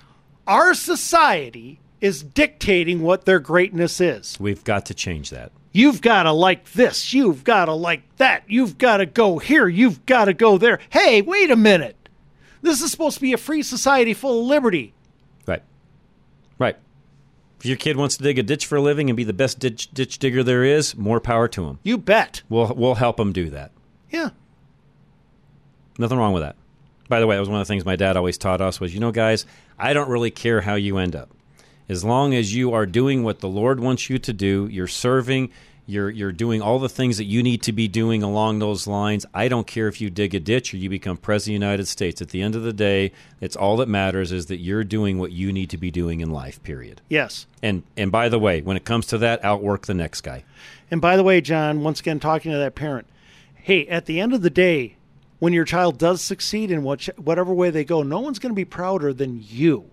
Our 0.48 0.74
society 0.74 1.80
is 2.02 2.24
dictating 2.24 3.02
what 3.02 3.26
their 3.26 3.40
greatness 3.40 4.02
is. 4.02 4.38
We've 4.40 4.64
got 4.64 4.86
to 4.88 4.94
change 4.94 5.30
that. 5.30 5.52
You've 5.74 6.02
got 6.02 6.24
to 6.24 6.32
like 6.32 6.72
this. 6.74 7.14
You've 7.14 7.44
got 7.44 7.66
to 7.66 7.74
like 7.74 8.02
that. 8.18 8.44
You've 8.48 8.78
got 8.80 8.98
to 8.98 9.06
go 9.06 9.38
here. 9.38 9.68
You've 9.68 10.06
got 10.08 10.26
to 10.26 10.34
go 10.34 10.58
there. 10.58 10.80
Hey, 10.90 11.22
wait 11.22 11.52
a 11.52 11.56
minute. 11.56 11.96
This 12.64 12.82
is 12.82 12.90
supposed 12.90 13.16
to 13.18 13.22
be 13.22 13.34
a 13.34 13.38
free 13.38 13.62
society 13.62 14.14
full 14.16 14.40
of 14.42 14.46
liberty. 14.48 14.94
Right. 15.46 15.62
Right. 16.58 16.78
If 17.60 17.66
your 17.66 17.78
kid 17.78 17.98
wants 17.98 18.18
to 18.18 18.24
dig 18.24 18.38
a 18.38 18.44
ditch 18.44 18.66
for 18.66 18.76
a 18.76 18.82
living 18.82 19.10
and 19.10 19.18
be 19.18 19.24
the 19.24 19.34
best 19.34 19.60
ditch, 19.60 19.90
ditch 19.92 20.20
digger 20.20 20.44
there 20.44 20.64
is, 20.64 20.96
more 20.96 21.20
power 21.20 21.48
to 21.50 21.66
him. 21.66 21.80
You 21.84 21.98
bet. 21.98 22.44
We'll 22.50 22.74
we'll 22.76 22.96
help 22.96 23.20
him 23.20 23.34
do 23.34 23.50
that. 23.50 23.72
Yeah. 24.12 24.30
Nothing 25.98 26.20
wrong 26.20 26.34
with 26.34 26.44
that. 26.44 26.56
By 27.10 27.20
the 27.20 27.28
way, 27.28 27.36
that 27.36 27.40
was 27.40 27.50
one 27.50 27.60
of 27.60 27.68
the 27.68 27.72
things 27.72 27.86
my 27.86 27.96
dad 27.96 28.18
always 28.18 28.38
taught 28.38 28.62
us 28.62 28.80
was, 28.80 28.94
you 28.94 29.00
know, 29.00 29.12
guys, 29.12 29.46
I 29.80 29.94
don't 29.94 30.10
really 30.10 30.32
care 30.32 30.62
how 30.62 30.76
you 30.76 30.98
end 30.98 31.16
up. 31.16 31.30
As 31.90 32.04
long 32.04 32.36
as 32.36 32.54
you 32.54 32.74
are 32.74 32.86
doing 32.86 33.24
what 33.24 33.40
the 33.40 33.48
Lord 33.48 33.80
wants 33.80 34.10
you 34.10 34.20
to 34.20 34.34
do, 34.34 34.68
you're 34.70 34.88
serving, 34.88 35.52
you're 35.88 36.10
you're 36.10 36.34
doing 36.34 36.62
all 36.62 36.78
the 36.80 36.90
things 36.90 37.18
that 37.18 37.24
you 37.24 37.42
need 37.42 37.64
to 37.64 37.72
be 37.72 37.88
doing 37.88 38.22
along 38.22 38.60
those 38.60 38.86
lines. 38.86 39.26
I 39.34 39.48
don't 39.48 39.66
care 39.66 39.88
if 39.88 40.00
you 40.02 40.10
dig 40.10 40.36
a 40.36 40.40
ditch 40.40 40.74
or 40.74 40.78
you 40.78 40.90
become 40.90 41.18
president 41.18 41.56
of 41.56 41.62
the 41.62 41.66
United 41.66 41.88
States. 41.88 42.22
At 42.22 42.30
the 42.30 42.42
end 42.42 42.56
of 42.56 42.64
the 42.64 42.74
day, 42.74 43.14
it's 43.40 43.56
all 43.56 43.78
that 43.78 43.88
matters 43.88 44.32
is 44.32 44.48
that 44.48 44.58
you're 44.58 44.84
doing 44.84 45.18
what 45.18 45.32
you 45.32 45.52
need 45.54 45.70
to 45.72 45.78
be 45.78 45.90
doing 45.90 46.20
in 46.20 46.30
life, 46.30 46.62
period. 46.62 47.02
Yes. 47.10 47.48
And 47.64 47.84
and 47.96 48.12
by 48.12 48.30
the 48.30 48.38
way, 48.38 48.62
when 48.62 48.78
it 48.78 48.86
comes 48.86 49.08
to 49.08 49.18
that, 49.20 49.44
outwork 49.44 49.88
the 49.88 49.94
next 49.94 50.22
guy. 50.22 50.44
And 50.92 51.02
by 51.02 51.16
the 51.16 51.24
way, 51.24 51.42
John, 51.42 51.82
once 51.82 52.02
again, 52.02 52.20
talking 52.20 52.52
to 52.52 52.58
that 52.58 52.76
parent, 52.76 53.08
hey, 53.56 53.88
at 53.88 54.06
the 54.06 54.20
end 54.20 54.34
of 54.34 54.42
the 54.42 54.50
day, 54.50 54.98
when 55.40 55.54
your 55.54 55.66
child 55.66 55.98
does 55.98 56.22
succeed 56.22 56.70
in 56.70 56.84
which, 56.84 57.10
whatever 57.18 57.54
way 57.54 57.70
they 57.70 57.84
go, 57.84 58.04
no 58.04 58.20
one's 58.20 58.40
going 58.40 58.52
to 58.52 58.56
be 58.56 58.66
prouder 58.66 59.14
than 59.14 59.42
you. 59.42 59.90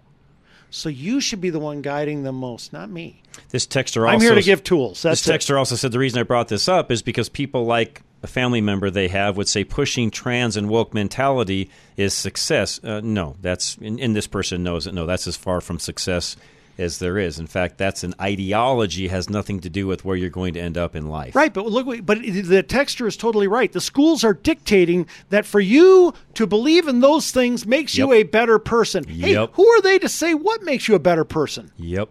So 0.75 0.89
you 0.89 1.21
should 1.21 1.41
be 1.41 1.51
the 1.51 1.61
one 1.61 1.83
guiding 1.83 2.25
them 2.25 2.35
most, 2.35 2.73
not 2.73 2.91
me. 2.91 3.23
This 3.51 3.65
texter 3.65 4.03
also 4.03 4.15
I'm 4.15 4.21
here 4.21 4.35
to 4.35 4.43
give 4.43 4.65
tools. 4.65 5.03
That's 5.03 5.23
this 5.23 5.37
texter 5.37 5.57
also 5.57 5.77
said 5.77 5.93
the 5.93 6.01
reason 6.01 6.19
I 6.19 6.25
brought 6.25 6.49
this 6.49 6.69
up 6.69 6.91
is 6.91 7.01
because 7.01 7.29
people 7.29 7.65
like 7.65 8.03
a 8.25 8.27
family 8.27 8.61
member 8.61 8.91
they 8.91 9.07
have 9.07 9.37
would 9.37 9.47
say 9.47 9.63
pushing 9.63 10.11
trans 10.11 10.57
and 10.57 10.69
woke 10.69 10.93
mentality 10.93 11.71
is 11.97 12.13
success. 12.13 12.83
Uh, 12.83 13.01
no, 13.05 13.37
that's 13.41 13.77
and, 13.77 14.01
and 14.01 14.17
this 14.17 14.27
person 14.27 14.65
knows 14.65 14.89
it. 14.89 14.95
No, 14.95 15.07
that's 15.07 15.29
as 15.29 15.37
far 15.37 15.61
from 15.61 15.79
success 15.79 16.37
as 16.79 16.99
there 16.99 17.19
is. 17.19 17.39
In 17.39 17.47
fact, 17.47 17.79
that's 17.79 18.05
an 18.05 18.15
ideology 18.21 19.09
has 19.09 19.31
nothing 19.31 19.61
to 19.61 19.71
do 19.71 19.87
with 19.87 20.05
where 20.05 20.17
you're 20.17 20.31
going 20.31 20.55
to 20.55 20.61
end 20.61 20.77
up 20.77 20.97
in 20.97 21.09
life. 21.09 21.35
Right, 21.35 21.53
but 21.53 21.67
look, 21.67 22.05
but 22.05 22.21
the 22.23 22.63
texture 22.63 23.07
is 23.07 23.17
totally 23.17 23.47
right. 23.49 23.73
The 23.73 23.81
schools 23.81 24.25
are 24.25 24.35
dictating 24.35 25.07
that 25.31 25.47
for 25.47 25.61
you 25.61 26.15
to 26.35 26.47
believe 26.47 26.89
in 26.89 27.01
those 27.01 27.31
things 27.31 27.67
makes 27.67 27.97
you 27.97 28.13
a 28.13 28.23
better 28.25 28.59
person. 28.59 29.05
Hey, 29.05 29.33
Yep. 29.33 29.51
who 29.55 29.67
are 29.69 29.81
they 29.83 29.99
to 29.99 30.09
say 30.09 30.35
what 30.35 30.63
makes 30.63 30.89
you 30.89 30.95
a 30.95 30.99
better 30.99 31.25
person? 31.25 31.71
Yep. 31.77 32.09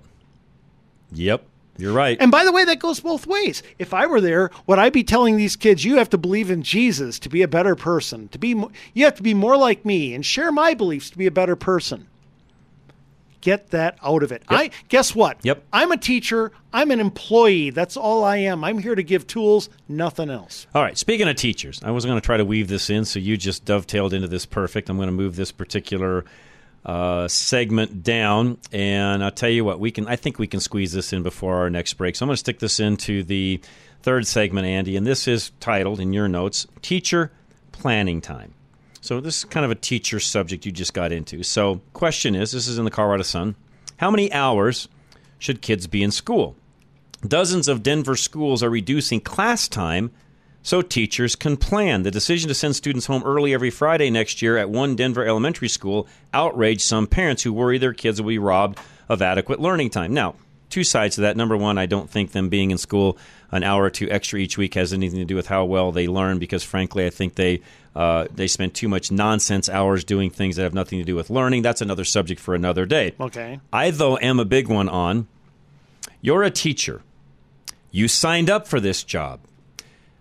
Yep. 1.11 1.45
You're 1.78 1.93
right. 1.93 2.18
And 2.20 2.30
by 2.32 2.43
the 2.45 2.51
way, 2.51 2.66
that 2.66 2.78
goes 2.80 2.99
both 2.99 3.26
ways. 3.26 3.64
If 3.80 3.95
I 3.95 4.05
were 4.05 4.22
there, 4.22 4.51
would 4.68 4.78
I 4.78 4.91
be 4.91 5.03
telling 5.03 5.38
these 5.38 5.55
kids 5.55 5.84
you 5.84 5.97
have 5.97 6.09
to 6.11 6.20
believe 6.20 6.51
in 6.51 6.61
Jesus 6.61 7.18
to 7.20 7.30
be 7.30 7.41
a 7.41 7.47
better 7.47 7.76
person? 7.76 8.28
To 8.30 8.38
be 8.38 8.53
mo- 8.53 8.72
you 8.93 9.05
have 9.05 9.16
to 9.16 9.24
be 9.24 9.34
more 9.34 9.57
like 9.57 9.84
me 9.84 10.14
and 10.14 10.24
share 10.24 10.51
my 10.51 10.76
beliefs 10.76 11.09
to 11.09 11.18
be 11.18 11.26
a 11.26 11.32
better 11.32 11.55
person. 11.55 12.05
Get 13.43 13.71
that 13.71 13.97
out 14.01 14.23
of 14.23 14.31
it. 14.31 14.41
I 14.47 14.71
guess 14.87 15.13
what? 15.13 15.37
Yep. 15.43 15.63
I'm 15.73 15.91
a 15.91 15.97
teacher. 15.97 16.53
I'm 16.71 16.91
an 16.91 17.01
employee. 17.01 17.71
That's 17.71 17.97
all 17.97 18.23
I 18.23 18.37
am. 18.37 18.63
I'm 18.63 18.79
here 18.79 18.95
to 18.95 19.03
give 19.03 19.27
tools, 19.27 19.69
nothing 19.89 20.29
else. 20.29 20.65
All 20.73 20.81
right. 20.81 20.97
Speaking 20.97 21.27
of 21.27 21.35
teachers, 21.35 21.81
I 21.83 21.91
was 21.91 22.05
going 22.05 22.17
to 22.17 22.25
try 22.25 22.37
to 22.37 22.45
weave 22.45 22.69
this 22.69 22.89
in, 22.89 23.03
so 23.03 23.19
you 23.19 23.35
just 23.35 23.65
dovetailed 23.65 24.13
into 24.13 24.29
this 24.29 24.45
perfect. 24.45 24.89
I'm 24.89 24.95
going 24.95 25.07
to 25.07 25.11
move 25.11 25.35
this 25.35 25.51
particular 25.51 26.23
uh, 26.85 27.27
segment 27.27 28.01
down, 28.01 28.59
and 28.71 29.21
I'll 29.21 29.31
tell 29.31 29.49
you 29.49 29.65
what 29.65 29.79
we 29.79 29.91
can. 29.91 30.07
I 30.07 30.15
think 30.15 30.39
we 30.39 30.47
can 30.47 30.61
squeeze 30.61 30.93
this 30.93 31.11
in 31.11 31.21
before 31.21 31.57
our 31.57 31.69
next 31.69 31.95
break. 31.95 32.15
So 32.15 32.23
I'm 32.23 32.27
going 32.27 32.35
to 32.35 32.37
stick 32.37 32.59
this 32.59 32.79
into 32.79 33.23
the 33.23 33.59
third 34.01 34.25
segment, 34.25 34.67
Andy, 34.67 34.95
and 34.95 35.05
this 35.05 35.27
is 35.27 35.51
titled 35.59 35.99
in 35.99 36.13
your 36.13 36.29
notes 36.29 36.65
"Teacher 36.81 37.31
Planning 37.73 38.21
Time." 38.21 38.53
So 39.04 39.20
this 39.20 39.39
is 39.39 39.43
kind 39.43 39.66
of 39.66 39.72
a 39.72 39.76
teacher 39.76 40.22
subject 40.22 40.66
you 40.66 40.72
just 40.72 40.93
got 40.93 41.12
into. 41.12 41.43
So 41.43 41.82
question 41.91 42.36
is, 42.36 42.54
this 42.54 42.70
is 42.70 42.78
in 42.78 42.86
the 42.86 42.89
Colorado 42.89 43.24
Sun. 43.24 43.58
How 43.97 44.10
many 44.10 44.32
hours 44.32 44.88
should 45.39 45.62
kids 45.62 45.88
be 45.88 46.01
in 46.01 46.10
school? 46.10 46.56
Dozens 47.28 47.68
of 47.68 47.84
Denver 47.84 48.16
schools 48.16 48.64
are 48.64 48.70
reducing 48.70 49.20
class 49.20 49.68
time 49.68 50.12
so 50.62 50.82
teachers 50.82 51.36
can 51.36 51.58
plan. 51.58 52.04
The 52.04 52.12
decision 52.12 52.47
to 52.47 52.54
send 52.54 52.78
students 52.78 53.08
home 53.08 53.24
early 53.26 53.54
every 53.54 53.72
Friday 53.72 54.10
next 54.10 54.41
year 54.41 54.56
at 54.56 54.70
one 54.70 54.95
Denver 54.95 55.26
elementary 55.26 55.68
school 55.68 56.08
outraged 56.34 56.80
some 56.80 57.06
parents 57.06 57.43
who 57.43 57.51
worry 57.51 57.78
their 57.78 57.93
kids 57.93 58.22
will 58.22 58.30
be 58.30 58.38
robbed 58.38 58.80
of 59.10 59.22
adequate 59.22 59.60
learning 59.60 59.89
time. 59.89 60.14
Now, 60.14 60.36
two 60.70 60.86
sides 60.86 61.16
to 61.16 61.22
that. 61.22 61.36
Number 61.36 61.58
one, 61.58 61.78
I 61.78 61.88
don't 61.88 62.10
think 62.10 62.32
them 62.32 62.47
being 62.47 62.72
in 62.72 62.78
school 62.78 63.18
an 63.54 63.64
hour 63.64 63.84
or 63.84 63.89
two 63.89 64.10
extra 64.10 64.39
each 64.39 64.58
week 64.58 64.74
has 64.74 64.91
anything 64.91 65.20
to 65.20 65.26
do 65.26 65.36
with 65.36 65.47
how 65.47 65.64
well 65.64 65.91
they 65.91 66.08
learn 66.08 66.39
because, 66.39 66.64
frankly, 66.64 67.06
I 67.06 67.10
think 67.10 67.36
they. 67.36 67.62
Uh, 67.95 68.26
they 68.34 68.47
spend 68.47 68.74
too 68.74 68.88
much 68.88 69.12
nonsense 69.12 69.70
hours 69.70 70.04
doing 70.04 70.32
things 70.32 70.56
that 70.56 70.64
have 70.64 70.74
nothing 70.74 70.97
to 70.97 71.06
do 71.06 71.16
with 71.16 71.30
learning. 71.30 71.62
That's 71.62 71.80
another 71.80 72.04
subject 72.04 72.41
for 72.41 72.56
another 72.56 72.88
day. 72.88 73.14
Okay. 73.20 73.60
I, 73.72 73.91
though, 73.91 74.18
am 74.18 74.39
a 74.39 74.45
big 74.45 74.68
one 74.68 74.89
on 74.89 75.28
you're 76.24 76.41
a 76.41 76.49
teacher. 76.49 77.01
You 77.91 78.08
signed 78.08 78.49
up 78.49 78.68
for 78.68 78.80
this 78.80 79.04
job. 79.04 79.41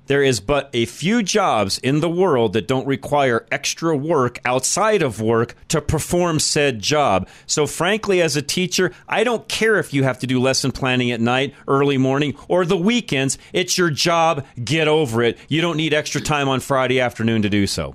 There 0.07 0.23
is 0.23 0.41
but 0.41 0.69
a 0.73 0.85
few 0.87 1.23
jobs 1.23 1.79
in 1.79 2.01
the 2.01 2.11
world 2.11 2.55
that 2.55 2.67
don't 2.67 2.87
require 2.87 3.47
extra 3.53 3.97
work 3.97 4.41
outside 4.45 5.01
of 5.01 5.21
work 5.21 5.55
to 5.69 5.81
perform 5.81 6.41
said 6.41 6.81
job. 6.81 7.29
So, 7.47 7.67
frankly, 7.67 8.21
as 8.21 8.37
a 8.37 8.43
teacher, 8.43 8.93
I 9.09 9.25
don't 9.25 9.49
care 9.49 9.79
if 9.79 9.95
you 9.95 10.03
have 10.03 10.19
to 10.21 10.27
do 10.27 10.41
lesson 10.41 10.73
planning 10.73 11.13
at 11.13 11.21
night, 11.21 11.55
early 11.69 11.99
morning, 11.99 12.35
or 12.49 12.67
the 12.67 12.77
weekends. 12.77 13.39
It's 13.53 13.79
your 13.79 13.91
job. 13.91 14.45
Get 14.63 14.89
over 14.89 15.23
it. 15.23 15.39
You 15.49 15.61
don't 15.61 15.77
need 15.77 15.95
extra 15.95 16.21
time 16.21 16.49
on 16.49 16.61
Friday 16.61 17.01
afternoon 17.01 17.43
to 17.43 17.49
do 17.49 17.67
so. 17.67 17.95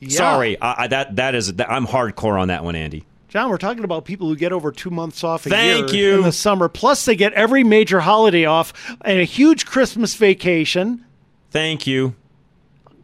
Yeah. 0.00 0.16
Sorry, 0.16 0.60
I, 0.60 0.84
I, 0.84 0.86
that 0.88 1.16
that 1.16 1.34
is 1.34 1.52
I'm 1.68 1.86
hardcore 1.86 2.40
on 2.40 2.48
that 2.48 2.64
one, 2.64 2.74
Andy. 2.74 3.04
John, 3.28 3.50
we're 3.50 3.58
talking 3.58 3.82
about 3.82 4.04
people 4.04 4.28
who 4.28 4.36
get 4.36 4.52
over 4.52 4.70
two 4.70 4.90
months 4.90 5.24
off 5.24 5.44
a 5.46 5.50
Thank 5.50 5.92
year 5.92 6.12
you. 6.12 6.18
in 6.18 6.22
the 6.22 6.30
summer. 6.30 6.68
Plus, 6.68 7.04
they 7.04 7.16
get 7.16 7.32
every 7.32 7.64
major 7.64 8.00
holiday 8.00 8.44
off 8.44 8.72
and 9.00 9.18
a 9.18 9.24
huge 9.24 9.66
Christmas 9.66 10.14
vacation. 10.14 11.04
Thank 11.54 11.86
you. 11.86 12.16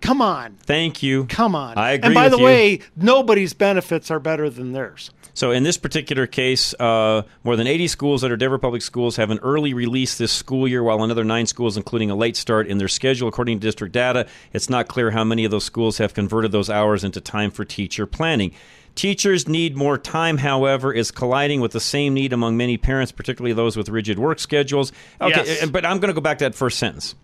Come 0.00 0.20
on. 0.20 0.56
Thank 0.64 1.04
you. 1.04 1.26
Come 1.26 1.54
on. 1.54 1.78
I 1.78 1.92
agree 1.92 2.06
And 2.06 2.14
by 2.16 2.28
the 2.28 2.36
you. 2.38 2.44
way, 2.44 2.80
nobody's 2.96 3.52
benefits 3.54 4.10
are 4.10 4.18
better 4.18 4.50
than 4.50 4.72
theirs. 4.72 5.12
So 5.34 5.52
in 5.52 5.62
this 5.62 5.76
particular 5.76 6.26
case, 6.26 6.74
uh, 6.80 7.22
more 7.44 7.54
than 7.54 7.68
80 7.68 7.86
schools 7.86 8.22
that 8.22 8.32
are 8.32 8.36
Denver 8.36 8.58
Public 8.58 8.82
Schools 8.82 9.14
have 9.14 9.30
an 9.30 9.38
early 9.38 9.72
release 9.72 10.18
this 10.18 10.32
school 10.32 10.66
year, 10.66 10.82
while 10.82 11.00
another 11.04 11.22
nine 11.22 11.46
schools, 11.46 11.76
including 11.76 12.10
a 12.10 12.16
late 12.16 12.36
start 12.36 12.66
in 12.66 12.78
their 12.78 12.88
schedule, 12.88 13.28
according 13.28 13.60
to 13.60 13.64
district 13.64 13.92
data. 13.94 14.26
It's 14.52 14.68
not 14.68 14.88
clear 14.88 15.12
how 15.12 15.22
many 15.22 15.44
of 15.44 15.52
those 15.52 15.62
schools 15.64 15.98
have 15.98 16.12
converted 16.12 16.50
those 16.50 16.68
hours 16.68 17.04
into 17.04 17.20
time 17.20 17.52
for 17.52 17.64
teacher 17.64 18.04
planning. 18.04 18.52
Teachers 18.96 19.46
need 19.46 19.76
more 19.76 19.96
time, 19.96 20.38
however, 20.38 20.92
is 20.92 21.12
colliding 21.12 21.60
with 21.60 21.70
the 21.70 21.78
same 21.80 22.14
need 22.14 22.32
among 22.32 22.56
many 22.56 22.76
parents, 22.76 23.12
particularly 23.12 23.52
those 23.54 23.76
with 23.76 23.88
rigid 23.88 24.18
work 24.18 24.40
schedules. 24.40 24.90
Okay, 25.20 25.34
Yes. 25.46 25.62
uh, 25.62 25.66
but 25.68 25.86
I'm 25.86 26.00
going 26.00 26.08
to 26.08 26.14
go 26.14 26.20
back 26.20 26.38
to 26.38 26.44
that 26.46 26.56
first 26.56 26.80
sentence. 26.80 27.14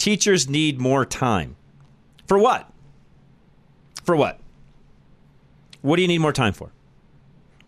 Teachers 0.00 0.48
need 0.48 0.80
more 0.80 1.04
time. 1.04 1.56
For 2.26 2.38
what? 2.38 2.72
For 4.02 4.16
what? 4.16 4.40
What 5.82 5.96
do 5.96 6.02
you 6.02 6.08
need 6.08 6.22
more 6.22 6.32
time 6.32 6.54
for? 6.54 6.72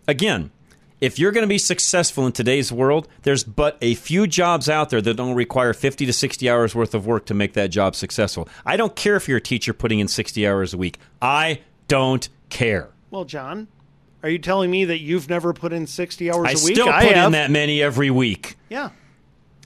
Again, 0.08 0.50
if 0.98 1.18
you're 1.18 1.32
going 1.32 1.42
to 1.42 1.48
be 1.48 1.58
successful 1.58 2.24
in 2.24 2.32
today's 2.32 2.72
world, 2.72 3.06
there's 3.24 3.44
but 3.44 3.76
a 3.82 3.96
few 3.96 4.26
jobs 4.26 4.70
out 4.70 4.88
there 4.88 5.02
that 5.02 5.14
don't 5.14 5.34
require 5.34 5.74
50 5.74 6.06
to 6.06 6.12
60 6.12 6.48
hours 6.48 6.74
worth 6.74 6.94
of 6.94 7.04
work 7.04 7.26
to 7.26 7.34
make 7.34 7.52
that 7.52 7.68
job 7.68 7.94
successful. 7.94 8.48
I 8.64 8.78
don't 8.78 8.96
care 8.96 9.16
if 9.16 9.28
you're 9.28 9.36
a 9.36 9.42
teacher 9.42 9.74
putting 9.74 10.00
in 10.00 10.08
60 10.08 10.46
hours 10.46 10.72
a 10.72 10.78
week. 10.78 10.98
I 11.20 11.60
don't 11.86 12.26
care. 12.48 12.88
Well, 13.10 13.26
John, 13.26 13.68
are 14.22 14.30
you 14.30 14.38
telling 14.38 14.70
me 14.70 14.86
that 14.86 15.00
you've 15.00 15.28
never 15.28 15.52
put 15.52 15.74
in 15.74 15.86
60 15.86 16.30
hours 16.30 16.46
I 16.46 16.52
a 16.52 16.64
week? 16.64 16.78
I 16.78 16.80
still 16.80 16.92
put 16.92 17.26
in 17.26 17.32
that 17.32 17.50
many 17.50 17.82
every 17.82 18.10
week. 18.10 18.56
Yeah. 18.70 18.88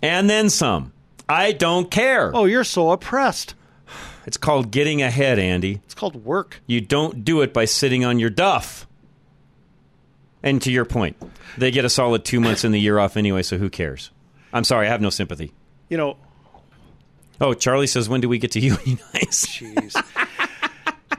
And 0.02 0.28
then 0.28 0.50
some. 0.50 0.92
I 1.28 1.52
don't 1.52 1.90
care. 1.90 2.30
Oh, 2.34 2.44
you're 2.44 2.64
so 2.64 2.90
oppressed. 2.92 3.54
It's 4.26 4.36
called 4.36 4.70
getting 4.70 5.02
ahead, 5.02 5.38
Andy. 5.38 5.80
It's 5.84 5.94
called 5.94 6.24
work. 6.24 6.60
You 6.66 6.80
don't 6.80 7.24
do 7.24 7.42
it 7.42 7.52
by 7.52 7.64
sitting 7.64 8.04
on 8.04 8.18
your 8.18 8.30
duff. 8.30 8.86
And 10.42 10.60
to 10.62 10.70
your 10.70 10.84
point, 10.84 11.16
they 11.58 11.70
get 11.70 11.84
a 11.84 11.88
solid 11.88 12.24
two 12.24 12.40
months 12.40 12.64
in 12.64 12.72
the 12.72 12.80
year 12.80 12.98
off 12.98 13.16
anyway, 13.16 13.42
so 13.42 13.58
who 13.58 13.68
cares? 13.70 14.10
I'm 14.52 14.64
sorry, 14.64 14.86
I 14.86 14.90
have 14.90 15.00
no 15.00 15.10
sympathy. 15.10 15.52
You 15.88 15.96
know, 15.96 16.16
Oh, 17.40 17.52
Charlie 17.52 17.86
says, 17.86 18.08
when 18.08 18.20
do 18.22 18.28
we 18.28 18.38
get 18.38 18.52
to 18.52 18.60
unionize? 18.60 18.96
Jeez. 19.46 19.94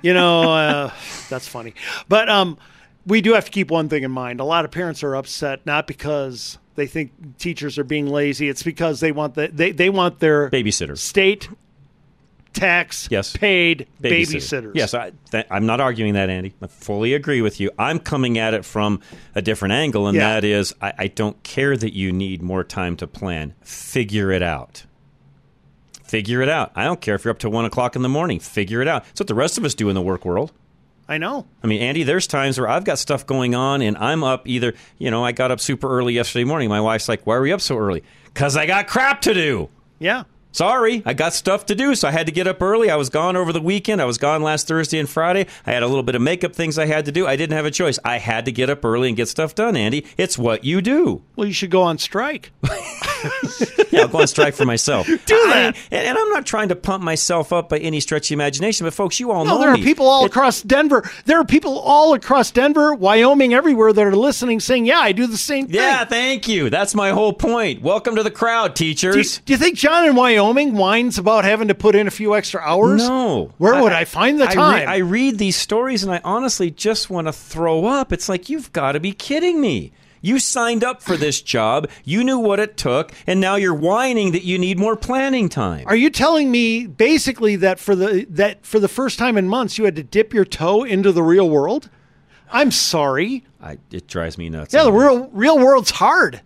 you 0.01 0.13
know, 0.13 0.51
uh, 0.51 0.91
that's 1.29 1.47
funny. 1.47 1.73
But 2.09 2.27
um, 2.27 2.57
we 3.05 3.21
do 3.21 3.33
have 3.33 3.45
to 3.45 3.51
keep 3.51 3.69
one 3.69 3.87
thing 3.87 4.03
in 4.03 4.11
mind. 4.11 4.39
A 4.39 4.43
lot 4.43 4.65
of 4.65 4.71
parents 4.71 5.03
are 5.03 5.15
upset 5.15 5.65
not 5.65 5.85
because 5.87 6.57
they 6.77 6.87
think 6.87 7.37
teachers 7.37 7.77
are 7.77 7.83
being 7.83 8.07
lazy. 8.07 8.47
It's 8.47 8.63
because 8.63 9.01
they 9.01 9.11
want 9.11 9.35
the, 9.35 9.49
they, 9.49 9.71
they 9.71 9.89
want 9.89 10.19
their 10.19 10.49
Babysitter. 10.49 10.97
state 10.97 11.49
tax 12.53 13.07
Yes. 13.11 13.35
paid 13.35 13.87
Babysitter. 14.01 14.11
babysitters. 14.37 14.71
Yes, 14.73 14.93
I, 14.93 15.11
th- 15.31 15.45
I'm 15.51 15.65
not 15.65 15.79
arguing 15.81 16.13
that, 16.13 16.29
Andy. 16.29 16.53
I 16.61 16.67
fully 16.67 17.13
agree 17.13 17.41
with 17.41 17.59
you. 17.59 17.69
I'm 17.77 17.99
coming 17.99 18.37
at 18.39 18.53
it 18.53 18.65
from 18.65 18.99
a 19.35 19.41
different 19.41 19.73
angle, 19.73 20.07
and 20.07 20.15
Yeah. 20.15 20.33
that 20.35 20.43
is 20.43 20.73
I, 20.81 20.93
I 20.97 21.07
don't 21.07 21.41
care 21.43 21.75
that 21.77 21.93
you 21.93 22.11
need 22.11 22.41
more 22.41 22.63
time 22.63 22.95
to 22.97 23.07
plan. 23.07 23.53
Figure 23.61 24.31
it 24.31 24.41
out. 24.41 24.85
Figure 26.03 26.41
it 26.41 26.49
out. 26.49 26.71
I 26.75 26.85
don't 26.85 27.01
care 27.01 27.15
if 27.15 27.25
you're 27.25 27.31
up 27.31 27.39
to 27.39 27.49
one 27.49 27.65
o'clock 27.65 27.95
in 27.95 28.01
the 28.01 28.09
morning. 28.09 28.39
Figure 28.39 28.81
it 28.81 28.87
out. 28.87 29.03
It's 29.11 29.19
what 29.19 29.27
the 29.27 29.35
rest 29.35 29.57
of 29.57 29.65
us 29.65 29.75
do 29.75 29.89
in 29.89 29.95
the 29.95 30.01
work 30.01 30.23
world. 30.25 30.51
I 31.09 31.17
know. 31.17 31.45
I 31.63 31.67
mean, 31.67 31.81
Andy, 31.81 32.03
there's 32.03 32.27
times 32.27 32.59
where 32.59 32.67
I've 32.67 32.83
got 32.83 32.99
stuff 32.99 33.25
going 33.25 33.55
on 33.55 33.81
and 33.81 33.97
I'm 33.97 34.23
up 34.23 34.47
either, 34.47 34.73
you 34.97 35.09
know, 35.09 35.23
I 35.23 35.31
got 35.31 35.51
up 35.51 35.59
super 35.59 35.89
early 35.89 36.13
yesterday 36.13 36.43
morning. 36.43 36.67
My 36.69 36.81
wife's 36.81 37.07
like, 37.07 37.25
why 37.25 37.35
are 37.35 37.47
you 37.47 37.53
up 37.53 37.61
so 37.61 37.77
early? 37.77 38.03
Because 38.25 38.57
I 38.57 38.65
got 38.65 38.87
crap 38.87 39.21
to 39.21 39.33
do. 39.33 39.69
Yeah. 39.99 40.23
Sorry, 40.57 41.03
I 41.05 41.13
got 41.13 41.35
stuff 41.35 41.67
to 41.67 41.75
do, 41.75 41.93
so 41.93 42.07
I 42.07 42.11
had 42.11 42.25
to 42.25 42.31
get 42.31 42.47
up 42.47 42.63
early. 42.63 42.89
I 42.89 42.95
was 42.95 43.09
gone 43.09 43.35
over 43.35 43.53
the 43.53 43.61
weekend. 43.61 44.01
I 44.01 44.05
was 44.05 44.17
gone 44.17 44.41
last 44.41 44.67
Thursday 44.67 44.97
and 44.97 45.07
Friday. 45.07 45.45
I 45.67 45.71
had 45.71 45.83
a 45.83 45.87
little 45.87 46.01
bit 46.01 46.15
of 46.15 46.21
makeup 46.23 46.55
things 46.55 46.79
I 46.79 46.87
had 46.87 47.05
to 47.05 47.11
do. 47.11 47.27
I 47.27 47.35
didn't 47.35 47.55
have 47.55 47.67
a 47.67 47.69
choice. 47.71 47.99
I 48.03 48.17
had 48.17 48.45
to 48.45 48.51
get 48.51 48.67
up 48.67 48.83
early 48.83 49.09
and 49.09 49.15
get 49.15 49.27
stuff 49.27 49.53
done, 49.53 49.75
Andy. 49.75 50.03
It's 50.17 50.35
what 50.35 50.63
you 50.63 50.81
do. 50.81 51.21
Well, 51.35 51.45
you 51.45 51.53
should 51.53 51.69
go 51.69 51.83
on 51.83 51.99
strike. 51.99 52.51
Yeah, 53.89 54.01
I'll 54.01 54.07
go 54.09 54.19
on 54.19 54.27
strike 54.27 54.53
for 54.53 54.65
myself. 54.65 55.07
Do 55.07 55.17
that. 55.25 55.75
and, 55.91 56.05
and 56.07 56.17
I'm 56.17 56.29
not 56.29 56.45
trying 56.45 56.69
to 56.69 56.75
pump 56.75 57.03
myself 57.03 57.51
up 57.51 57.67
by 57.69 57.79
any 57.79 57.99
stretch 57.99 58.29
of 58.29 58.33
imagination, 58.35 58.85
but 58.85 58.93
folks, 58.93 59.19
you 59.19 59.31
all 59.31 59.43
No, 59.43 59.53
know 59.55 59.59
there 59.59 59.69
are 59.71 59.77
people 59.77 60.07
all 60.07 60.25
across 60.25 60.61
Denver. 60.61 61.09
There 61.25 61.39
are 61.39 61.45
people 61.45 61.79
all 61.79 62.13
across 62.13 62.51
Denver, 62.51 62.93
Wyoming, 62.93 63.53
everywhere 63.55 63.91
that 63.93 64.05
are 64.05 64.15
listening, 64.15 64.59
saying, 64.59 64.85
"Yeah, 64.85 64.99
I 64.99 65.13
do 65.13 65.25
the 65.25 65.37
same 65.37 65.65
thing." 65.65 65.75
Yeah, 65.75 66.03
thank 66.05 66.47
you. 66.47 66.69
That's 66.69 66.93
my 66.93 67.09
whole 67.09 67.33
point. 67.33 67.81
Welcome 67.81 68.17
to 68.17 68.23
the 68.23 68.29
crowd, 68.29 68.75
Do 68.75 68.85
you, 68.85 68.93
teachers. 68.93 69.39
do 69.39 69.53
you 69.53 69.57
think 69.57 69.77
John 69.77 70.05
in 70.05 70.13
Wyoming 70.15 70.46
whines 70.55 71.17
about 71.17 71.43
having 71.43 71.67
to 71.67 71.75
put 71.75 71.95
in 71.95 72.07
a 72.07 72.11
few 72.11 72.35
extra 72.35 72.61
hours? 72.61 73.07
No. 73.07 73.51
Where 73.57 73.81
would 73.81 73.93
I, 73.93 74.05
find 74.05 74.39
the 74.39 74.45
I 74.45 74.49
re- 74.49 74.55
time? 74.55 74.89
I 74.89 74.97
read 74.97 75.37
these 75.37 75.55
stories 75.55 76.03
and 76.03 76.11
I 76.11 76.21
honestly 76.23 76.71
just 76.71 77.09
want 77.09 77.27
to 77.27 77.33
throw 77.33 77.85
up. 77.85 78.11
It's 78.13 78.29
like, 78.29 78.49
you've 78.49 78.71
got 78.73 78.93
to 78.93 78.99
be 78.99 79.11
kidding 79.11 79.61
me. 79.61 79.91
You 80.21 80.39
signed 80.39 80.83
up 80.83 81.01
for 81.01 81.15
this 81.15 81.41
job, 81.55 81.89
you 82.03 82.23
knew 82.23 82.39
what 82.39 82.59
it 82.59 82.75
took, 82.77 83.11
and 83.27 83.39
now 83.39 83.55
you're 83.55 83.73
whining 83.73 84.31
that 84.31 84.43
you 84.43 84.57
need 84.57 84.79
more 84.79 84.95
planning 84.95 85.47
time. 85.49 85.85
Are 85.87 85.95
you 85.95 86.09
telling 86.09 86.49
me 86.51 86.87
basically 86.87 87.55
that 87.57 87.79
for 87.79 87.95
the 87.95 88.25
that 88.29 88.65
for 88.65 88.79
the 88.79 88.87
first 88.87 89.19
time 89.19 89.37
in 89.37 89.47
months 89.47 89.77
you 89.77 89.85
had 89.85 89.95
to 89.95 90.03
dip 90.03 90.33
your 90.33 90.45
toe 90.45 90.83
into 90.83 91.11
the 91.11 91.23
real 91.23 91.49
world? 91.49 91.89
I'm 92.51 92.71
sorry. 92.71 93.45
I, 93.61 93.77
it 93.91 94.07
drives 94.07 94.37
me 94.37 94.49
nuts. 94.49 94.73
Yeah, 94.73 94.83
the 94.83 94.91
real 94.91 95.29
real 95.29 95.59
world's 95.59 95.91
hard. 95.91 96.41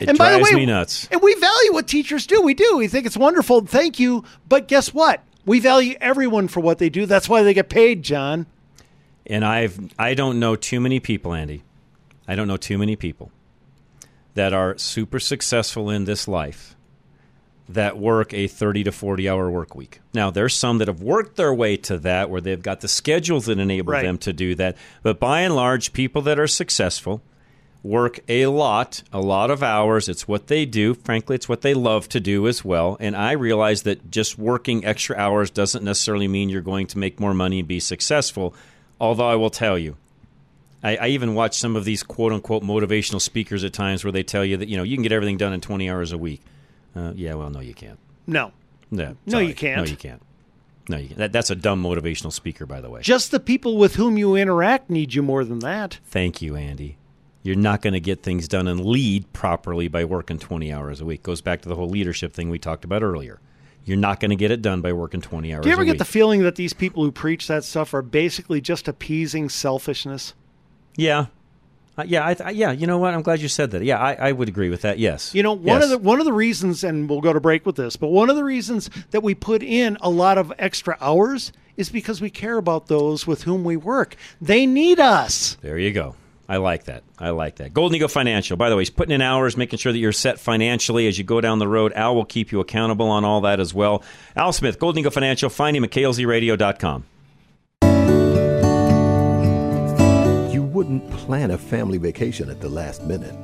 It 0.00 0.08
and 0.08 0.18
by 0.18 0.32
the 0.32 0.38
way, 0.42 0.50
me 0.52 0.66
nuts. 0.66 1.08
And 1.10 1.22
we 1.22 1.34
value 1.34 1.72
what 1.72 1.86
teachers 1.86 2.26
do. 2.26 2.40
We 2.42 2.54
do. 2.54 2.76
We 2.78 2.88
think 2.88 3.06
it's 3.06 3.16
wonderful. 3.16 3.64
Thank 3.66 3.98
you. 4.00 4.24
But 4.48 4.68
guess 4.68 4.92
what? 4.92 5.22
We 5.46 5.60
value 5.60 5.94
everyone 6.00 6.48
for 6.48 6.60
what 6.60 6.78
they 6.78 6.88
do. 6.88 7.06
That's 7.06 7.28
why 7.28 7.42
they 7.42 7.54
get 7.54 7.68
paid, 7.68 8.02
John. 8.02 8.46
And 9.26 9.44
I've 9.44 9.78
I 9.98 10.14
don't 10.14 10.38
know 10.40 10.56
too 10.56 10.80
many 10.80 11.00
people, 11.00 11.32
Andy. 11.32 11.62
I 12.26 12.34
don't 12.34 12.48
know 12.48 12.56
too 12.56 12.78
many 12.78 12.96
people 12.96 13.30
that 14.34 14.52
are 14.52 14.76
super 14.78 15.20
successful 15.20 15.90
in 15.90 16.04
this 16.06 16.26
life 16.26 16.74
that 17.68 17.96
work 17.96 18.34
a 18.34 18.46
30 18.46 18.84
to 18.84 18.92
40 18.92 19.28
hour 19.28 19.48
work 19.50 19.74
week. 19.74 20.00
Now, 20.12 20.30
there's 20.30 20.54
some 20.54 20.78
that 20.78 20.88
have 20.88 21.00
worked 21.00 21.36
their 21.36 21.54
way 21.54 21.76
to 21.78 21.96
that 21.98 22.28
where 22.28 22.40
they've 22.40 22.60
got 22.60 22.80
the 22.80 22.88
schedules 22.88 23.46
that 23.46 23.58
enable 23.58 23.92
Right. 23.92 24.02
them 24.02 24.18
to 24.18 24.32
do 24.34 24.54
that. 24.56 24.76
But 25.02 25.18
by 25.18 25.40
and 25.42 25.54
large, 25.54 25.92
people 25.94 26.20
that 26.22 26.38
are 26.38 26.46
successful 26.46 27.22
work 27.84 28.18
a 28.28 28.46
lot, 28.46 29.02
a 29.12 29.20
lot 29.20 29.50
of 29.50 29.62
hours. 29.62 30.08
It's 30.08 30.26
what 30.26 30.48
they 30.48 30.64
do. 30.66 30.94
Frankly, 30.94 31.36
it's 31.36 31.48
what 31.48 31.60
they 31.60 31.74
love 31.74 32.08
to 32.08 32.18
do 32.18 32.48
as 32.48 32.64
well. 32.64 32.96
And 32.98 33.14
I 33.14 33.32
realize 33.32 33.82
that 33.82 34.10
just 34.10 34.38
working 34.38 34.84
extra 34.84 35.16
hours 35.16 35.50
doesn't 35.50 35.84
necessarily 35.84 36.26
mean 36.26 36.48
you're 36.48 36.62
going 36.62 36.86
to 36.88 36.98
make 36.98 37.20
more 37.20 37.34
money 37.34 37.58
and 37.60 37.68
be 37.68 37.78
successful. 37.78 38.54
Although 39.00 39.28
I 39.28 39.34
will 39.36 39.50
tell 39.50 39.78
you, 39.78 39.96
I, 40.82 40.96
I 40.96 41.06
even 41.08 41.34
watch 41.34 41.56
some 41.58 41.76
of 41.76 41.84
these 41.84 42.02
quote 42.02 42.32
unquote 42.32 42.62
motivational 42.62 43.20
speakers 43.20 43.62
at 43.64 43.72
times 43.74 44.02
where 44.02 44.12
they 44.12 44.22
tell 44.22 44.44
you 44.44 44.56
that 44.56 44.68
you 44.68 44.76
know 44.76 44.82
you 44.82 44.96
can 44.96 45.02
get 45.02 45.12
everything 45.12 45.36
done 45.36 45.52
in 45.52 45.60
20 45.60 45.88
hours 45.90 46.10
a 46.12 46.18
week. 46.18 46.40
Uh, 46.96 47.12
yeah, 47.14 47.34
well, 47.34 47.50
no, 47.50 47.60
you 47.60 47.74
can't. 47.74 47.98
No. 48.26 48.52
No, 48.90 49.16
No, 49.26 49.32
sorry. 49.32 49.46
you 49.48 49.54
can't. 49.54 49.78
No, 49.78 49.84
you 49.84 49.96
can't. 49.96 50.22
No, 50.88 50.96
you 50.96 51.08
can't. 51.08 51.18
That, 51.18 51.32
that's 51.32 51.50
a 51.50 51.56
dumb 51.56 51.82
motivational 51.82 52.32
speaker, 52.32 52.64
by 52.64 52.80
the 52.80 52.88
way. 52.88 53.00
Just 53.02 53.30
the 53.30 53.40
people 53.40 53.76
with 53.76 53.96
whom 53.96 54.16
you 54.16 54.36
interact 54.36 54.88
need 54.88 55.14
you 55.14 55.22
more 55.22 55.44
than 55.44 55.58
that. 55.60 55.98
Thank 56.06 56.40
you, 56.40 56.54
Andy. 56.54 56.96
You're 57.44 57.54
not 57.56 57.80
going 57.82 57.92
to 57.92 58.00
get 58.00 58.22
things 58.24 58.48
done 58.48 58.66
and 58.66 58.84
lead 58.84 59.32
properly 59.32 59.86
by 59.86 60.04
working 60.04 60.38
20 60.38 60.72
hours 60.72 61.00
a 61.00 61.04
week. 61.04 61.22
Goes 61.22 61.40
back 61.42 61.60
to 61.62 61.68
the 61.68 61.76
whole 61.76 61.88
leadership 61.88 62.32
thing 62.32 62.48
we 62.50 62.58
talked 62.58 62.84
about 62.84 63.02
earlier. 63.02 63.38
You're 63.84 63.98
not 63.98 64.18
going 64.18 64.30
to 64.30 64.36
get 64.36 64.50
it 64.50 64.62
done 64.62 64.80
by 64.80 64.94
working 64.94 65.20
20 65.20 65.52
hours 65.54 65.62
Do 65.62 65.68
you 65.68 65.74
ever 65.74 65.84
get 65.84 65.92
week. 65.92 65.98
the 65.98 66.04
feeling 66.06 66.42
that 66.42 66.56
these 66.56 66.72
people 66.72 67.04
who 67.04 67.12
preach 67.12 67.46
that 67.48 67.62
stuff 67.62 67.92
are 67.92 68.00
basically 68.02 68.60
just 68.62 68.88
appeasing 68.88 69.48
selfishness? 69.50 70.34
yeah. 70.96 71.26
Uh, 71.96 72.02
yeah, 72.08 72.26
I, 72.26 72.36
I, 72.46 72.50
yeah. 72.50 72.72
You 72.72 72.88
know 72.88 72.98
what? 72.98 73.14
I'm 73.14 73.22
glad 73.22 73.38
you 73.38 73.46
said 73.46 73.70
that. 73.70 73.84
Yeah, 73.84 74.00
I, 74.00 74.14
I 74.14 74.32
would 74.32 74.48
agree 74.48 74.68
with 74.68 74.80
that. 74.82 74.98
Yes. 74.98 75.32
You 75.32 75.44
know, 75.44 75.52
one 75.52 75.76
Yes. 75.80 75.84
of 75.84 75.90
the 75.90 75.98
one 75.98 76.18
of 76.18 76.24
the 76.24 76.32
reasons, 76.32 76.82
and 76.82 77.08
we'll 77.08 77.20
go 77.20 77.32
to 77.32 77.38
break 77.38 77.64
with 77.64 77.76
this, 77.76 77.94
but 77.94 78.08
one 78.08 78.30
of 78.30 78.34
the 78.34 78.42
reasons 78.42 78.90
that 79.12 79.22
we 79.22 79.32
put 79.32 79.62
in 79.62 79.96
a 80.00 80.10
lot 80.10 80.36
of 80.36 80.52
extra 80.58 80.96
hours 81.00 81.52
is 81.76 81.90
because 81.90 82.20
we 82.20 82.30
care 82.30 82.56
about 82.58 82.88
those 82.88 83.28
with 83.28 83.44
whom 83.44 83.62
we 83.62 83.76
work. 83.76 84.16
They 84.40 84.66
need 84.66 84.98
us. 84.98 85.56
There 85.62 85.78
you 85.78 85.92
go. 85.92 86.16
I 86.48 86.58
like 86.58 86.84
that. 86.84 87.02
I 87.18 87.30
like 87.30 87.56
that. 87.56 87.72
Golden 87.72 87.96
Eagle 87.96 88.08
Financial, 88.08 88.56
by 88.56 88.68
the 88.68 88.76
way, 88.76 88.82
he's 88.82 88.90
putting 88.90 89.14
in 89.14 89.22
hours, 89.22 89.56
making 89.56 89.78
sure 89.78 89.92
that 89.92 89.98
you're 89.98 90.12
set 90.12 90.38
financially 90.38 91.06
as 91.08 91.16
you 91.16 91.24
go 91.24 91.40
down 91.40 91.58
the 91.58 91.68
road. 91.68 91.92
Al 91.94 92.14
will 92.14 92.24
keep 92.24 92.52
you 92.52 92.60
accountable 92.60 93.08
on 93.08 93.24
all 93.24 93.40
that 93.42 93.60
as 93.60 93.72
well. 93.72 94.02
Al 94.36 94.52
Smith, 94.52 94.78
Golden 94.78 95.00
Eagle 95.00 95.10
Financial. 95.10 95.48
Find 95.48 95.76
him 95.76 95.84
at 95.84 95.90
klzradio.com. 95.90 97.04
You 100.52 100.62
wouldn't 100.62 101.10
plan 101.12 101.50
a 101.50 101.58
family 101.58 101.98
vacation 101.98 102.50
at 102.50 102.60
the 102.60 102.68
last 102.68 103.02
minute. 103.04 103.34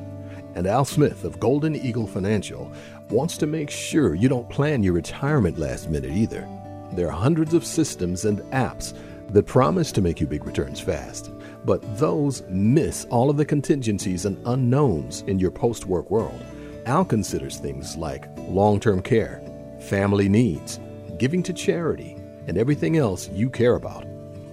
And 0.55 0.67
Al 0.67 0.85
Smith 0.85 1.25
of 1.25 1.41
Golden 1.41 1.77
Eagle 1.77 2.07
Financial 2.07 2.71
wants 3.09 3.39
to 3.39 3.47
make 3.47 3.71
sure 3.71 4.15
you 4.15 4.29
don't 4.29 4.51
plan 4.51 4.83
your 4.83 4.93
retirement 4.93 5.59
last 5.59 5.89
minute 5.89 6.11
either. 6.11 6.47
There 6.93 7.07
are 7.07 7.13
hundreds 7.13 7.55
of 7.55 7.65
systems 7.65 8.25
and 8.25 8.41
apps 8.51 8.95
that 9.29 9.47
promise 9.47 9.93
to 9.93 10.03
make 10.03 10.21
you 10.21 10.27
big 10.27 10.45
returns 10.45 10.81
fast, 10.81 11.31
but 11.65 11.81
those 11.99 12.43
miss 12.49 13.07
all 13.11 13.31
of 13.31 13.37
the 13.37 13.45
contingencies 13.45 14.25
and 14.25 14.41
unknowns 14.47 15.23
in 15.23 15.39
your 15.39 15.51
post 15.51 15.87
work 15.87 16.11
world. 16.11 16.41
Al 16.87 17.05
considers 17.05 17.59
things 17.59 17.97
like 17.97 18.27
long 18.49 18.81
term 18.81 19.03
care, 19.03 19.43
family 19.81 20.29
needs, 20.29 20.81
giving 21.19 21.43
to 21.43 21.53
charity, 21.53 22.17
and 22.47 22.57
everything 22.57 22.97
else 22.97 23.29
you 23.31 23.51
care 23.51 23.75
about. 23.75 24.07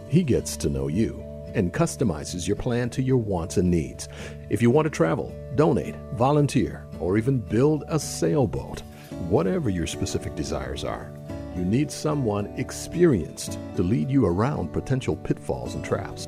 He 0.10 0.24
gets 0.24 0.58
to 0.58 0.70
know 0.70 0.88
you 0.88 1.24
and 1.54 1.74
customizes 1.74 2.48
your 2.48 2.56
plan 2.56 2.90
to 2.92 3.02
your 3.02 3.18
wants 3.18 3.58
and 3.58 3.72
needs. 3.72 4.10
If 4.50 4.62
you 4.62 4.70
want 4.70 4.86
to 4.86 4.90
travel, 4.90 5.34
donate, 5.56 5.96
volunteer, 6.14 6.86
or 7.00 7.18
even 7.18 7.40
build 7.40 7.84
a 7.88 8.00
sailboat, 8.00 8.82
whatever 9.30 9.70
your 9.70 9.88
specific 9.88 10.36
desires 10.36 10.84
are, 10.84 11.12
you 11.56 11.66
need 11.66 11.90
someone 11.90 12.46
experienced 12.58 13.58
to 13.76 13.82
lead 13.82 14.12
you 14.12 14.26
around 14.26 14.72
potential 14.72 15.16
pitfalls 15.16 15.74
and 15.74 15.84
traps. 15.84 16.28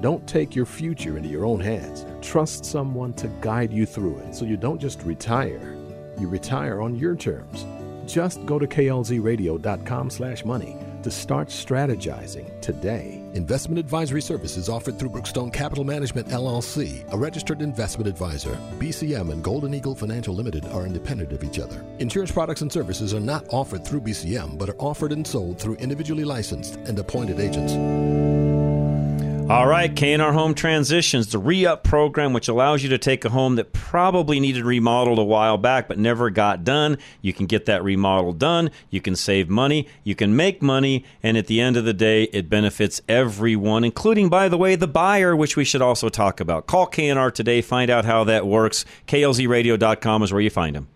Don't 0.00 0.26
take 0.26 0.54
your 0.54 0.66
future 0.66 1.16
into 1.16 1.28
your 1.28 1.44
own 1.44 1.60
hands. 1.60 2.06
Trust 2.20 2.64
someone 2.64 3.12
to 3.14 3.28
guide 3.40 3.72
you 3.72 3.86
through 3.86 4.18
it 4.18 4.34
so 4.34 4.44
you 4.44 4.56
don't 4.56 4.80
just 4.80 5.02
retire. 5.02 5.76
You 6.18 6.28
retire 6.28 6.80
on 6.80 6.96
your 6.96 7.16
terms. 7.16 7.66
Just 8.06 8.44
go 8.46 8.58
to 8.58 8.66
klzradio.com 8.66 10.10
slash 10.10 10.44
money 10.44 10.76
to 11.02 11.10
start 11.10 11.48
strategizing 11.48 12.60
today. 12.60 13.22
Investment 13.34 13.78
advisory 13.78 14.22
services 14.22 14.68
offered 14.68 14.98
through 14.98 15.10
Brookstone 15.10 15.52
Capital 15.52 15.84
Management 15.84 16.28
LLC, 16.28 17.04
a 17.12 17.16
registered 17.16 17.62
investment 17.62 18.08
advisor. 18.08 18.56
BCM 18.78 19.30
and 19.30 19.42
Golden 19.42 19.74
Eagle 19.74 19.94
Financial 19.94 20.34
Limited 20.34 20.66
are 20.66 20.86
independent 20.86 21.32
of 21.32 21.42
each 21.42 21.58
other. 21.58 21.84
Insurance 21.98 22.30
products 22.30 22.62
and 22.62 22.72
services 22.72 23.14
are 23.14 23.20
not 23.20 23.44
offered 23.50 23.84
through 23.84 24.02
BCM, 24.02 24.58
but 24.58 24.70
are 24.70 24.78
offered 24.78 25.12
and 25.12 25.26
sold 25.26 25.58
through 25.58 25.74
individually 25.76 26.24
licensed 26.24 26.76
and 26.76 26.98
appointed 26.98 27.40
agents. 27.40 28.41
All 29.52 29.66
right, 29.66 29.94
K&R 29.94 30.32
Home 30.32 30.54
Transitions, 30.54 31.30
the 31.30 31.38
re-up 31.38 31.84
program 31.84 32.32
which 32.32 32.48
allows 32.48 32.82
you 32.82 32.88
to 32.88 32.96
take 32.96 33.22
a 33.26 33.28
home 33.28 33.56
that 33.56 33.74
probably 33.74 34.40
needed 34.40 34.64
remodeled 34.64 35.18
a 35.18 35.24
while 35.24 35.58
back 35.58 35.88
but 35.88 35.98
never 35.98 36.30
got 36.30 36.64
done. 36.64 36.96
You 37.20 37.34
can 37.34 37.44
get 37.44 37.66
that 37.66 37.84
remodel 37.84 38.32
done, 38.32 38.70
you 38.88 39.02
can 39.02 39.14
save 39.14 39.50
money, 39.50 39.88
you 40.04 40.14
can 40.14 40.34
make 40.34 40.62
money, 40.62 41.04
and 41.22 41.36
at 41.36 41.48
the 41.48 41.60
end 41.60 41.76
of 41.76 41.84
the 41.84 41.92
day, 41.92 42.22
it 42.32 42.48
benefits 42.48 43.02
everyone, 43.10 43.84
including, 43.84 44.30
by 44.30 44.48
the 44.48 44.56
way, 44.56 44.74
the 44.74 44.88
buyer, 44.88 45.36
which 45.36 45.54
we 45.54 45.66
should 45.66 45.82
also 45.82 46.08
talk 46.08 46.40
about. 46.40 46.66
Call 46.66 46.86
K&R 46.86 47.30
today, 47.30 47.60
find 47.60 47.90
out 47.90 48.06
how 48.06 48.24
that 48.24 48.46
works. 48.46 48.86
KLZradio.com 49.06 50.22
is 50.22 50.32
where 50.32 50.40
you 50.40 50.48
find 50.48 50.76
them. 50.76 50.88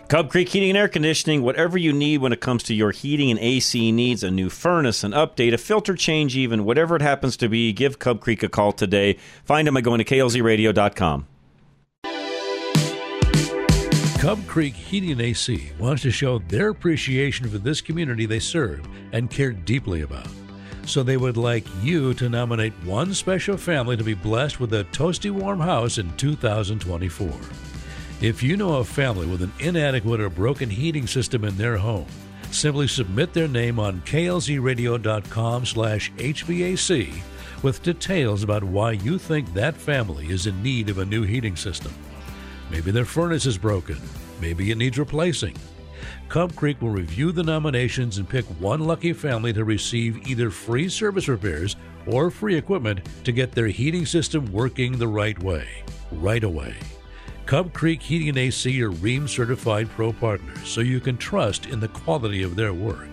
Cub 0.10 0.32
Creek 0.32 0.49
Heating 0.49 0.72
and 0.72 0.78
Air 0.78 0.88
Conditioning, 0.88 1.43
whatever 1.43 1.78
you 1.78 1.93
need 1.93 2.18
when 2.18 2.34
it 2.34 2.41
comes 2.41 2.64
to 2.64 2.74
your 2.74 2.89
heating 2.89 3.30
and 3.30 3.39
AC 3.39 3.91
needs, 3.91 4.24
a 4.24 4.32
new 4.32 4.49
furnace, 4.49 5.03
an 5.03 5.12
update, 5.12 5.53
a 5.53 5.57
filter 5.60 5.93
change, 5.93 6.36
even 6.36 6.66
whatever 6.66 6.95
it 6.95 7.03
happens 7.03 7.38
to 7.38 7.47
be, 7.47 7.72
give 7.72 7.99
Cub 7.99 8.20
Creek 8.20 8.41
a 8.41 8.49
call 8.49 8.72
today. 8.72 9.20
Find 9.45 9.68
them 9.68 9.76
by 9.76 9.82
going 9.82 9.99
to 9.99 10.03
klzradio.com. 10.03 11.28
Cub 14.18 14.47
Creek 14.47 14.74
Heating 14.74 15.12
and 15.12 15.22
AC 15.22 15.74
wants 15.78 16.01
to 16.01 16.10
show 16.10 16.39
their 16.39 16.70
appreciation 16.70 17.47
for 17.47 17.60
this 17.60 17.80
community 17.80 18.26
they 18.26 18.39
serve 18.39 18.88
and 19.12 19.30
care 19.30 19.51
deeply 19.51 20.01
about. 20.01 20.28
So 20.88 21.03
they 21.03 21.18
would 21.18 21.38
like 21.38 21.68
you 21.84 22.16
to 22.16 22.30
nominate 22.30 22.74
one 22.84 23.14
special 23.14 23.57
family 23.57 23.95
to 23.95 24.03
be 24.03 24.16
blessed 24.16 24.60
with 24.60 24.74
a 24.74 24.86
toasty 24.86 25.30
warm 25.30 25.60
house 25.60 25.99
in 25.99 26.18
2024. 26.18 27.30
If 28.22 28.43
you 28.43 28.57
know 28.57 28.80
a 28.80 28.84
family 28.84 29.26
with 29.26 29.41
an 29.41 29.53
inadequate 29.59 30.20
or 30.20 30.30
broken 30.30 30.70
heating 30.70 31.07
system 31.07 31.45
in 31.45 31.55
their 31.55 31.78
home, 31.78 32.05
simply 32.51 32.86
submit 32.86 33.32
their 33.32 33.47
name 33.47 33.80
on 33.80 34.01
klzradio.com 34.01 35.65
slash 35.65 36.11
HVAC 36.11 37.13
with 37.63 37.82
details 37.82 38.43
about 38.43 38.61
why 38.61 38.91
you 38.91 39.17
think 39.17 39.53
that 39.53 39.74
family 39.74 40.32
is 40.32 40.47
in 40.47 40.61
need 40.61 40.89
of 40.89 40.97
a 40.97 41.05
new 41.05 41.24
heating 41.24 41.55
system. 41.55 41.93
Maybe 42.70 42.91
their 42.91 43.05
furnace 43.05 43.45
is 43.45 43.57
broken. 43.57 43.97
Maybe 44.41 44.70
it 44.70 44.78
needs 44.78 44.99
replacing. 44.99 45.55
Cub 46.28 46.53
Creek 46.57 46.82
will 46.82 46.89
review 46.89 47.32
the 47.32 47.43
nominations 47.43 48.17
and 48.17 48.28
pick 48.28 48.43
one 48.59 48.82
lucky 48.82 49.13
family 49.13 49.53
to 49.53 49.63
receive 49.63 50.28
either 50.28 50.49
free 50.49 50.89
service 50.89 51.30
repairs 51.30 51.78
or 52.05 52.30
free 52.30 52.57
equipment 52.57 52.99
to 53.24 53.32
get 53.32 53.53
their 53.53 53.67
heating 53.67 54.05
system 54.05 54.45
working 54.51 54.97
the 54.97 55.07
right 55.07 55.41
way, 55.41 55.86
right 56.11 56.43
away. 56.43 56.76
Cub 57.50 57.74
Creek 57.74 58.04
Heating 58.04 58.30
and 58.30 58.38
AC 58.38 58.80
are 58.84 58.91
Rheem 58.91 59.28
certified 59.28 59.89
pro 59.89 60.14
partners, 60.14 60.70
so 60.70 60.82
you 60.82 61.00
can 61.00 61.18
trust 61.18 61.66
in 61.66 61.80
the 61.80 61.88
quality 61.88 62.43
of 62.43 62.56
their 62.56 62.76
work. 62.76 63.08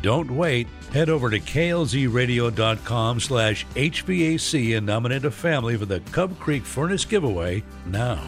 Don't 0.00 0.28
wait. 0.32 0.66
Head 0.92 1.08
over 1.08 1.30
to 1.30 1.38
klzradio.com 1.38 3.20
slash 3.20 3.64
HVAC 3.76 4.76
and 4.76 4.84
nominate 4.84 5.24
a 5.24 5.30
family 5.30 5.76
for 5.76 5.86
the 5.86 6.00
Cub 6.10 6.36
Creek 6.40 6.64
Furnace 6.64 7.04
Giveaway 7.04 7.62
now. 7.86 8.20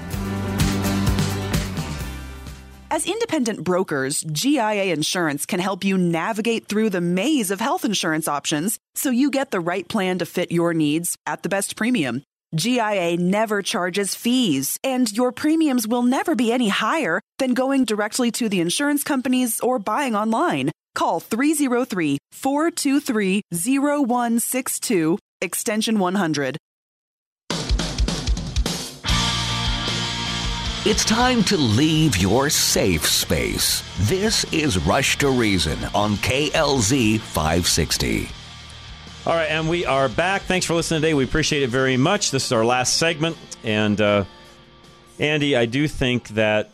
As 2.92 3.04
independent 3.04 3.64
brokers, 3.64 4.22
GIA 4.30 4.92
Insurance 4.92 5.46
can 5.46 5.58
help 5.58 5.82
you 5.82 5.98
navigate 5.98 6.68
through 6.68 6.90
the 6.90 7.00
maze 7.00 7.50
of 7.50 7.58
health 7.58 7.84
insurance 7.84 8.28
options 8.28 8.78
so 8.94 9.10
you 9.10 9.32
get 9.32 9.50
the 9.50 9.58
right 9.58 9.88
plan 9.88 10.20
to 10.20 10.26
fit 10.26 10.52
your 10.52 10.72
needs 10.74 11.18
at 11.26 11.42
the 11.42 11.48
best 11.48 11.74
premium. 11.74 12.22
GIA 12.54 13.16
never 13.16 13.62
charges 13.62 14.14
fees, 14.14 14.78
and 14.84 15.10
your 15.10 15.32
premiums 15.32 15.88
will 15.88 16.02
never 16.02 16.36
be 16.36 16.52
any 16.52 16.68
higher 16.68 17.20
than 17.38 17.54
going 17.54 17.84
directly 17.84 18.30
to 18.32 18.48
the 18.48 18.60
insurance 18.60 19.02
companies 19.02 19.60
or 19.60 19.78
buying 19.78 20.14
online. 20.14 20.70
Call 20.94 21.20
303 21.20 22.18
423 22.32 23.42
0162, 23.50 25.18
extension 25.40 25.98
100. 25.98 26.56
It's 30.86 31.04
time 31.06 31.42
to 31.44 31.56
leave 31.56 32.18
your 32.18 32.50
safe 32.50 33.08
space. 33.08 33.82
This 34.00 34.44
is 34.52 34.78
Rush 34.86 35.16
to 35.16 35.30
Reason 35.30 35.78
on 35.94 36.16
KLZ 36.16 37.20
560. 37.20 38.43
All 39.26 39.34
right, 39.34 39.46
and 39.48 39.70
we 39.70 39.86
are 39.86 40.10
back. 40.10 40.42
Thanks 40.42 40.66
for 40.66 40.74
listening 40.74 41.00
today. 41.00 41.14
We 41.14 41.24
appreciate 41.24 41.62
it 41.62 41.70
very 41.70 41.96
much. 41.96 42.30
This 42.30 42.44
is 42.44 42.52
our 42.52 42.62
last 42.64 42.98
segment. 42.98 43.38
And 43.62 43.98
uh, 43.98 44.24
Andy, 45.18 45.56
I 45.56 45.64
do 45.64 45.88
think 45.88 46.28
that, 46.30 46.68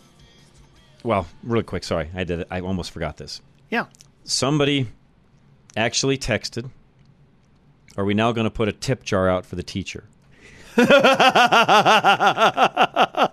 well, 1.05 1.29
really 1.45 1.63
quick, 1.63 1.85
sorry, 1.85 2.11
I 2.13 2.25
did 2.25 2.41
it. 2.41 2.49
I 2.51 2.61
almost 2.61 2.91
forgot 2.91 3.19
this. 3.19 3.41
Yeah. 3.71 3.87
Somebody 4.25 4.89
actually 5.77 6.19
texted, 6.19 6.69
Are 7.97 8.05
we 8.05 8.15
now 8.15 8.33
going 8.33 8.47
to 8.47 8.51
put 8.51 8.67
a 8.67 8.73
tip 8.73 9.05
jar 9.05 9.29
out 9.29 9.47
for 9.47 9.55
the 9.57 9.63
teacher? 9.63 10.05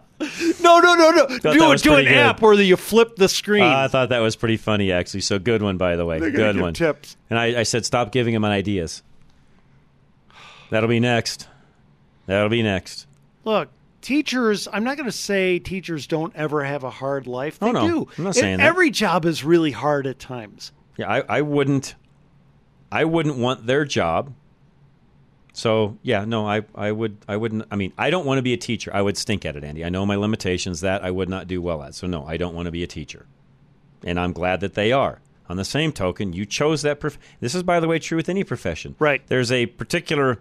No, 0.60 0.80
no, 0.80 0.96
no, 0.96 1.12
no. 1.12 1.26
Thought 1.28 1.54
do 1.54 1.64
it. 1.64 1.70
was 1.70 1.82
Do 1.82 1.96
an 1.96 2.06
good. 2.06 2.18
app 2.18 2.42
where 2.42 2.54
you 2.56 2.76
flip 2.76 3.16
the 3.16 3.30
screen. 3.30 3.64
Uh, 3.64 3.86
I 3.86 3.88
thought 3.88 4.10
that 4.10 4.20
was 4.20 4.36
pretty 4.36 4.58
funny, 4.58 4.92
actually. 4.92 5.22
So 5.22 5.40
good 5.40 5.62
one, 5.62 5.78
by 5.78 5.96
the 5.96 6.06
way. 6.06 6.20
Good 6.20 6.60
one. 6.60 6.74
tips. 6.74 7.16
And 7.30 7.40
I, 7.40 7.60
I 7.60 7.64
said, 7.64 7.86
stop 7.86 8.12
giving 8.12 8.34
him 8.34 8.44
ideas. 8.44 9.04
That'll 10.70 10.90
be 10.90 11.00
next. 11.00 11.48
That'll 12.26 12.50
be 12.50 12.62
next. 12.64 13.08
Look, 13.46 13.70
teachers. 14.02 14.68
I'm 14.72 14.84
not 14.84 14.98
going 14.98 15.06
to 15.10 15.12
say 15.16 15.60
teachers 15.60 16.08
don't 16.08 16.36
ever 16.36 16.64
have 16.64 16.84
a 16.84 16.90
hard 16.90 17.28
life. 17.28 17.58
Oh, 17.62 17.72
they 17.72 17.80
Oh, 17.80 17.88
no. 17.88 18.06
do. 18.06 18.12
I'm 18.18 18.24
not 18.26 18.36
saying 18.36 18.58
that. 18.58 18.66
Every 18.68 18.90
job 18.92 19.26
is 19.26 19.44
really 19.44 19.72
hard 19.72 20.08
at 20.08 20.20
times. 20.20 20.72
Yeah, 20.98 21.10
I, 21.10 21.24
I 21.38 21.42
wouldn't. 21.42 21.96
I 22.92 23.06
wouldn't 23.06 23.38
want 23.38 23.66
their 23.68 23.86
job. 23.86 24.34
So 25.54 25.98
yeah, 26.04 26.24
no, 26.26 26.48
I, 26.48 26.64
I 26.76 26.92
would 26.92 27.18
I 27.28 27.36
wouldn't. 27.38 27.66
I 27.72 27.76
mean, 27.76 27.92
I 27.98 28.10
don't 28.10 28.26
want 28.26 28.38
to 28.38 28.42
be 28.44 28.54
a 28.54 28.58
teacher. 28.58 28.92
I 28.94 29.02
would 29.02 29.18
stink 29.18 29.46
at 29.46 29.56
it, 29.56 29.64
Andy. 29.64 29.84
I 29.84 29.90
know 29.90 30.06
my 30.06 30.16
limitations. 30.16 30.82
That 30.82 31.04
I 31.04 31.10
would 31.12 31.30
not 31.30 31.48
do 31.48 31.62
well 31.62 31.82
at. 31.84 31.96
So 31.96 32.06
no, 32.08 32.26
I 32.26 32.38
don't 32.38 32.54
want 32.54 32.68
to 32.68 32.72
be 32.72 32.84
a 32.84 32.88
teacher. 32.88 33.26
And 34.04 34.20
I'm 34.20 34.34
glad 34.34 34.60
that 34.62 34.76
they 34.76 34.92
are. 34.92 35.20
On 35.50 35.58
the 35.58 35.66
same 35.66 35.92
token, 35.92 36.34
you 36.34 36.46
chose 36.46 36.82
that. 36.82 37.00
Prof- 37.00 37.18
this 37.40 37.56
is, 37.56 37.64
by 37.64 37.80
the 37.80 37.88
way, 37.88 38.00
true 38.00 38.18
with 38.18 38.30
any 38.30 38.44
profession. 38.44 38.96
Right. 39.00 39.26
There's 39.28 39.52
a 39.52 39.66
particular 39.66 40.40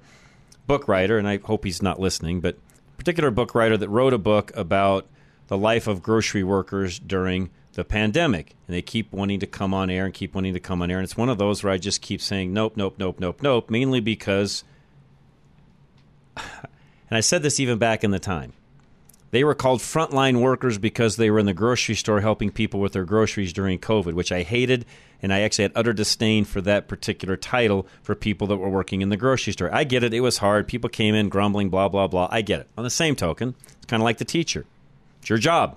book 0.66 0.88
writer, 0.88 1.18
and 1.18 1.28
I 1.28 1.38
hope 1.38 1.64
he's 1.64 1.82
not 1.82 2.00
listening, 2.00 2.40
but 2.40 2.58
particular 2.96 3.30
book 3.30 3.54
writer 3.54 3.76
that 3.76 3.88
wrote 3.88 4.12
a 4.12 4.18
book 4.18 4.50
about 4.56 5.06
the 5.48 5.56
life 5.56 5.86
of 5.86 6.02
grocery 6.02 6.42
workers 6.42 6.98
during 6.98 7.50
the 7.74 7.84
pandemic. 7.84 8.54
And 8.66 8.74
they 8.74 8.82
keep 8.82 9.12
wanting 9.12 9.40
to 9.40 9.46
come 9.46 9.72
on 9.72 9.90
air 9.90 10.04
and 10.04 10.12
keep 10.12 10.34
wanting 10.34 10.54
to 10.54 10.60
come 10.60 10.82
on 10.82 10.90
air. 10.90 10.98
And 10.98 11.04
it's 11.04 11.16
one 11.16 11.28
of 11.28 11.38
those 11.38 11.62
where 11.62 11.72
I 11.72 11.78
just 11.78 12.00
keep 12.00 12.20
saying 12.20 12.52
nope, 12.52 12.76
nope, 12.76 12.96
nope, 12.98 13.20
nope, 13.20 13.42
nope, 13.42 13.70
mainly 13.70 14.00
because, 14.00 14.64
and 16.36 16.46
I 17.12 17.20
said 17.20 17.42
this 17.42 17.60
even 17.60 17.78
back 17.78 18.02
in 18.02 18.10
the 18.10 18.18
time, 18.18 18.54
they 19.36 19.44
were 19.44 19.54
called 19.54 19.80
frontline 19.80 20.40
workers 20.40 20.78
because 20.78 21.16
they 21.16 21.30
were 21.30 21.38
in 21.38 21.44
the 21.44 21.52
grocery 21.52 21.94
store 21.94 22.22
helping 22.22 22.50
people 22.50 22.80
with 22.80 22.94
their 22.94 23.04
groceries 23.04 23.52
during 23.52 23.78
COVID, 23.78 24.14
which 24.14 24.32
I 24.32 24.44
hated. 24.44 24.86
And 25.20 25.30
I 25.30 25.40
actually 25.40 25.64
had 25.64 25.72
utter 25.74 25.92
disdain 25.92 26.46
for 26.46 26.62
that 26.62 26.88
particular 26.88 27.36
title 27.36 27.86
for 28.02 28.14
people 28.14 28.46
that 28.46 28.56
were 28.56 28.70
working 28.70 29.02
in 29.02 29.10
the 29.10 29.16
grocery 29.18 29.52
store. 29.52 29.68
I 29.74 29.84
get 29.84 30.02
it. 30.02 30.14
It 30.14 30.20
was 30.20 30.38
hard. 30.38 30.66
People 30.66 30.88
came 30.88 31.14
in 31.14 31.28
grumbling, 31.28 31.68
blah, 31.68 31.90
blah, 31.90 32.06
blah. 32.06 32.28
I 32.30 32.40
get 32.40 32.60
it. 32.60 32.68
On 32.78 32.84
the 32.84 32.88
same 32.88 33.14
token, 33.14 33.54
it's 33.76 33.84
kind 33.84 34.00
of 34.00 34.04
like 34.04 34.16
the 34.16 34.24
teacher. 34.24 34.64
It's 35.20 35.28
your 35.28 35.38
job. 35.38 35.76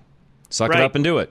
Suck 0.49 0.70
Right. 0.72 0.80
it 0.80 0.86
up 0.86 0.95
and 0.95 1.03
do 1.03 1.18
it. 1.18 1.30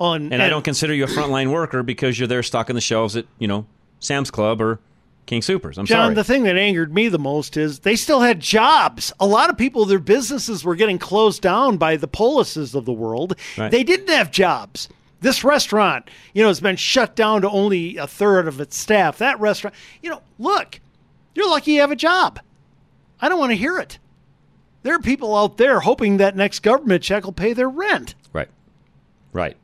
On 0.00 0.32
And 0.32 0.42
I 0.42 0.48
don't 0.48 0.64
consider 0.64 0.94
you 0.94 1.04
a 1.04 1.06
frontline 1.06 1.52
worker 1.52 1.84
because 1.84 2.18
you're 2.18 2.26
there 2.26 2.42
stocking 2.42 2.74
the 2.74 2.80
shelves 2.80 3.14
at, 3.14 3.26
you 3.38 3.46
know, 3.46 3.66
Sam's 4.00 4.32
Club 4.32 4.60
or 4.60 4.80
King 5.26 5.42
Supers. 5.42 5.76
I'm 5.76 5.86
sorry. 5.86 5.98
John, 5.98 6.04
sorry. 6.06 6.14
the 6.14 6.24
thing 6.24 6.42
that 6.44 6.56
angered 6.56 6.94
me 6.94 7.08
the 7.08 7.18
most 7.18 7.56
is 7.56 7.80
they 7.80 7.96
still 7.96 8.20
had 8.20 8.40
jobs. 8.40 9.12
A 9.18 9.26
lot 9.26 9.50
of 9.50 9.58
people, 9.58 9.84
their 9.84 9.98
businesses 9.98 10.64
were 10.64 10.76
getting 10.76 10.98
closed 10.98 11.42
down 11.42 11.76
by 11.76 11.96
the 11.96 12.08
policies 12.08 12.74
of 12.74 12.84
the 12.84 12.92
world. 12.92 13.36
Right. 13.58 13.70
They 13.70 13.82
didn't 13.82 14.08
have 14.08 14.30
jobs. 14.30 14.88
This 15.20 15.42
restaurant, 15.42 16.08
you 16.32 16.42
know, 16.42 16.48
has 16.48 16.60
been 16.60 16.76
shut 16.76 17.16
down 17.16 17.42
to 17.42 17.50
only 17.50 17.96
a 17.96 18.06
third 18.06 18.46
of 18.46 18.60
its 18.60 18.76
staff. 18.76 19.18
That 19.18 19.40
restaurant, 19.40 19.74
you 20.00 20.10
know, 20.10 20.22
look, 20.38 20.80
you're 21.34 21.48
lucky 21.48 21.72
you 21.72 21.80
have 21.80 21.90
a 21.90 21.96
job. 21.96 22.38
I 23.20 23.28
don't 23.28 23.38
want 23.38 23.50
to 23.50 23.56
hear 23.56 23.78
it. 23.78 23.98
There 24.82 24.94
are 24.94 25.00
people 25.00 25.36
out 25.36 25.56
there 25.56 25.80
hoping 25.80 26.18
that 26.18 26.36
next 26.36 26.60
government 26.60 27.02
check 27.02 27.24
will 27.24 27.32
pay 27.32 27.52
their 27.52 27.68
rent. 27.68 28.14
Right. 28.32 28.48
Right. 29.32 29.56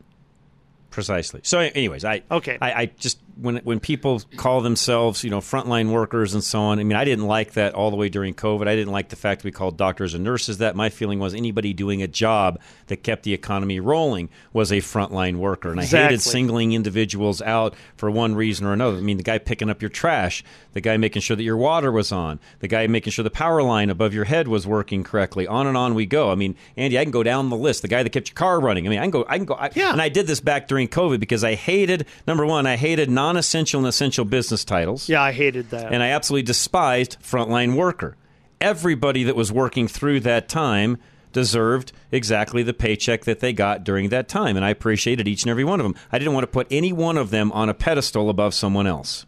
Precisely. 0.91 1.41
So, 1.45 1.61
anyways, 1.61 2.05
I 2.05 2.23
okay. 2.31 2.59
I, 2.61 2.73
I 2.73 2.87
just 2.87 3.19
when 3.37 3.57
when 3.59 3.81
people 3.81 4.21
call 4.37 4.61
themselves 4.61 5.25
you 5.25 5.31
know 5.31 5.41
frontline 5.41 5.91
workers 5.91 6.35
and 6.35 6.43
so 6.43 6.61
on. 6.61 6.79
I 6.79 6.85
mean, 6.85 6.97
I 6.97 7.05
didn't 7.05 7.27
like 7.27 7.53
that 7.53 7.75
all 7.75 7.91
the 7.91 7.97
way 7.97 8.09
during 8.09 8.35
COVID. 8.35 8.69
I 8.69 8.77
didn't 8.77 8.93
like 8.93 9.09
the 9.09 9.17
fact 9.17 9.45
we 9.45 9.53
called 9.53 9.77
doctors 9.77 10.15
and 10.15 10.25
nurses 10.25 10.59
that. 10.59 10.77
My 10.77 10.91
feeling 10.91 11.19
was 11.19 11.35
anybody 11.35 11.73
doing 11.73 12.03
a 12.03 12.09
job 12.09 12.61
that 12.87 13.03
kept 13.03 13.23
the 13.23 13.33
economy 13.33 13.81
rolling 13.81 14.29
was 14.53 14.71
a 14.73 14.77
frontline 14.79 15.37
worker, 15.37 15.71
and 15.71 15.81
I 15.81 15.85
hated 15.85 16.21
singling 16.21 16.73
individuals 16.73 17.41
out 17.43 17.75
for 17.97 18.11
one 18.11 18.35
reason 18.35 18.67
or 18.67 18.73
another. 18.73 18.97
I 18.99 19.01
mean, 19.01 19.17
the 19.17 19.23
guy 19.23 19.39
picking 19.39 19.71
up 19.71 19.83
your 19.83 19.89
trash, 19.89 20.45
the 20.73 20.81
guy 20.81 20.97
making 20.97 21.23
sure 21.23 21.37
that 21.37 21.43
your 21.43 21.57
water 21.57 21.91
was 21.93 22.13
on, 22.13 22.41
the 22.61 22.69
guy 22.69 22.87
making 22.87 23.13
sure 23.13 23.23
the 23.23 23.31
power 23.31 23.63
line 23.63 23.91
above 23.91 24.15
your 24.15 24.25
head 24.25 24.49
was 24.49 24.67
working 24.67 25.05
correctly. 25.05 25.47
On 25.47 25.67
and 25.67 25.77
on 25.77 25.95
we 25.95 26.07
go. 26.07 26.31
I 26.31 26.35
mean, 26.35 26.57
Andy, 26.77 26.99
I 26.99 27.05
can 27.05 27.13
go 27.13 27.23
down 27.23 27.51
the 27.51 27.57
list. 27.57 27.83
The 27.83 27.89
guy 27.89 28.03
that 28.03 28.11
kept 28.11 28.29
your 28.29 28.35
car 28.35 28.61
running. 28.61 28.87
I 28.87 28.91
mean, 28.91 28.99
I 28.99 29.03
can 29.03 29.11
go. 29.11 29.25
I 29.29 29.37
can 29.37 29.47
go. 29.47 29.55
I, 29.55 29.71
And 29.93 30.03
I 30.03 30.09
did 30.09 30.27
this 30.27 30.41
back 30.41 30.69
during 30.69 30.89
COVID 30.89 31.21
because 31.21 31.45
I 31.45 31.55
hated 31.55 32.07
number 32.27 32.47
one, 32.47 32.67
I 32.67 32.77
hated 32.77 33.11
non-essential 33.23 33.79
and 33.79 33.87
essential 33.87 34.25
business 34.25 34.65
titles. 34.65 35.09
Yeah, 35.09 35.23
I 35.23 35.31
hated 35.31 35.71
that. 35.71 35.93
And 35.93 36.03
I 36.03 36.09
absolutely 36.09 36.43
despised 36.43 37.19
frontline 37.23 37.77
worker. 37.77 38.17
Everybody 38.61 39.23
that 39.25 39.37
was 39.37 39.53
working 39.53 39.87
through 39.87 40.21
that 40.21 40.49
time 40.49 40.99
deserved 41.33 41.93
exactly 42.11 42.65
the 42.65 42.75
paycheck 42.75 43.25
that 43.25 43.39
they 43.39 43.53
got 43.53 43.85
during 43.85 44.09
that 44.09 44.29
time. 44.29 44.57
And 44.57 44.65
I 44.65 44.71
appreciated 44.71 45.29
each 45.29 45.45
and 45.45 45.51
every 45.51 45.63
one 45.63 45.79
of 45.79 45.85
them. 45.85 45.95
I 46.11 46.19
didn't 46.19 46.35
want 46.35 46.43
to 46.43 46.49
put 46.49 46.67
any 46.69 46.93
one 46.93 47.17
of 47.17 47.31
them 47.31 47.53
on 47.53 47.69
a 47.69 47.75
pedestal 47.75 48.29
above 48.29 48.55
someone 48.55 48.89
else. 48.89 49.25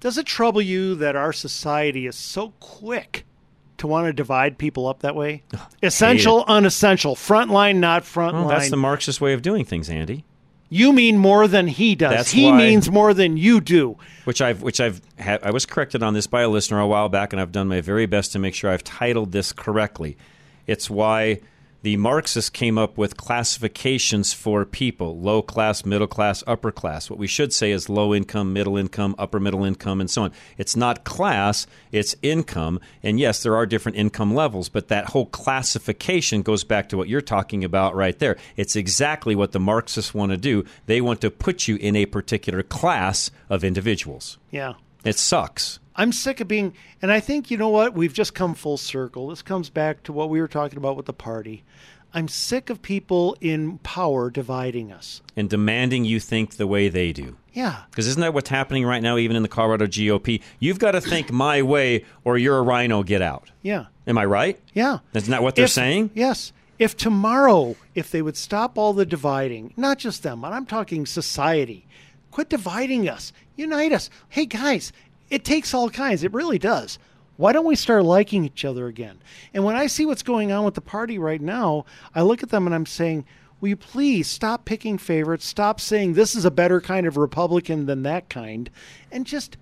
Does 0.00 0.18
it 0.18 0.26
trouble 0.26 0.60
you 0.60 0.94
that 0.96 1.16
our 1.16 1.32
society 1.32 2.06
is 2.06 2.16
so 2.16 2.52
quick 2.60 3.24
to 3.78 3.86
want 3.86 4.06
to 4.06 4.12
divide 4.12 4.58
people 4.58 4.86
up 4.86 5.00
that 5.00 5.16
way? 5.16 5.44
Essential, 5.82 6.44
unessential, 6.46 7.16
frontline, 7.16 7.76
not 7.76 8.02
frontline. 8.02 8.44
Well, 8.44 8.48
that's 8.48 8.70
the 8.70 8.76
Marxist 8.76 9.20
way 9.20 9.32
of 9.32 9.40
doing 9.40 9.64
things, 9.64 9.88
Andy. 9.88 10.24
You 10.72 10.92
mean 10.92 11.18
more 11.18 11.46
than 11.46 11.66
he 11.68 11.94
does. 11.94 12.10
That's 12.12 12.30
he 12.30 12.46
why- 12.50 12.56
means 12.56 12.90
more 12.90 13.12
than 13.14 13.36
you 13.36 13.60
do. 13.60 13.96
which 14.24 14.40
I've 14.40 14.62
which 14.62 14.80
I've 14.80 15.00
ha- 15.20 15.38
I 15.42 15.50
was 15.50 15.66
corrected 15.66 16.02
on 16.02 16.14
this 16.14 16.26
by 16.26 16.42
a 16.42 16.48
listener 16.48 16.80
a 16.80 16.86
while 16.86 17.08
back, 17.08 17.32
and 17.32 17.40
I've 17.40 17.52
done 17.52 17.68
my 17.68 17.80
very 17.80 18.06
best 18.06 18.32
to 18.32 18.38
make 18.38 18.54
sure 18.54 18.70
I've 18.70 18.84
titled 18.84 19.32
this 19.32 19.52
correctly. 19.52 20.16
It's 20.66 20.88
why 20.88 21.40
the 21.82 21.96
Marxists 21.96 22.50
came 22.50 22.78
up 22.78 22.96
with 22.96 23.16
classifications 23.16 24.32
for 24.32 24.64
people: 24.64 25.18
low 25.20 25.42
class, 25.42 25.84
middle 25.84 26.06
class, 26.06 26.42
upper 26.46 26.72
class. 26.72 27.10
What 27.10 27.18
we 27.18 27.26
should 27.26 27.52
say 27.52 27.72
is 27.72 27.88
low 27.88 28.14
income, 28.14 28.52
middle 28.52 28.76
income, 28.76 29.14
upper 29.18 29.40
middle 29.40 29.64
income, 29.64 30.00
and 30.00 30.10
so 30.10 30.22
on. 30.22 30.32
It's 30.56 30.76
not 30.76 31.04
class; 31.04 31.66
it's 31.90 32.14
income. 32.22 32.80
And 33.02 33.18
yes, 33.20 33.42
there 33.42 33.56
are 33.56 33.66
different 33.66 33.98
income 33.98 34.34
levels, 34.34 34.68
but 34.68 34.88
that 34.88 35.10
whole 35.10 35.26
classification 35.26 36.42
goes 36.42 36.64
back 36.64 36.88
to 36.88 36.96
what 36.96 37.08
you're 37.08 37.20
talking 37.20 37.64
about 37.64 37.94
right 37.94 38.18
there. 38.18 38.36
It's 38.56 38.76
exactly 38.76 39.34
what 39.34 39.52
the 39.52 39.60
Marxists 39.60 40.14
want 40.14 40.32
to 40.32 40.38
do. 40.38 40.64
They 40.86 41.00
want 41.00 41.20
to 41.22 41.30
put 41.30 41.68
you 41.68 41.76
in 41.76 41.96
a 41.96 42.06
particular 42.06 42.62
class 42.62 43.30
of 43.50 43.64
individuals. 43.64 44.38
Yeah. 44.50 44.74
It 45.04 45.18
sucks. 45.18 45.80
I'm 45.94 46.12
sick 46.12 46.40
of 46.40 46.48
being, 46.48 46.74
and 47.00 47.12
I 47.12 47.20
think 47.20 47.50
you 47.50 47.56
know 47.56 47.68
what? 47.68 47.94
We've 47.94 48.12
just 48.14 48.34
come 48.34 48.54
full 48.54 48.76
circle. 48.78 49.28
This 49.28 49.42
comes 49.42 49.68
back 49.70 50.02
to 50.04 50.12
what 50.12 50.30
we 50.30 50.40
were 50.40 50.48
talking 50.48 50.78
about 50.78 50.96
with 50.96 51.06
the 51.06 51.12
party. 51.12 51.64
I'm 52.14 52.28
sick 52.28 52.68
of 52.68 52.82
people 52.82 53.36
in 53.40 53.78
power 53.78 54.30
dividing 54.30 54.92
us. 54.92 55.22
And 55.34 55.48
demanding 55.48 56.04
you 56.04 56.20
think 56.20 56.56
the 56.56 56.66
way 56.66 56.88
they 56.90 57.12
do. 57.12 57.36
Yeah. 57.54 57.82
Because 57.90 58.06
isn't 58.06 58.20
that 58.20 58.34
what's 58.34 58.50
happening 58.50 58.84
right 58.84 59.02
now, 59.02 59.16
even 59.16 59.34
in 59.34 59.42
the 59.42 59.48
Colorado 59.48 59.86
GOP? 59.86 60.42
You've 60.58 60.78
got 60.78 60.92
to 60.92 61.00
think 61.00 61.32
my 61.32 61.62
way 61.62 62.04
or 62.24 62.36
you're 62.36 62.58
a 62.58 62.62
RINO, 62.62 63.02
get 63.02 63.22
out. 63.22 63.50
Yeah. 63.62 63.86
Am 64.06 64.18
I 64.18 64.26
right? 64.26 64.60
Yeah. 64.74 64.98
Isn't 65.14 65.30
that 65.30 65.42
what 65.42 65.54
they're 65.54 65.64
If- 65.66 65.70
saying? 65.70 66.10
Yes. 66.14 66.52
If 66.78 66.96
tomorrow, 66.96 67.76
if 67.94 68.10
they 68.10 68.20
would 68.22 68.36
stop 68.36 68.76
all 68.76 68.92
the 68.92 69.06
dividing, 69.06 69.72
not 69.76 69.98
just 69.98 70.22
them, 70.22 70.40
but 70.40 70.52
I'm 70.52 70.66
talking 70.66 71.06
society, 71.06 71.86
quit 72.30 72.48
dividing 72.48 73.08
us, 73.08 73.32
unite 73.56 73.92
us. 73.92 74.10
Hey, 74.28 74.46
guys, 74.46 74.92
it 75.32 75.44
takes 75.44 75.72
all 75.72 75.88
kinds. 75.88 76.22
It 76.22 76.32
really 76.34 76.58
does. 76.58 76.98
Why 77.38 77.52
don't 77.52 77.64
we 77.64 77.74
start 77.74 78.04
liking 78.04 78.44
each 78.44 78.66
other 78.66 78.86
again? 78.86 79.18
And 79.54 79.64
when 79.64 79.74
I 79.74 79.86
see 79.86 80.04
what's 80.04 80.22
going 80.22 80.52
on 80.52 80.64
with 80.66 80.74
the 80.74 80.82
party 80.82 81.18
right 81.18 81.40
now, 81.40 81.86
I 82.14 82.20
look 82.20 82.42
at 82.42 82.50
them 82.50 82.66
and 82.66 82.74
I'm 82.74 82.84
saying, 82.84 83.24
will 83.58 83.70
you 83.70 83.76
please 83.76 84.28
stop 84.28 84.66
picking 84.66 84.98
favorites? 84.98 85.46
Stop 85.46 85.80
saying 85.80 86.12
this 86.12 86.34
is 86.34 86.44
a 86.44 86.50
better 86.50 86.82
kind 86.82 87.06
of 87.06 87.16
Republican 87.16 87.86
than 87.86 88.02
that 88.02 88.28
kind. 88.28 88.68
And 89.10 89.24
just, 89.24 89.56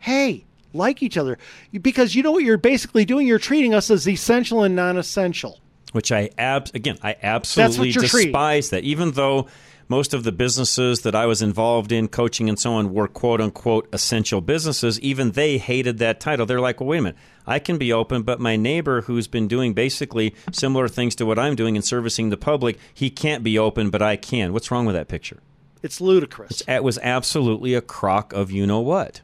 hey, 0.00 0.44
like 0.74 1.02
each 1.02 1.16
other. 1.16 1.38
Because 1.80 2.14
you 2.14 2.22
know 2.22 2.32
what 2.32 2.44
you're 2.44 2.58
basically 2.58 3.06
doing? 3.06 3.26
You're 3.26 3.38
treating 3.38 3.72
us 3.72 3.90
as 3.90 4.06
essential 4.06 4.62
and 4.62 4.76
non 4.76 4.98
essential. 4.98 5.60
which 5.92 6.12
I 6.12 6.28
abs 6.36 6.70
again 6.74 6.98
I 7.02 7.16
absolutely 7.22 7.88
you're 7.88 8.04
treating. 8.04 8.32
despise 8.32 8.68
that. 8.70 8.84
Even 8.84 9.12
though 9.12 9.46
most 9.90 10.14
of 10.14 10.22
the 10.22 10.30
businesses 10.30 11.00
that 11.00 11.16
I 11.16 11.26
was 11.26 11.42
involved 11.42 11.90
in, 11.90 12.06
coaching 12.06 12.48
and 12.48 12.58
so 12.58 12.74
on, 12.74 12.94
were 12.94 13.08
quote 13.08 13.40
unquote 13.40 13.88
essential 13.92 14.40
businesses, 14.40 15.00
even 15.00 15.32
they 15.32 15.58
hated 15.58 15.98
that 15.98 16.20
title. 16.20 16.46
They're 16.46 16.60
like, 16.60 16.80
well, 16.80 16.90
wait 16.90 16.98
a 16.98 17.02
minute, 17.02 17.18
I 17.44 17.58
can 17.58 17.76
be 17.76 17.92
open, 17.92 18.22
but 18.22 18.38
my 18.38 18.54
neighbor 18.54 19.02
who's 19.02 19.26
been 19.26 19.48
doing 19.48 19.74
basically 19.74 20.34
similar 20.52 20.86
things 20.86 21.16
to 21.16 21.26
what 21.26 21.40
I'm 21.40 21.56
doing 21.56 21.74
and 21.74 21.84
servicing 21.84 22.30
the 22.30 22.36
public, 22.36 22.78
he 22.94 23.10
can't 23.10 23.42
be 23.42 23.58
open, 23.58 23.90
but 23.90 24.00
I 24.00 24.14
can. 24.14 24.52
What's 24.52 24.70
wrong 24.70 24.86
with 24.86 24.94
that 24.94 25.08
picture? 25.08 25.40
It's 25.82 26.00
ludicrous. 26.00 26.62
It 26.68 26.84
was 26.84 26.98
absolutely 27.02 27.74
a 27.74 27.80
crock 27.80 28.32
of 28.32 28.52
you 28.52 28.66
know 28.68 28.80
what. 28.80 29.22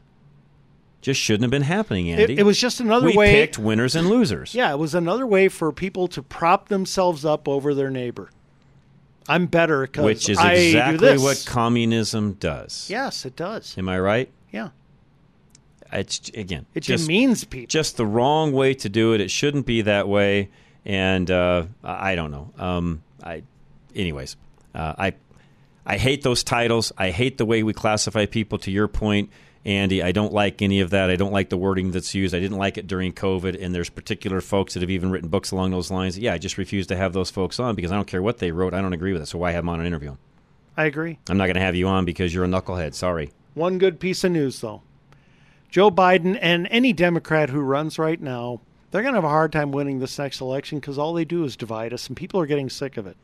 Just 0.99 1.21
shouldn't 1.21 1.43
have 1.43 1.51
been 1.51 1.61
happening, 1.61 2.09
Andy. 2.11 2.33
It, 2.33 2.39
it 2.39 2.43
was 2.43 2.59
just 2.59 2.81
another 2.81 3.07
we 3.07 3.15
way. 3.15 3.31
picked 3.31 3.57
winners 3.57 3.95
and 3.95 4.09
losers. 4.09 4.53
Yeah, 4.53 4.73
it 4.73 4.77
was 4.77 4.93
another 4.93 5.25
way 5.25 5.47
for 5.47 5.71
people 5.71 6.09
to 6.09 6.21
prop 6.21 6.67
themselves 6.67 7.23
up 7.23 7.47
over 7.47 7.73
their 7.73 7.89
neighbor. 7.89 8.29
I'm 9.27 9.45
better 9.47 9.81
because 9.81 10.05
Which 10.05 10.29
is 10.29 10.39
exactly 10.39 11.17
what 11.17 11.43
communism 11.45 12.33
does. 12.33 12.89
Yes, 12.89 13.25
it 13.25 13.35
does. 13.35 13.77
Am 13.77 13.89
I 13.89 13.99
right? 13.99 14.31
Yeah. 14.51 14.69
It's 15.91 16.29
again, 16.29 16.65
It 16.73 16.81
just 16.81 17.07
means 17.07 17.43
people. 17.43 17.67
Just 17.67 17.97
the 17.97 18.05
wrong 18.05 18.51
way 18.51 18.73
to 18.75 18.89
do 18.89 19.13
it. 19.13 19.21
It 19.21 19.31
shouldn't 19.31 19.65
be 19.65 19.81
that 19.83 20.07
way. 20.07 20.49
And 20.85 21.29
uh, 21.31 21.65
I 21.83 22.11
I 22.11 22.15
don't 22.15 22.31
know. 22.31 22.51
Um, 22.57 23.03
I, 23.23 23.43
anyways, 23.95 24.35
uh, 24.73 24.93
I, 24.97 25.13
I 25.89 25.97
hate 25.97 26.21
those 26.21 26.43
titles. 26.43 26.91
I 26.97 27.11
hate 27.11 27.37
the 27.37 27.45
way 27.45 27.63
we 27.63 27.71
classify 27.71 28.25
people. 28.25 28.57
To 28.59 28.71
your 28.71 28.89
point, 28.89 29.29
Andy, 29.63 30.03
I 30.03 30.11
don't 30.11 30.33
like 30.33 30.61
any 30.61 30.81
of 30.81 30.89
that. 30.89 31.09
I 31.09 31.15
don't 31.15 31.31
like 31.31 31.47
the 31.47 31.57
wording 31.57 31.91
that's 31.91 32.13
used. 32.13 32.35
I 32.35 32.39
didn't 32.39 32.57
like 32.57 32.77
it 32.77 32.87
during 32.87 33.13
COVID. 33.13 33.63
And 33.63 33.73
there's 33.73 33.89
particular 33.89 34.41
folks 34.41 34.73
that 34.73 34.81
have 34.81 34.89
even 34.89 35.11
written 35.11 35.29
books 35.29 35.51
along 35.51 35.71
those 35.71 35.89
lines. 35.89 36.19
Yeah, 36.19 36.33
I 36.33 36.39
just 36.39 36.57
refuse 36.57 36.87
to 36.87 36.97
have 36.97 37.13
those 37.13 37.31
folks 37.31 37.57
on 37.57 37.73
because 37.73 37.93
I 37.93 37.95
don't 37.95 38.07
care 38.07 38.21
what 38.21 38.39
they 38.39 38.51
wrote. 38.51 38.73
I 38.73 38.81
don't 38.81 38.91
agree 38.91 39.13
with 39.13 39.21
it. 39.21 39.27
So 39.27 39.37
why 39.37 39.51
have 39.51 39.63
them 39.63 39.69
on 39.69 39.79
an 39.79 39.85
interview? 39.85 40.17
I 40.75 40.85
agree. 40.85 41.19
I'm 41.29 41.37
not 41.37 41.45
going 41.45 41.55
to 41.55 41.61
have 41.61 41.75
you 41.75 41.87
on 41.87 42.03
because 42.03 42.33
you're 42.33 42.43
a 42.43 42.49
knucklehead. 42.49 42.93
Sorry. 42.93 43.31
One 43.53 43.77
good 43.77 43.99
piece 43.99 44.25
of 44.25 44.33
news, 44.33 44.59
though. 44.59 44.81
Joe 45.69 45.89
Biden 45.89 46.37
and 46.41 46.67
any 46.69 46.91
Democrat 46.91 47.49
who 47.49 47.61
runs 47.61 47.97
right 47.97 48.19
now, 48.19 48.59
they're 48.91 49.01
going 49.01 49.13
to 49.13 49.17
have 49.17 49.23
a 49.23 49.29
hard 49.29 49.53
time 49.53 49.71
winning 49.71 49.99
this 49.99 50.19
next 50.19 50.41
election 50.41 50.79
because 50.79 50.97
all 50.97 51.13
they 51.13 51.25
do 51.25 51.45
is 51.45 51.55
divide 51.55 51.93
us, 51.93 52.07
and 52.07 52.15
people 52.15 52.39
are 52.41 52.45
getting 52.45 52.69
sick 52.69 52.97
of 52.97 53.07
it. 53.07 53.17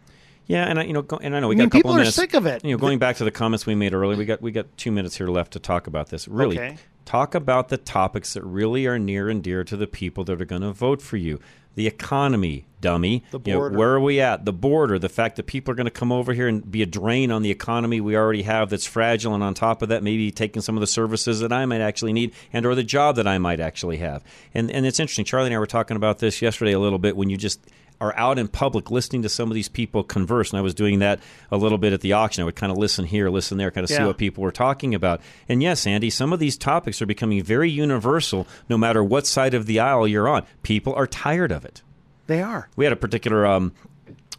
Yeah, 0.47 0.65
and 0.65 0.79
I, 0.79 0.83
you 0.83 0.93
know, 0.93 1.01
go, 1.01 1.17
and 1.17 1.35
I 1.35 1.39
know 1.39 1.47
we 1.47 1.55
I 1.55 1.57
got 1.57 1.61
mean, 1.61 1.67
a 1.67 1.69
couple 1.71 1.79
people 1.91 2.01
of 2.01 2.07
are 2.07 2.11
sick 2.11 2.33
of 2.33 2.45
it. 2.45 2.65
You 2.65 2.71
know, 2.71 2.77
going 2.77 2.99
back 2.99 3.15
to 3.17 3.23
the 3.23 3.31
comments 3.31 3.65
we 3.65 3.75
made 3.75 3.93
earlier, 3.93 4.17
we 4.17 4.25
got 4.25 4.41
we 4.41 4.51
got 4.51 4.65
two 4.77 4.91
minutes 4.91 5.17
here 5.17 5.27
left 5.27 5.53
to 5.53 5.59
talk 5.59 5.87
about 5.87 6.09
this. 6.09 6.27
Really, 6.27 6.57
Okay. 6.59 6.77
talk 7.05 7.33
about 7.35 7.69
the 7.69 7.77
topics 7.77 8.33
that 8.33 8.43
really 8.43 8.85
are 8.85 8.99
near 8.99 9.29
and 9.29 9.41
dear 9.43 9.63
to 9.63 9.77
the 9.77 9.87
people 9.87 10.23
that 10.25 10.41
are 10.41 10.45
going 10.45 10.61
to 10.61 10.71
vote 10.73 11.01
for 11.01 11.17
you. 11.17 11.39
The 11.75 11.87
economy, 11.87 12.65
dummy. 12.81 13.23
The 13.31 13.39
You 13.45 13.53
know, 13.53 13.59
border. 13.61 13.77
where 13.79 13.93
are 13.95 13.99
we 13.99 14.21
at? 14.21 14.45
The 14.45 14.53
border. 14.53 14.99
The 14.99 15.09
fact 15.09 15.37
that 15.37 15.47
people 15.47 15.71
are 15.71 15.75
going 15.75 15.85
to 15.87 15.91
come 15.91 16.11
over 16.11 16.31
here 16.33 16.47
and 16.47 16.69
be 16.69 16.83
a 16.83 16.85
drain 16.85 17.31
on 17.31 17.41
the 17.41 17.49
economy 17.49 17.99
we 17.99 18.15
already 18.15 18.43
have 18.43 18.69
that's 18.69 18.85
fragile, 18.85 19.33
and 19.33 19.41
on 19.43 19.55
top 19.55 19.81
of 19.81 19.89
that, 19.89 20.03
maybe 20.03 20.29
taking 20.29 20.61
some 20.61 20.77
of 20.77 20.81
the 20.81 20.87
services 20.87 21.39
that 21.39 21.51
I 21.51 21.65
might 21.65 21.81
actually 21.81 22.13
need, 22.13 22.33
and 22.51 22.65
or 22.67 22.75
the 22.75 22.83
job 22.83 23.15
that 23.15 23.25
I 23.27 23.39
might 23.39 23.59
actually 23.59 23.97
have. 23.97 24.23
And 24.53 24.69
and 24.69 24.85
it's 24.85 24.99
interesting. 24.99 25.25
Charlie 25.25 25.47
and 25.47 25.55
I 25.55 25.59
were 25.59 25.65
talking 25.65 25.97
about 25.97 26.19
this 26.19 26.41
yesterday 26.43 26.73
a 26.73 26.79
little 26.79 26.99
bit 26.99 27.17
when 27.17 27.31
you 27.31 27.37
just 27.37 27.59
are 28.03 28.13
out 28.17 28.37
in 28.37 28.49
public 28.49 28.91
listening 28.91 29.21
to 29.21 29.29
some 29.29 29.49
of 29.49 29.55
these 29.55 29.69
people 29.69 30.03
converse. 30.03 30.51
And 30.51 30.59
I 30.59 30.61
was 30.61 30.73
doing 30.73 30.99
that 30.99 31.21
a 31.49 31.55
little 31.57 31.77
bit 31.77 31.93
at 31.93 32.01
the 32.01 32.11
auction. 32.11 32.41
I 32.41 32.45
would 32.45 32.55
kind 32.57 32.69
of 32.69 32.77
listen 32.77 33.05
here, 33.05 33.29
listen 33.29 33.57
there, 33.57 33.71
kind 33.71 33.85
of 33.85 33.89
see 33.89 34.03
what 34.03 34.17
people 34.17 34.43
were 34.43 34.51
talking 34.51 34.93
about. 34.93 35.21
And 35.47 35.63
yes, 35.63 35.87
Andy, 35.87 36.09
some 36.09 36.33
of 36.33 36.39
these 36.39 36.57
topics 36.57 37.01
are 37.01 37.05
becoming 37.05 37.41
very 37.41 37.69
universal 37.69 38.45
no 38.67 38.77
matter 38.77 39.01
what 39.01 39.25
side 39.25 39.53
of 39.53 39.67
the 39.67 39.79
aisle 39.79 40.05
you're 40.05 40.27
on. 40.27 40.45
People 40.63 40.93
are 40.95 41.07
tired 41.07 41.53
of 41.53 41.63
it. 41.63 41.81
They 42.27 42.41
are. 42.41 42.67
We 42.75 42.83
had 42.83 42.91
a 42.91 42.97
particular. 42.97 43.45
Um, 43.45 43.71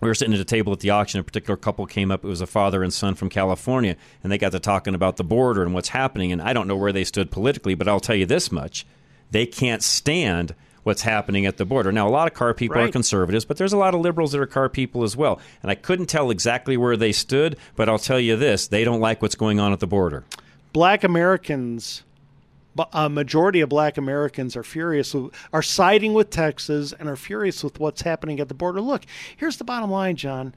we 0.02 0.08
were 0.08 0.14
sitting 0.14 0.34
at 0.34 0.40
a 0.40 0.44
table 0.44 0.74
at 0.74 0.80
the 0.80 0.90
auction. 0.90 1.20
A 1.20 1.24
particular 1.24 1.56
couple 1.56 1.86
came 1.86 2.10
up. 2.10 2.22
It 2.22 2.28
was 2.28 2.42
a 2.42 2.46
father 2.46 2.82
and 2.82 2.92
son 2.92 3.14
from 3.14 3.30
California, 3.30 3.96
and 4.22 4.30
they 4.30 4.36
got 4.36 4.52
to 4.52 4.60
talking 4.60 4.94
about 4.94 5.16
the 5.16 5.24
border 5.24 5.62
and 5.62 5.72
what's 5.72 5.88
happening. 5.88 6.32
And 6.32 6.42
I 6.42 6.52
don't 6.52 6.68
know 6.68 6.76
where 6.76 6.92
they 6.92 7.04
stood 7.04 7.30
politically, 7.30 7.74
but 7.74 7.88
I'll 7.88 8.00
tell 8.00 8.16
you 8.16 8.26
this 8.26 8.52
much: 8.52 8.84
they 9.30 9.46
can't 9.46 9.82
stand 9.82 10.54
what's 10.85 11.03
happening 11.03 11.45
at 11.45 11.57
the 11.57 11.64
border. 11.64 11.91
Now, 11.91 12.07
a 12.07 12.11
lot 12.11 12.28
of 12.28 12.35
car 12.35 12.55
people 12.55 12.78
are 12.78 12.89
conservatives, 12.89 13.45
but 13.45 13.57
there's 13.57 13.72
a 13.72 13.76
lot 13.76 13.95
of 13.95 14.01
liberals 14.01 14.32
that 14.32 14.41
are 14.41 14.47
car 14.47 14.68
people 14.68 15.03
as 15.03 15.16
well. 15.16 15.41
And 15.62 15.70
I 15.70 15.74
couldn't 15.74 16.07
tell 16.07 16.30
exactly 16.30 16.76
where 16.76 16.97
they 16.97 17.11
stood, 17.12 17.57
but 17.74 17.89
I'll 17.89 17.99
tell 17.99 18.20
you 18.20 18.37
this: 18.37 18.68
they 18.68 18.85
don't 18.85 19.01
like 19.01 19.20
what's 19.20 19.35
going 19.35 19.59
on 19.59 19.72
at 19.72 19.80
the 19.80 19.87
border. 19.87 20.24
Black 20.72 21.05
Americans, 21.05 22.03
a 22.93 23.09
majority 23.09 23.61
of 23.61 23.68
Black 23.68 23.97
Americans 23.97 24.57
are 24.57 24.62
furious, 24.62 25.14
are 25.53 25.62
siding 25.62 26.14
with 26.14 26.30
Texas, 26.30 26.93
and 26.93 27.09
are 27.09 27.16
furious 27.16 27.62
with 27.62 27.80
what's 27.80 28.03
happening 28.03 28.41
at 28.41 28.49
the 28.49 28.55
border. 28.55 28.80
Look, 28.80 29.05
here's 29.37 29.57
the 29.57 29.64
bottom 29.64 29.91
line, 29.91 30.16
John. 30.16 30.55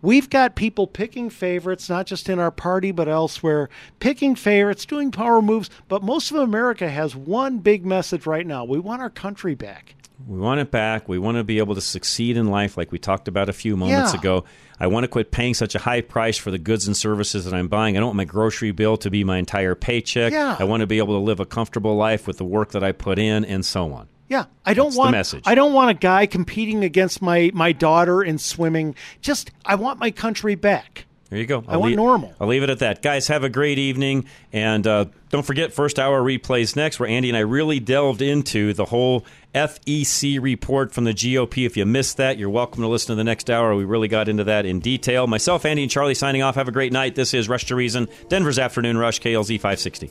We've 0.00 0.30
got 0.30 0.54
people 0.54 0.86
picking 0.86 1.28
favorites, 1.28 1.88
not 1.88 2.06
just 2.06 2.28
in 2.28 2.38
our 2.38 2.50
party, 2.52 2.92
but 2.92 3.08
elsewhere, 3.08 3.68
picking 3.98 4.36
favorites, 4.36 4.86
doing 4.86 5.10
power 5.10 5.42
moves. 5.42 5.70
But 5.88 6.02
most 6.02 6.30
of 6.30 6.36
America 6.36 6.88
has 6.88 7.16
one 7.16 7.58
big 7.58 7.84
message 7.84 8.24
right 8.26 8.46
now. 8.46 8.64
We 8.64 8.78
want 8.78 9.02
our 9.02 9.10
country 9.10 9.54
back. 9.56 9.94
We 10.26 10.38
want 10.38 10.60
it 10.60 10.70
back. 10.72 11.08
We 11.08 11.18
want 11.18 11.36
to 11.38 11.44
be 11.44 11.58
able 11.58 11.74
to 11.76 11.80
succeed 11.80 12.36
in 12.36 12.46
life, 12.48 12.76
like 12.76 12.90
we 12.90 12.98
talked 12.98 13.28
about 13.28 13.48
a 13.48 13.52
few 13.52 13.76
moments 13.76 14.12
Yeah. 14.14 14.18
ago. 14.20 14.44
I 14.80 14.88
want 14.88 15.04
to 15.04 15.08
quit 15.08 15.30
paying 15.30 15.54
such 15.54 15.74
a 15.74 15.78
high 15.78 16.00
price 16.00 16.36
for 16.36 16.50
the 16.50 16.58
goods 16.58 16.86
and 16.86 16.96
services 16.96 17.44
that 17.44 17.54
I'm 17.54 17.68
buying. 17.68 17.96
I 17.96 18.00
don't 18.00 18.08
want 18.08 18.16
my 18.16 18.24
grocery 18.24 18.72
bill 18.72 18.96
to 18.98 19.10
be 19.10 19.22
my 19.24 19.38
entire 19.38 19.74
paycheck. 19.76 20.32
Yeah. 20.32 20.56
I 20.58 20.64
want 20.64 20.80
to 20.80 20.86
be 20.88 20.98
able 20.98 21.14
to 21.14 21.24
live 21.24 21.38
a 21.40 21.46
comfortable 21.46 21.96
life 21.96 22.26
with 22.26 22.38
the 22.38 22.44
work 22.44 22.70
that 22.72 22.82
I 22.84 22.92
put 22.92 23.18
in, 23.18 23.44
and 23.44 23.64
so 23.64 23.92
on. 23.92 24.08
Yeah, 24.28 24.44
I 24.64 24.74
don't 24.74 24.88
That's 24.88 24.96
want 24.96 25.12
message. 25.12 25.44
I 25.46 25.54
don't 25.54 25.72
want 25.72 25.90
a 25.90 25.94
guy 25.94 26.26
competing 26.26 26.84
against 26.84 27.22
my 27.22 27.50
my 27.54 27.72
daughter 27.72 28.22
in 28.22 28.38
swimming. 28.38 28.94
Just 29.20 29.50
I 29.64 29.74
want 29.74 29.98
my 29.98 30.10
country 30.10 30.54
back. 30.54 31.06
There 31.30 31.38
you 31.38 31.46
go. 31.46 31.62
I 31.68 31.76
want 31.76 31.94
normal. 31.94 32.34
I'll 32.40 32.48
leave 32.48 32.62
it 32.62 32.70
at 32.70 32.78
that. 32.78 33.02
Guys, 33.02 33.28
have 33.28 33.44
a 33.44 33.50
great 33.50 33.78
evening. 33.78 34.24
And 34.50 34.86
uh, 34.86 35.06
don't 35.28 35.44
forget, 35.44 35.74
first 35.74 35.98
hour 35.98 36.22
replays 36.22 36.74
next, 36.74 36.98
where 36.98 37.08
Andy 37.08 37.28
and 37.28 37.36
I 37.36 37.40
really 37.40 37.80
delved 37.80 38.22
into 38.22 38.72
the 38.72 38.86
whole 38.86 39.26
FEC 39.54 40.40
report 40.40 40.92
from 40.92 41.04
the 41.04 41.12
GOP. 41.12 41.66
If 41.66 41.76
you 41.76 41.84
missed 41.84 42.16
that, 42.16 42.38
you're 42.38 42.48
welcome 42.48 42.80
to 42.80 42.88
listen 42.88 43.08
to 43.08 43.14
the 43.14 43.24
next 43.24 43.50
hour. 43.50 43.76
We 43.76 43.84
really 43.84 44.08
got 44.08 44.26
into 44.30 44.44
that 44.44 44.64
in 44.64 44.80
detail. 44.80 45.26
Myself, 45.26 45.66
Andy, 45.66 45.82
and 45.82 45.90
Charlie 45.90 46.14
signing 46.14 46.40
off. 46.40 46.54
Have 46.54 46.68
a 46.68 46.72
great 46.72 46.94
night. 46.94 47.14
This 47.14 47.34
is 47.34 47.46
Rush 47.46 47.66
to 47.66 47.76
Reason, 47.76 48.08
Denver's 48.28 48.58
Afternoon 48.58 48.96
Rush, 48.96 49.20
KLZ 49.20 49.56
560. 49.56 50.10